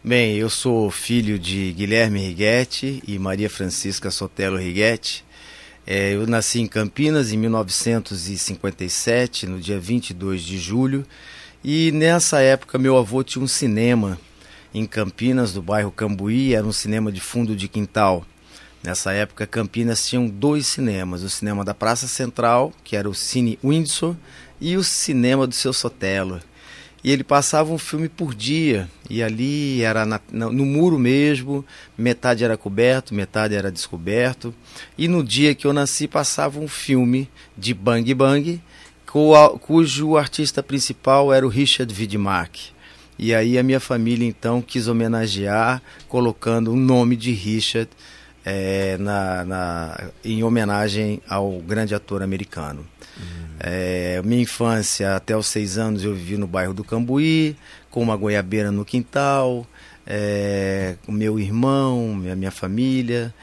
Bem, 0.03 0.35
eu 0.35 0.49
sou 0.49 0.89
filho 0.89 1.37
de 1.37 1.71
Guilherme 1.73 2.19
Righetti 2.19 3.03
e 3.07 3.19
Maria 3.19 3.49
Francisca 3.49 4.09
Sotelo 4.09 4.57
Righetti. 4.57 5.25
É, 5.85 6.13
eu 6.13 6.27
nasci 6.27 6.59
em 6.59 6.67
Campinas 6.67 7.31
em 7.31 7.37
1957, 7.37 9.47
no 9.47 9.59
dia 9.59 9.79
22 9.79 10.43
de 10.43 10.57
julho, 10.57 11.05
e 11.63 11.91
nessa 11.91 12.41
época 12.41 12.77
meu 12.77 12.97
avô 12.97 13.23
tinha 13.23 13.43
um 13.43 13.47
cinema 13.47 14.19
em 14.73 14.85
Campinas, 14.85 15.53
do 15.53 15.61
bairro 15.61 15.91
Cambuí, 15.91 16.53
era 16.53 16.65
um 16.65 16.71
cinema 16.71 17.11
de 17.11 17.19
fundo 17.19 17.55
de 17.55 17.67
quintal. 17.67 18.25
Nessa 18.83 19.11
época, 19.11 19.47
Campinas 19.47 20.07
tinha 20.07 20.27
dois 20.29 20.67
cinemas: 20.67 21.23
o 21.23 21.29
cinema 21.29 21.65
da 21.65 21.73
Praça 21.73 22.07
Central, 22.07 22.71
que 22.83 22.95
era 22.95 23.09
o 23.09 23.13
Cine 23.13 23.57
Windsor, 23.63 24.15
e 24.59 24.77
o 24.77 24.83
cinema 24.83 25.47
do 25.47 25.55
seu 25.55 25.73
Sotelo. 25.73 26.39
E 27.03 27.11
ele 27.11 27.23
passava 27.23 27.71
um 27.71 27.77
filme 27.77 28.09
por 28.09 28.33
dia, 28.33 28.89
e 29.09 29.21
ali 29.21 29.81
era 29.81 30.05
na, 30.05 30.19
no 30.31 30.65
muro 30.65 30.97
mesmo, 30.97 31.63
metade 31.97 32.43
era 32.43 32.57
coberto, 32.57 33.13
metade 33.13 33.55
era 33.55 33.71
descoberto. 33.71 34.53
E 34.97 35.07
no 35.07 35.23
dia 35.23 35.53
que 35.53 35.65
eu 35.65 35.73
nasci, 35.73 36.07
passava 36.07 36.59
um 36.59 36.67
filme 36.67 37.29
de 37.57 37.73
Bang 37.73 38.13
Bang, 38.13 38.61
cujo 39.61 40.17
artista 40.17 40.61
principal 40.61 41.31
era 41.31 41.45
o 41.45 41.49
Richard 41.49 41.93
Widmark. 41.93 42.57
E 43.17 43.33
aí 43.33 43.57
a 43.57 43.63
minha 43.63 43.79
família 43.79 44.27
então 44.27 44.61
quis 44.61 44.87
homenagear, 44.87 45.81
colocando 46.07 46.71
o 46.71 46.75
nome 46.75 47.15
de 47.15 47.31
Richard 47.31 47.89
é, 48.49 48.97
na, 48.97 49.43
na, 49.43 50.09
em 50.23 50.41
homenagem 50.41 51.21
ao 51.27 51.59
grande 51.59 51.93
ator 51.93 52.23
americano. 52.23 52.79
Uhum. 53.17 53.47
É, 53.59 54.21
minha 54.23 54.41
infância, 54.41 55.17
até 55.17 55.35
os 55.35 55.47
seis 55.47 55.77
anos, 55.77 56.01
eu 56.05 56.13
vivi 56.13 56.37
no 56.37 56.47
bairro 56.47 56.73
do 56.73 56.81
Cambuí, 56.81 57.57
com 57.91 58.01
uma 58.01 58.15
goiabeira 58.15 58.71
no 58.71 58.85
quintal, 58.85 59.67
é, 60.05 60.95
com 61.05 61.11
meu 61.11 61.37
irmão, 61.37 62.15
minha, 62.15 62.37
minha 62.37 62.51
família. 62.51 63.33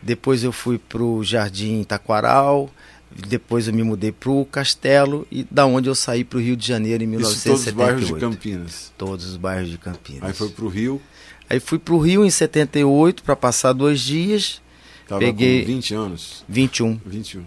Depois 0.00 0.42
eu 0.42 0.50
fui 0.50 0.78
para 0.78 1.02
o 1.02 1.22
Jardim 1.22 1.84
Taquaral, 1.84 2.70
depois 3.14 3.68
eu 3.68 3.74
me 3.74 3.82
mudei 3.82 4.12
para 4.12 4.30
o 4.30 4.46
Castelo 4.46 5.26
e 5.30 5.46
da 5.50 5.66
onde 5.66 5.90
eu 5.90 5.94
saí 5.94 6.24
para 6.24 6.38
o 6.38 6.40
Rio 6.40 6.56
de 6.56 6.66
Janeiro 6.66 7.04
em 7.04 7.06
1978. 7.06 7.36
Isso 7.36 7.44
todos 7.44 7.66
os 7.66 7.72
bairros 7.74 8.06
de 8.06 8.14
Campinas? 8.14 8.92
Todos 8.96 9.26
os 9.26 9.36
bairros 9.36 9.70
de 9.70 9.76
Campinas. 9.76 10.22
Aí 10.22 10.32
foi 10.32 10.48
para 10.48 10.64
o 10.64 10.68
Rio? 10.68 11.02
Aí 11.54 11.60
fui 11.60 11.78
para 11.78 11.94
o 11.94 11.98
Rio 11.98 12.24
em 12.24 12.30
78 12.30 13.22
para 13.22 13.36
passar 13.36 13.72
dois 13.72 14.00
dias. 14.00 14.60
Tava 15.06 15.20
peguei 15.20 15.60
com 15.60 15.66
20 15.68 15.94
anos? 15.94 16.44
21. 16.48 17.00
21. 17.06 17.44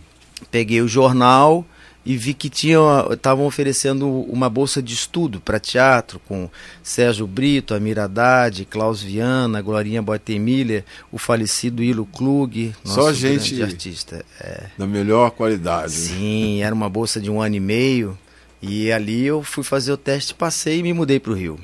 Peguei 0.49 0.81
o 0.81 0.87
jornal 0.87 1.65
e 2.05 2.15
vi 2.15 2.33
que 2.33 2.47
estavam 2.47 3.45
oferecendo 3.45 4.07
uma 4.07 4.49
bolsa 4.49 4.81
de 4.81 4.93
estudo 4.93 5.41
para 5.41 5.59
teatro 5.59 6.21
com 6.25 6.49
Sérgio 6.81 7.27
Brito, 7.27 7.73
Amir 7.73 7.99
Haddad, 7.99 8.63
Klaus 8.63 9.03
Viana, 9.03 9.61
Glorinha 9.61 10.01
Boitemiller, 10.01 10.85
o 11.11 11.17
falecido 11.17 11.83
Ilo 11.83 12.05
Klug, 12.05 12.73
Só 12.85 13.11
gente 13.11 13.61
artista. 13.61 14.23
É. 14.39 14.67
Da 14.77 14.87
melhor 14.87 15.31
qualidade. 15.31 15.91
Né? 15.91 16.07
Sim, 16.07 16.61
era 16.61 16.73
uma 16.73 16.87
bolsa 16.87 17.19
de 17.19 17.29
um 17.29 17.41
ano 17.41 17.55
e 17.55 17.59
meio 17.59 18.17
e 18.61 18.89
ali 18.89 19.25
eu 19.25 19.43
fui 19.43 19.65
fazer 19.65 19.91
o 19.91 19.97
teste, 19.97 20.33
passei 20.33 20.79
e 20.79 20.83
me 20.83 20.93
mudei 20.93 21.19
para 21.19 21.33
o 21.33 21.35
Rio. 21.35 21.59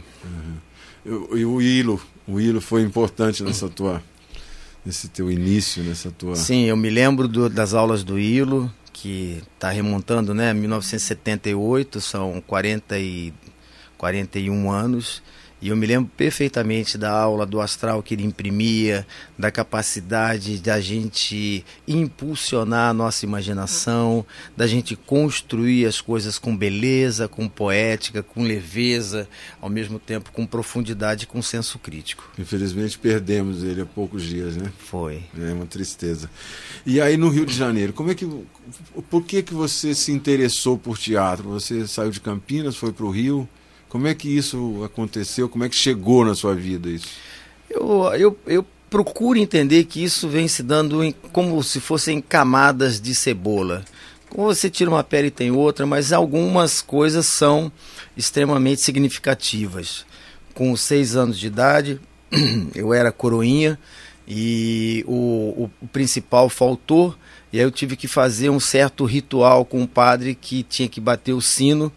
Uhum. 1.05 1.37
E 1.37 1.45
o 1.45 1.61
Ilo, 1.61 2.01
o 2.27 2.39
Ilo 2.39 2.61
foi 2.61 2.81
importante 2.81 3.43
nessa 3.43 3.69
tua 3.69 4.01
nesse 4.85 5.07
teu 5.07 5.31
início, 5.31 5.83
nessa 5.83 6.11
tua. 6.11 6.35
Sim, 6.35 6.65
eu 6.65 6.75
me 6.75 6.89
lembro 6.89 7.27
do, 7.27 7.49
das 7.49 7.73
aulas 7.73 8.03
do 8.03 8.19
Ilo, 8.19 8.71
que 8.91 9.41
está 9.53 9.69
remontando, 9.69 10.33
né, 10.33 10.53
1978, 10.53 12.01
são 12.01 12.43
40 12.45 12.99
e 12.99 13.33
41 13.97 14.71
anos. 14.71 15.23
E 15.63 15.69
eu 15.69 15.77
me 15.77 15.85
lembro 15.85 16.11
perfeitamente 16.17 16.97
da 16.97 17.09
aula 17.09 17.45
do 17.45 17.61
astral 17.61 18.03
que 18.03 18.13
ele 18.13 18.25
imprimia, 18.25 19.07
da 19.39 19.49
capacidade 19.49 20.57
da 20.57 20.81
gente 20.81 21.63
impulsionar 21.87 22.89
a 22.89 22.93
nossa 22.93 23.25
imaginação, 23.25 24.25
da 24.57 24.67
gente 24.67 24.93
construir 24.97 25.85
as 25.85 26.01
coisas 26.01 26.37
com 26.37 26.53
beleza, 26.53 27.29
com 27.29 27.47
poética, 27.47 28.21
com 28.21 28.43
leveza, 28.43 29.25
ao 29.61 29.69
mesmo 29.69 29.99
tempo 29.99 30.33
com 30.33 30.45
profundidade 30.45 31.23
e 31.23 31.27
com 31.27 31.41
senso 31.41 31.79
crítico. 31.79 32.29
Infelizmente 32.37 32.99
perdemos 32.99 33.63
ele 33.63 33.79
há 33.79 33.85
poucos 33.85 34.23
dias, 34.23 34.57
né? 34.57 34.69
Foi. 34.77 35.23
É 35.39 35.53
uma 35.53 35.65
tristeza. 35.65 36.29
E 36.85 36.99
aí 36.99 37.15
no 37.15 37.29
Rio 37.29 37.45
de 37.45 37.55
Janeiro, 37.55 37.93
como 37.93 38.11
é 38.11 38.15
que 38.15 38.27
por 39.09 39.23
que 39.23 39.41
que 39.41 39.53
você 39.53 39.95
se 39.95 40.11
interessou 40.11 40.77
por 40.77 40.97
teatro? 40.97 41.47
Você 41.51 41.87
saiu 41.87 42.11
de 42.11 42.19
Campinas, 42.19 42.75
foi 42.75 42.91
para 42.91 43.05
o 43.05 43.09
Rio? 43.09 43.47
Como 43.93 44.07
é 44.07 44.15
que 44.15 44.27
isso 44.27 44.81
aconteceu? 44.83 45.47
Como 45.47 45.63
é 45.63 45.69
que 45.69 45.75
chegou 45.75 46.25
na 46.25 46.33
sua 46.33 46.55
vida 46.55 46.89
isso? 46.89 47.09
Eu, 47.69 48.11
eu, 48.15 48.39
eu 48.47 48.65
procuro 48.89 49.37
entender 49.37 49.83
que 49.83 50.03
isso 50.03 50.27
vem 50.27 50.47
se 50.47 50.63
dando 50.63 51.03
em, 51.03 51.13
como 51.31 51.61
se 51.61 51.79
fossem 51.79 52.19
camadas 52.19 52.99
de 52.99 53.13
cebola. 53.13 53.85
Como 54.31 54.47
você 54.47 54.67
tira 54.67 54.89
uma 54.89 55.03
pele 55.03 55.27
e 55.27 55.31
tem 55.31 55.51
outra, 55.51 55.85
mas 55.85 56.11
algumas 56.11 56.81
coisas 56.81 57.27
são 57.27 57.71
extremamente 58.17 58.81
significativas. 58.81 60.07
Com 60.55 60.75
seis 60.75 61.15
anos 61.15 61.37
de 61.37 61.45
idade, 61.45 62.01
eu 62.73 62.95
era 62.95 63.11
coroinha 63.11 63.77
e 64.27 65.05
o, 65.07 65.69
o, 65.81 65.87
principal 65.89 66.49
faltou, 66.49 67.15
e 67.51 67.59
aí 67.59 67.63
eu 67.63 67.69
tive 67.69 67.95
que 67.95 68.07
fazer 68.07 68.49
um 68.49 68.59
certo 68.59 69.05
ritual 69.05 69.63
com 69.63 69.83
o 69.83 69.87
padre 69.87 70.33
que 70.33 70.63
tinha 70.63 70.89
que 70.89 70.99
bater 70.99 71.33
o 71.33 71.41
sino 71.41 71.91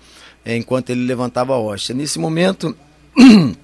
enquanto 0.55 0.91
ele 0.91 1.07
levantava 1.07 1.55
a 1.55 1.59
hóstia. 1.59 1.95
Nesse 1.95 2.19
momento, 2.19 2.77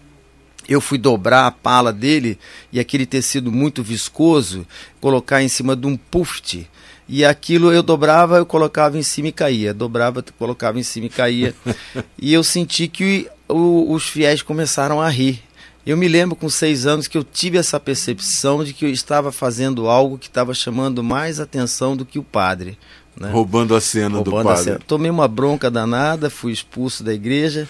eu 0.69 0.81
fui 0.81 0.97
dobrar 0.97 1.47
a 1.47 1.51
pala 1.51 1.93
dele 1.93 2.39
e 2.73 2.81
aquele 2.81 3.05
tecido 3.05 3.53
muito 3.53 3.83
viscoso, 3.83 4.67
colocar 5.01 5.43
em 5.43 5.49
cima 5.49 5.77
de 5.77 5.87
um 5.87 5.97
puft. 5.97 6.67
E 7.09 7.25
aquilo 7.25 7.71
eu 7.71 7.83
dobrava, 7.83 8.39
eu 8.39 8.47
colocava 8.47 8.97
em 8.99 9.03
cima 9.03 9.29
e 9.29 9.33
caía. 9.33 9.75
Dobrava, 9.75 10.25
colocava 10.39 10.81
em 10.81 10.83
cima 10.83 11.07
e 11.07 11.11
caía. 11.11 11.55
e 12.19 12.33
eu 12.33 12.43
senti 12.43 12.89
que 12.89 13.29
o, 13.49 13.93
os 13.93 14.09
fiéis 14.09 14.41
começaram 14.41 15.01
a 15.01 15.09
rir. 15.09 15.43
Eu 15.85 15.97
me 15.97 16.07
lembro 16.07 16.37
com 16.37 16.49
seis 16.49 16.87
anos 16.87 17.09
que 17.09 17.19
eu 17.19 17.25
tive 17.25 17.59
essa 17.59 17.79
percepção 17.79 18.63
de 18.63 18.73
que 18.73 18.85
eu 18.85 18.89
estava 18.89 19.33
fazendo 19.33 19.89
algo 19.89 20.17
que 20.17 20.29
estava 20.29 20.55
chamando 20.55 21.03
mais 21.03 21.41
atenção 21.41 21.97
do 21.97 22.07
que 22.07 22.21
o 22.21 22.23
padre. 22.23 22.79
Né? 23.17 23.31
Roubando 23.31 23.75
a 23.77 23.81
cena 23.81 24.17
Roubando 24.17 24.37
do 24.37 24.43
padre. 24.43 24.65
Cena. 24.65 24.81
Tomei 24.87 25.11
uma 25.11 25.29
bronca 25.29 25.71
danada, 25.71 26.31
fui 26.31 26.53
expulso 26.53 27.05
da 27.05 27.13
igreja 27.13 27.69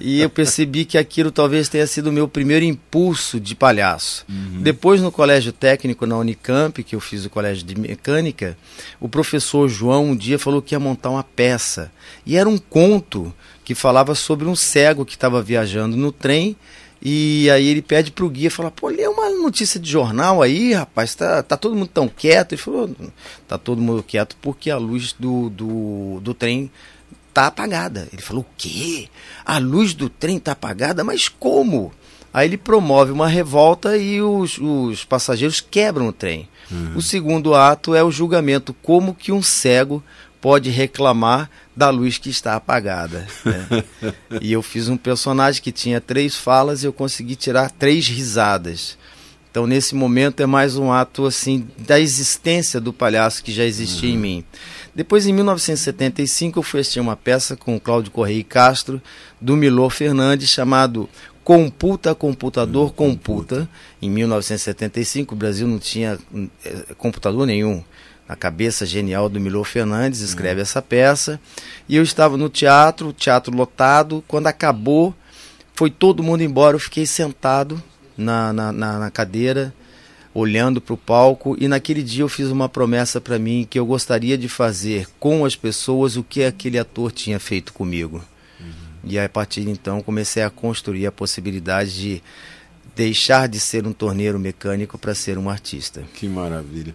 e 0.00 0.20
eu 0.20 0.28
percebi 0.28 0.84
que 0.84 0.98
aquilo 0.98 1.30
talvez 1.30 1.68
tenha 1.68 1.86
sido 1.86 2.08
o 2.08 2.12
meu 2.12 2.28
primeiro 2.28 2.64
impulso 2.64 3.40
de 3.40 3.54
palhaço. 3.54 4.24
Uhum. 4.28 4.60
Depois, 4.60 5.00
no 5.00 5.10
colégio 5.10 5.52
técnico 5.52 6.06
na 6.06 6.16
Unicamp, 6.18 6.82
que 6.82 6.94
eu 6.94 7.00
fiz 7.00 7.24
o 7.24 7.30
colégio 7.30 7.64
de 7.64 7.78
mecânica, 7.78 8.56
o 9.00 9.08
professor 9.08 9.68
João 9.68 10.10
um 10.10 10.16
dia 10.16 10.38
falou 10.38 10.60
que 10.60 10.74
ia 10.74 10.80
montar 10.80 11.10
uma 11.10 11.24
peça. 11.24 11.90
E 12.26 12.36
era 12.36 12.48
um 12.48 12.58
conto 12.58 13.32
que 13.64 13.74
falava 13.74 14.14
sobre 14.14 14.46
um 14.46 14.54
cego 14.54 15.04
que 15.04 15.14
estava 15.14 15.40
viajando 15.40 15.96
no 15.96 16.12
trem 16.12 16.56
e 17.04 17.50
aí 17.50 17.68
ele 17.68 17.82
pede 17.82 18.10
pro 18.10 18.30
guia, 18.30 18.50
fala, 18.50 18.70
pô, 18.70 18.88
lê 18.88 19.06
uma 19.06 19.28
notícia 19.28 19.78
de 19.78 19.90
jornal 19.90 20.40
aí, 20.40 20.72
rapaz, 20.72 21.14
tá, 21.14 21.42
tá 21.42 21.54
todo 21.54 21.76
mundo 21.76 21.90
tão 21.92 22.08
quieto. 22.08 22.52
Ele 22.52 22.62
falou, 22.62 22.90
tá 23.46 23.58
todo 23.58 23.82
mundo 23.82 24.02
quieto 24.02 24.34
porque 24.40 24.70
a 24.70 24.78
luz 24.78 25.14
do, 25.18 25.50
do, 25.50 26.20
do 26.22 26.32
trem 26.32 26.70
tá 27.34 27.48
apagada. 27.48 28.08
Ele 28.10 28.22
falou, 28.22 28.42
o 28.42 28.46
quê? 28.56 29.08
A 29.44 29.58
luz 29.58 29.92
do 29.92 30.08
trem 30.08 30.38
tá 30.38 30.52
apagada? 30.52 31.04
Mas 31.04 31.28
como? 31.28 31.92
Aí 32.32 32.48
ele 32.48 32.56
promove 32.56 33.12
uma 33.12 33.28
revolta 33.28 33.98
e 33.98 34.22
os, 34.22 34.56
os 34.56 35.04
passageiros 35.04 35.60
quebram 35.60 36.08
o 36.08 36.12
trem. 36.12 36.48
Uhum. 36.70 36.96
O 36.96 37.02
segundo 37.02 37.54
ato 37.54 37.94
é 37.94 38.02
o 38.02 38.10
julgamento, 38.10 38.74
como 38.82 39.14
que 39.14 39.30
um 39.30 39.42
cego 39.42 40.02
pode 40.44 40.68
reclamar 40.68 41.48
da 41.74 41.88
luz 41.88 42.18
que 42.18 42.28
está 42.28 42.54
apagada. 42.54 43.26
Né? 43.46 43.82
e 44.42 44.52
eu 44.52 44.60
fiz 44.60 44.90
um 44.90 44.96
personagem 44.98 45.62
que 45.62 45.72
tinha 45.72 46.02
três 46.02 46.36
falas 46.36 46.82
e 46.82 46.86
eu 46.86 46.92
consegui 46.92 47.34
tirar 47.34 47.70
três 47.70 48.06
risadas. 48.06 48.98
Então, 49.50 49.66
nesse 49.66 49.94
momento, 49.94 50.42
é 50.42 50.46
mais 50.46 50.76
um 50.76 50.92
ato 50.92 51.24
assim 51.24 51.66
da 51.78 51.98
existência 51.98 52.78
do 52.78 52.92
palhaço 52.92 53.42
que 53.42 53.52
já 53.52 53.64
existia 53.64 54.10
uhum. 54.10 54.16
em 54.16 54.18
mim. 54.18 54.44
Depois, 54.94 55.26
em 55.26 55.32
1975, 55.32 56.58
eu 56.58 56.62
fui 56.62 56.80
assistir 56.80 57.00
uma 57.00 57.16
peça 57.16 57.56
com 57.56 57.80
Cláudio 57.80 58.12
Correia 58.12 58.40
e 58.40 58.44
Castro, 58.44 59.00
do 59.40 59.56
Milor 59.56 59.88
Fernandes, 59.88 60.50
chamado 60.50 61.08
Computa, 61.42 62.14
Computador, 62.14 62.92
Computa. 62.92 63.66
Em 64.02 64.10
1975, 64.10 65.34
o 65.34 65.38
Brasil 65.38 65.66
não 65.66 65.78
tinha 65.78 66.18
eh, 66.66 66.94
computador 66.98 67.46
nenhum 67.46 67.82
na 68.28 68.34
cabeça 68.34 68.86
genial 68.86 69.28
do 69.28 69.38
Milor 69.38 69.64
Fernandes, 69.64 70.20
escreve 70.20 70.56
uhum. 70.56 70.62
essa 70.62 70.80
peça. 70.80 71.40
E 71.88 71.96
eu 71.96 72.02
estava 72.02 72.36
no 72.36 72.48
teatro, 72.48 73.12
teatro 73.12 73.54
lotado. 73.54 74.24
Quando 74.26 74.46
acabou, 74.46 75.14
foi 75.74 75.90
todo 75.90 76.22
mundo 76.22 76.42
embora. 76.42 76.74
Eu 76.74 76.80
fiquei 76.80 77.06
sentado 77.06 77.82
na, 78.16 78.52
na, 78.52 78.72
na, 78.72 78.98
na 78.98 79.10
cadeira, 79.10 79.74
olhando 80.32 80.80
para 80.80 80.94
o 80.94 80.98
palco. 80.98 81.54
E 81.60 81.68
naquele 81.68 82.02
dia 82.02 82.22
eu 82.22 82.28
fiz 82.28 82.48
uma 82.48 82.68
promessa 82.68 83.20
para 83.20 83.38
mim 83.38 83.66
que 83.68 83.78
eu 83.78 83.84
gostaria 83.84 84.38
de 84.38 84.48
fazer 84.48 85.06
com 85.20 85.44
as 85.44 85.54
pessoas 85.54 86.16
o 86.16 86.24
que 86.24 86.44
aquele 86.44 86.78
ator 86.78 87.12
tinha 87.12 87.38
feito 87.38 87.74
comigo. 87.74 88.24
Uhum. 88.58 88.66
E 89.04 89.18
a 89.18 89.28
partir 89.28 89.64
de 89.64 89.70
então 89.70 90.00
comecei 90.00 90.42
a 90.42 90.48
construir 90.48 91.06
a 91.06 91.12
possibilidade 91.12 91.94
de 91.94 92.22
deixar 92.96 93.48
de 93.48 93.58
ser 93.60 93.86
um 93.86 93.92
torneiro 93.92 94.38
mecânico 94.38 94.96
para 94.96 95.14
ser 95.14 95.36
um 95.36 95.50
artista. 95.50 96.04
Que 96.14 96.26
maravilha 96.26 96.94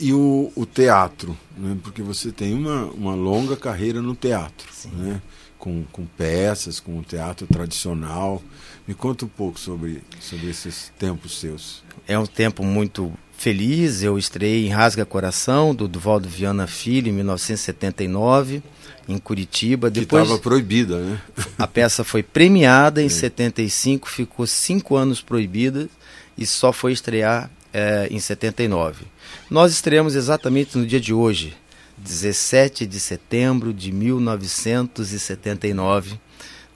e 0.00 0.14
o, 0.14 0.50
o 0.56 0.64
teatro, 0.64 1.36
né? 1.56 1.76
porque 1.82 2.02
você 2.02 2.32
tem 2.32 2.54
uma, 2.54 2.86
uma 2.86 3.14
longa 3.14 3.54
carreira 3.54 4.00
no 4.00 4.14
teatro, 4.14 4.66
né? 4.94 5.20
com, 5.58 5.84
com 5.92 6.06
peças, 6.06 6.80
com 6.80 6.98
o 6.98 7.02
teatro 7.02 7.46
tradicional. 7.46 8.42
Me 8.88 8.94
conta 8.94 9.26
um 9.26 9.28
pouco 9.28 9.60
sobre, 9.60 10.02
sobre 10.18 10.48
esses 10.48 10.90
tempos 10.98 11.38
seus. 11.38 11.84
É 12.08 12.18
um 12.18 12.26
tempo 12.26 12.64
muito 12.64 13.12
feliz. 13.36 14.02
Eu 14.02 14.18
estreiei 14.18 14.66
em 14.66 14.70
Rasga 14.70 15.04
Coração, 15.04 15.74
do 15.74 15.86
Duvaldo 15.86 16.28
Viana 16.28 16.66
Filho, 16.66 17.10
em 17.10 17.12
1979, 17.12 18.62
em 19.06 19.18
Curitiba. 19.18 19.90
Depois, 19.90 20.22
que 20.22 20.26
estava 20.28 20.42
proibida, 20.42 20.98
né? 20.98 21.20
A 21.58 21.66
peça 21.66 22.02
foi 22.02 22.22
premiada 22.22 23.02
em 23.02 23.06
é. 23.06 23.10
75, 23.10 24.08
ficou 24.08 24.46
cinco 24.46 24.96
anos 24.96 25.20
proibida 25.20 25.90
e 26.38 26.46
só 26.46 26.72
foi 26.72 26.92
estrear 26.92 27.50
é, 27.72 28.08
em 28.10 28.18
79. 28.18 29.04
Nós 29.48 29.72
estreamos 29.72 30.14
exatamente 30.14 30.76
no 30.76 30.86
dia 30.86 31.00
de 31.00 31.14
hoje, 31.14 31.56
17 31.98 32.86
de 32.86 33.00
setembro 33.00 33.72
de 33.72 33.92
1979. 33.92 36.18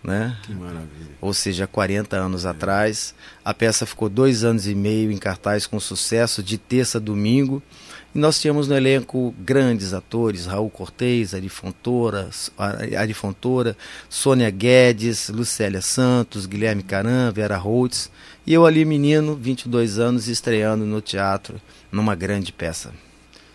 Né? 0.03 0.35
Que 0.43 0.53
maravilha. 0.53 1.13
Ou 1.19 1.33
seja, 1.33 1.67
40 1.67 2.15
anos 2.17 2.45
é. 2.45 2.51
atrás. 2.51 3.15
A 3.43 3.55
peça 3.55 3.87
ficou 3.87 4.11
dois 4.11 4.45
anos 4.45 4.67
e 4.67 4.75
meio 4.75 5.11
em 5.11 5.17
cartaz 5.17 5.67
com 5.67 5.81
sucesso, 5.81 6.43
de 6.43 6.59
terça 6.59 6.99
a 6.99 7.01
domingo. 7.01 7.63
E 8.15 8.19
nós 8.19 8.39
tínhamos 8.39 8.69
no 8.69 8.77
elenco 8.77 9.35
grandes 9.39 9.95
atores, 9.95 10.45
Raul 10.47 10.69
Cortez, 10.69 11.33
Ari 11.35 11.49
Fontoura, 11.49 12.29
Ari 12.99 13.15
Fontoura, 13.15 13.75
Sônia 14.09 14.51
Guedes, 14.51 15.31
Lucélia 15.31 15.81
Santos, 15.81 16.45
Guilherme 16.47 16.83
Caram, 16.83 17.33
Vera 17.33 17.57
Holtz. 17.57 18.11
E 18.47 18.53
eu 18.53 18.67
ali, 18.67 18.85
menino, 18.85 19.35
22 19.35 19.99
anos, 19.99 20.29
estreando 20.29 20.85
no 20.85 21.01
teatro, 21.01 21.61
numa 21.91 22.15
grande 22.15 22.53
peça. 22.53 22.93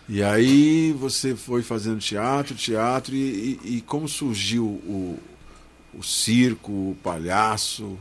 E 0.08 0.22
aí 0.22 0.92
você 0.92 1.36
foi 1.36 1.62
fazendo 1.62 2.00
teatro, 2.00 2.56
teatro, 2.56 3.14
e, 3.14 3.58
e, 3.64 3.76
e 3.76 3.80
como 3.82 4.08
surgiu 4.08 4.64
o, 4.64 5.16
o 5.94 6.02
circo, 6.02 6.72
o 6.72 6.96
palhaço? 7.02 7.96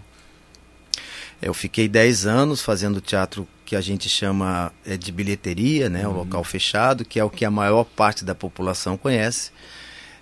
Eu 1.40 1.54
fiquei 1.54 1.88
10 1.88 2.26
anos 2.26 2.62
fazendo 2.62 3.00
teatro 3.00 3.48
que 3.64 3.76
a 3.76 3.82
gente 3.82 4.10
chama 4.10 4.74
é, 4.84 4.98
de 4.98 5.12
bilheteria, 5.12 5.88
né, 5.88 6.08
uhum. 6.08 6.14
o 6.14 6.18
local 6.18 6.44
fechado, 6.44 7.06
que 7.06 7.20
é 7.20 7.24
o 7.24 7.30
que 7.30 7.46
a 7.46 7.52
maior 7.52 7.84
parte 7.84 8.26
da 8.26 8.34
população 8.34 8.98
conhece. 8.98 9.52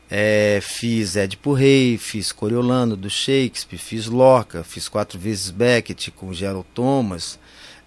É, 0.10 0.60
fiz 0.62 1.18
Édipo 1.18 1.53
Rei, 1.53 1.97
fiz 1.97 2.32
Coriolano 2.32 2.95
do 2.95 3.10
Shakespeare, 3.10 3.78
fiz 3.78 4.08
Lorca, 4.08 4.64
fiz 4.64 4.88
quatro 4.88 5.20
vezes 5.20 5.49
Beckett 5.49 6.12
com 6.12 6.32
Gerald 6.32 6.66
Thomas, 6.74 7.38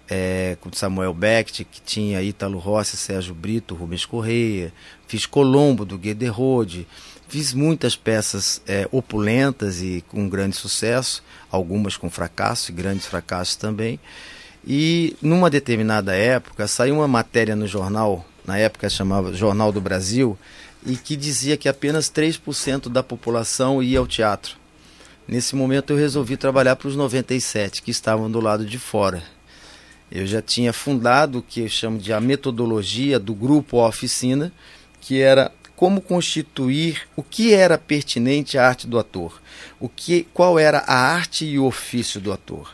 é, 0.07 0.55
com 0.61 0.71
Samuel 0.71 1.13
Beckett, 1.13 1.63
que 1.63 1.81
tinha 1.81 2.21
Ítalo 2.21 2.59
Rossi, 2.59 2.95
Sérgio 2.95 3.33
Brito, 3.33 3.73
Rubens 3.73 4.05
Correia, 4.05 4.71
fiz 5.07 5.25
Colombo 5.25 5.83
do 5.83 5.97
Guederode, 5.97 6.85
fiz 7.27 7.53
muitas 7.53 7.95
peças 7.95 8.61
é, 8.67 8.87
opulentas 8.91 9.81
e 9.81 10.03
com 10.07 10.29
grande 10.29 10.55
sucesso, 10.55 11.23
algumas 11.49 11.97
com 11.97 12.09
fracasso 12.09 12.69
e 12.69 12.75
grandes 12.75 13.07
fracassos 13.07 13.55
também. 13.55 13.99
E 14.67 15.15
numa 15.21 15.49
determinada 15.49 16.13
época 16.13 16.67
saiu 16.67 16.95
uma 16.95 17.07
matéria 17.07 17.55
no 17.55 17.65
jornal, 17.65 18.23
na 18.45 18.57
época 18.57 18.89
chamava 18.89 19.33
Jornal 19.33 19.71
do 19.71 19.81
Brasil, 19.81 20.37
e 20.85 20.95
que 20.95 21.15
dizia 21.15 21.57
que 21.57 21.69
apenas 21.69 22.09
3% 22.09 22.89
da 22.89 23.03
população 23.03 23.81
ia 23.81 23.99
ao 23.99 24.07
teatro. 24.07 24.57
Nesse 25.27 25.55
momento 25.55 25.93
eu 25.93 25.97
resolvi 25.97 26.35
trabalhar 26.35 26.75
para 26.75 26.87
os 26.87 26.95
97 26.95 27.81
que 27.81 27.91
estavam 27.91 28.29
do 28.29 28.39
lado 28.39 28.65
de 28.65 28.79
fora. 28.79 29.23
Eu 30.11 30.25
já 30.27 30.41
tinha 30.41 30.73
fundado 30.73 31.39
o 31.39 31.41
que 31.41 31.61
eu 31.61 31.69
chamo 31.69 31.97
de 31.97 32.11
a 32.11 32.19
metodologia 32.19 33.17
do 33.17 33.33
grupo 33.33 33.77
Oficina, 33.77 34.51
que 34.99 35.21
era 35.21 35.51
como 35.75 36.01
constituir 36.01 37.07
o 37.15 37.23
que 37.23 37.53
era 37.53 37.77
pertinente 37.77 38.57
à 38.57 38.67
arte 38.67 38.85
do 38.85 38.99
ator, 38.99 39.41
o 39.79 39.87
que, 39.87 40.27
qual 40.33 40.59
era 40.59 40.79
a 40.79 40.93
arte 40.93 41.45
e 41.45 41.57
o 41.57 41.65
ofício 41.65 42.19
do 42.19 42.31
ator. 42.31 42.71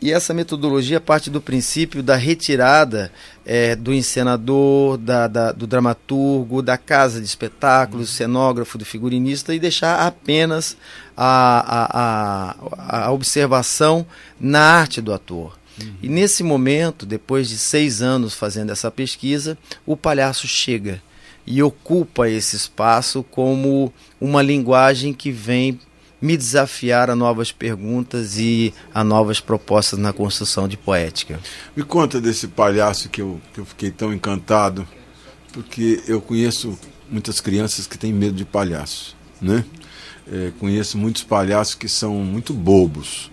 E 0.00 0.12
essa 0.12 0.32
metodologia 0.32 1.00
parte 1.00 1.28
do 1.28 1.40
princípio 1.40 2.04
da 2.04 2.14
retirada 2.14 3.10
é, 3.44 3.74
do 3.74 3.92
encenador, 3.92 4.96
da, 4.96 5.26
da, 5.26 5.50
do 5.50 5.66
dramaturgo, 5.66 6.62
da 6.62 6.78
casa 6.78 7.20
de 7.20 7.26
espetáculos, 7.26 8.08
do 8.08 8.12
cenógrafo, 8.12 8.78
do 8.78 8.84
figurinista 8.84 9.52
e 9.52 9.58
deixar 9.58 10.06
apenas 10.06 10.76
a, 11.16 11.64
a, 11.66 13.00
a, 13.00 13.06
a 13.06 13.12
observação 13.12 14.06
na 14.38 14.60
arte 14.60 15.00
do 15.00 15.12
ator. 15.12 15.58
Uhum. 15.80 15.94
E 16.00 16.08
nesse 16.08 16.44
momento, 16.44 17.04
depois 17.04 17.48
de 17.48 17.58
seis 17.58 18.00
anos 18.00 18.34
fazendo 18.34 18.70
essa 18.70 18.92
pesquisa, 18.92 19.58
o 19.84 19.96
palhaço 19.96 20.46
chega 20.46 21.02
e 21.44 21.60
ocupa 21.60 22.28
esse 22.28 22.54
espaço 22.54 23.24
como 23.24 23.92
uma 24.20 24.42
linguagem 24.42 25.12
que 25.12 25.32
vem 25.32 25.80
me 26.20 26.36
desafiar 26.36 27.10
a 27.10 27.16
novas 27.16 27.52
perguntas 27.52 28.38
e 28.38 28.74
a 28.92 29.04
novas 29.04 29.40
propostas 29.40 29.98
na 29.98 30.12
construção 30.12 30.66
de 30.66 30.76
poética. 30.76 31.38
Me 31.76 31.82
conta 31.82 32.20
desse 32.20 32.48
palhaço 32.48 33.08
que 33.08 33.22
eu, 33.22 33.40
que 33.52 33.60
eu 33.60 33.64
fiquei 33.64 33.90
tão 33.90 34.12
encantado, 34.12 34.86
porque 35.52 36.02
eu 36.06 36.20
conheço 36.20 36.78
muitas 37.10 37.40
crianças 37.40 37.86
que 37.86 37.96
têm 37.96 38.12
medo 38.12 38.36
de 38.36 38.44
palhaço, 38.44 39.16
né? 39.40 39.64
É, 40.30 40.52
conheço 40.58 40.98
muitos 40.98 41.22
palhaços 41.22 41.74
que 41.74 41.88
são 41.88 42.16
muito 42.16 42.52
bobos, 42.52 43.30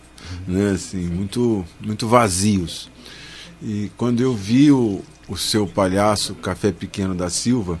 né? 0.46 0.70
assim, 0.70 1.06
muito, 1.06 1.64
muito 1.80 2.08
vazios. 2.08 2.88
E 3.60 3.90
quando 3.96 4.22
eu 4.22 4.34
vi 4.34 4.70
o, 4.70 5.02
o 5.28 5.36
seu 5.36 5.66
palhaço 5.66 6.34
Café 6.36 6.72
Pequeno 6.72 7.14
da 7.14 7.28
Silva, 7.28 7.78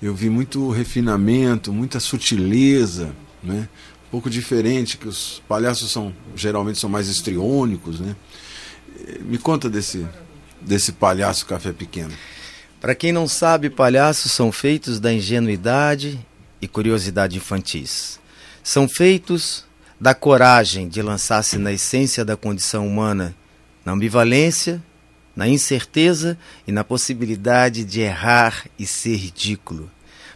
eu 0.00 0.14
vi 0.14 0.30
muito 0.30 0.70
refinamento, 0.70 1.72
muita 1.72 2.00
sutileza, 2.00 3.14
né? 3.42 3.68
Um 4.08 4.10
pouco 4.10 4.28
diferente, 4.28 4.96
que 4.96 5.08
os 5.08 5.42
palhaços 5.48 5.90
são 5.90 6.12
geralmente 6.34 6.78
são 6.78 6.90
mais 6.90 7.08
estriônicos, 7.08 8.00
né? 8.00 8.16
Me 9.20 9.38
conta 9.38 9.70
desse 9.70 10.06
desse 10.60 10.92
palhaço 10.92 11.46
café 11.46 11.72
pequeno. 11.72 12.12
Para 12.80 12.94
quem 12.94 13.12
não 13.12 13.28
sabe, 13.28 13.70
palhaços 13.70 14.32
são 14.32 14.50
feitos 14.50 14.98
da 14.98 15.12
ingenuidade 15.12 16.18
e 16.60 16.68
curiosidade 16.68 17.36
infantis. 17.36 18.18
São 18.62 18.88
feitos 18.88 19.64
da 20.00 20.14
coragem 20.14 20.88
de 20.88 21.02
lançar-se 21.02 21.58
na 21.58 21.72
essência 21.72 22.24
da 22.24 22.36
condição 22.36 22.86
humana, 22.86 23.34
na 23.84 23.92
ambivalência, 23.92 24.82
na 25.36 25.46
incerteza 25.46 26.38
e 26.66 26.72
na 26.72 26.82
possibilidade 26.82 27.84
de 27.84 28.00
errar 28.00 28.66
e 28.78 28.86
ser 28.86 29.16
ridículo. 29.16 29.90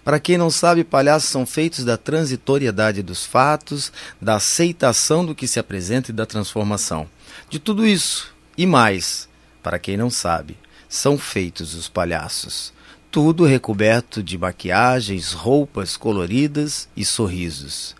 Para 0.05 0.21
quem 0.21 0.37
não 0.37 0.51
sabe, 0.51 0.85
palhaços 0.85 1.31
são 1.31 1.47
feitos 1.47 1.83
da 1.83 1.97
transitoriedade 1.97 3.03
dos 3.03 3.25
fatos, 3.25 3.91
da 4.21 4.37
aceitação 4.37 5.25
do 5.25 5.35
que 5.35 5.49
se 5.49 5.59
apresenta 5.59 6.11
e 6.11 6.15
da 6.15 6.27
transformação. 6.27 7.09
De 7.49 7.59
tudo 7.59 7.87
isso 7.87 8.35
e 8.57 8.67
mais, 8.67 9.29
para 9.63 9.79
quem 9.79 9.97
não 9.97 10.11
sabe, 10.11 10.59
são 10.89 11.17
feitos 11.17 11.75
os 11.75 11.89
palhaços. 11.89 12.73
Tudo 13.11 13.45
recoberto 13.45 14.23
de 14.23 14.37
maquiagens, 14.37 15.33
roupas 15.33 15.97
coloridas 15.97 16.87
e 16.95 17.05
sorrisos. 17.05 17.97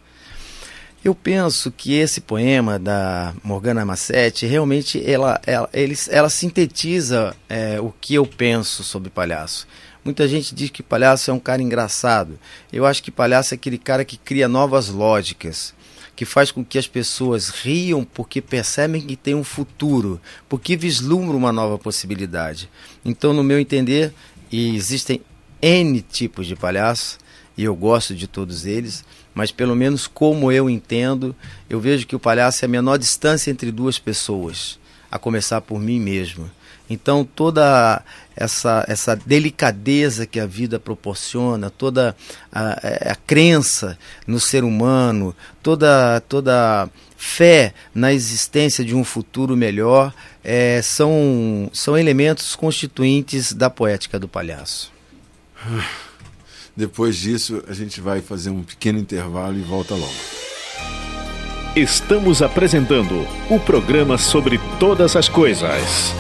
Eu 1.05 1.15
penso 1.15 1.71
que 1.71 1.95
esse 1.95 2.21
poema 2.21 2.79
da 2.79 3.35
Morgana 3.43 3.85
Massetti 3.85 4.47
realmente 4.47 5.03
ela, 5.05 5.41
ela, 5.47 5.69
ele, 5.73 5.95
ela 6.09 6.31
sintetiza 6.31 7.37
é, 7.49 7.79
o 7.81 7.93
que 8.01 8.15
eu 8.15 8.27
penso 8.27 8.83
sobre 8.83 9.11
palhaço. 9.11 9.67
Muita 10.05 10.29
gente 10.29 10.55
diz 10.55 10.69
que 10.69 10.83
palhaço 10.83 11.31
é 11.31 11.35
um 11.35 11.39
cara 11.39 11.63
engraçado. 11.63 12.39
Eu 12.71 12.85
acho 12.85 13.03
que 13.03 13.11
palhaço 13.11 13.55
é 13.55 13.57
aquele 13.57 13.79
cara 13.79 14.05
que 14.05 14.19
cria 14.19 14.47
novas 14.47 14.89
lógicas, 14.89 15.73
que 16.15 16.27
faz 16.27 16.51
com 16.51 16.63
que 16.63 16.79
as 16.79 16.87
pessoas 16.87 17.49
riam 17.49 18.05
porque 18.05 18.43
percebem 18.43 19.01
que 19.01 19.17
tem 19.17 19.35
um 19.35 19.43
futuro, 19.43 20.21
porque 20.47 20.77
vislumbram 20.77 21.39
uma 21.39 21.53
nova 21.53 21.79
possibilidade. 21.79 22.69
Então, 23.03 23.33
no 23.33 23.43
meu 23.43 23.59
entender, 23.59 24.13
existem 24.53 25.23
N 25.63 26.03
tipos 26.03 26.47
de 26.47 26.55
palhaço, 26.55 27.19
e 27.57 27.65
eu 27.65 27.75
gosto 27.75 28.15
de 28.15 28.27
todos 28.27 28.67
eles, 28.67 29.05
mas 29.33 29.51
pelo 29.51 29.75
menos 29.75 30.07
como 30.07 30.53
eu 30.53 30.69
entendo, 30.69 31.35
eu 31.71 31.81
vejo 31.81 32.07
que 32.07 32.15
o 32.15 32.21
palhaço 32.21 32.65
é 32.65 32.67
a 32.67 32.69
menor 32.69 32.99
distância 32.99 33.51
entre 33.51 33.73
duas 33.73 33.99
pessoas, 33.99 34.79
a 35.11 35.19
começar 35.19 35.63
por 35.63 35.81
mim 35.81 35.99
mesmo. 35.99 36.51
Então 36.89 37.25
toda 37.25 38.03
essa, 38.37 38.85
essa 38.89 39.17
delicadeza 39.17 40.27
que 40.27 40.39
a 40.39 40.47
vida 40.47 40.79
proporciona, 40.79 41.71
toda 41.71 42.15
a, 42.53 43.13
a 43.13 43.15
crença 43.15 43.99
no 44.27 44.39
ser 44.39 44.65
humano, 44.65 45.35
toda, 45.63 46.21
toda 46.29 46.89
fé 47.17 47.73
na 47.95 48.13
existência 48.13 48.85
de 48.85 48.95
um 48.95 49.05
futuro 49.05 49.57
melhor, 49.57 50.13
é, 50.43 50.83
são, 50.83 51.71
são 51.73 51.97
elementos 51.97 52.55
constituintes 52.55 53.53
da 53.53 53.71
poética 53.71 54.19
do 54.19 54.29
palhaço. 54.29 54.93
Depois 56.77 57.17
disso, 57.17 57.63
a 57.69 57.73
gente 57.73 58.01
vai 58.01 58.21
fazer 58.21 58.51
um 58.51 58.63
pequeno 58.63 58.99
intervalo 58.99 59.57
e 59.57 59.63
volta 59.63 59.95
logo. 59.95 60.13
Estamos 61.77 62.43
apresentando 62.43 63.27
o 63.49 63.61
programa 63.61 64.19
sobre 64.19 64.61
todas 64.79 65.15
as 65.15 65.29
coisas. 65.29 66.15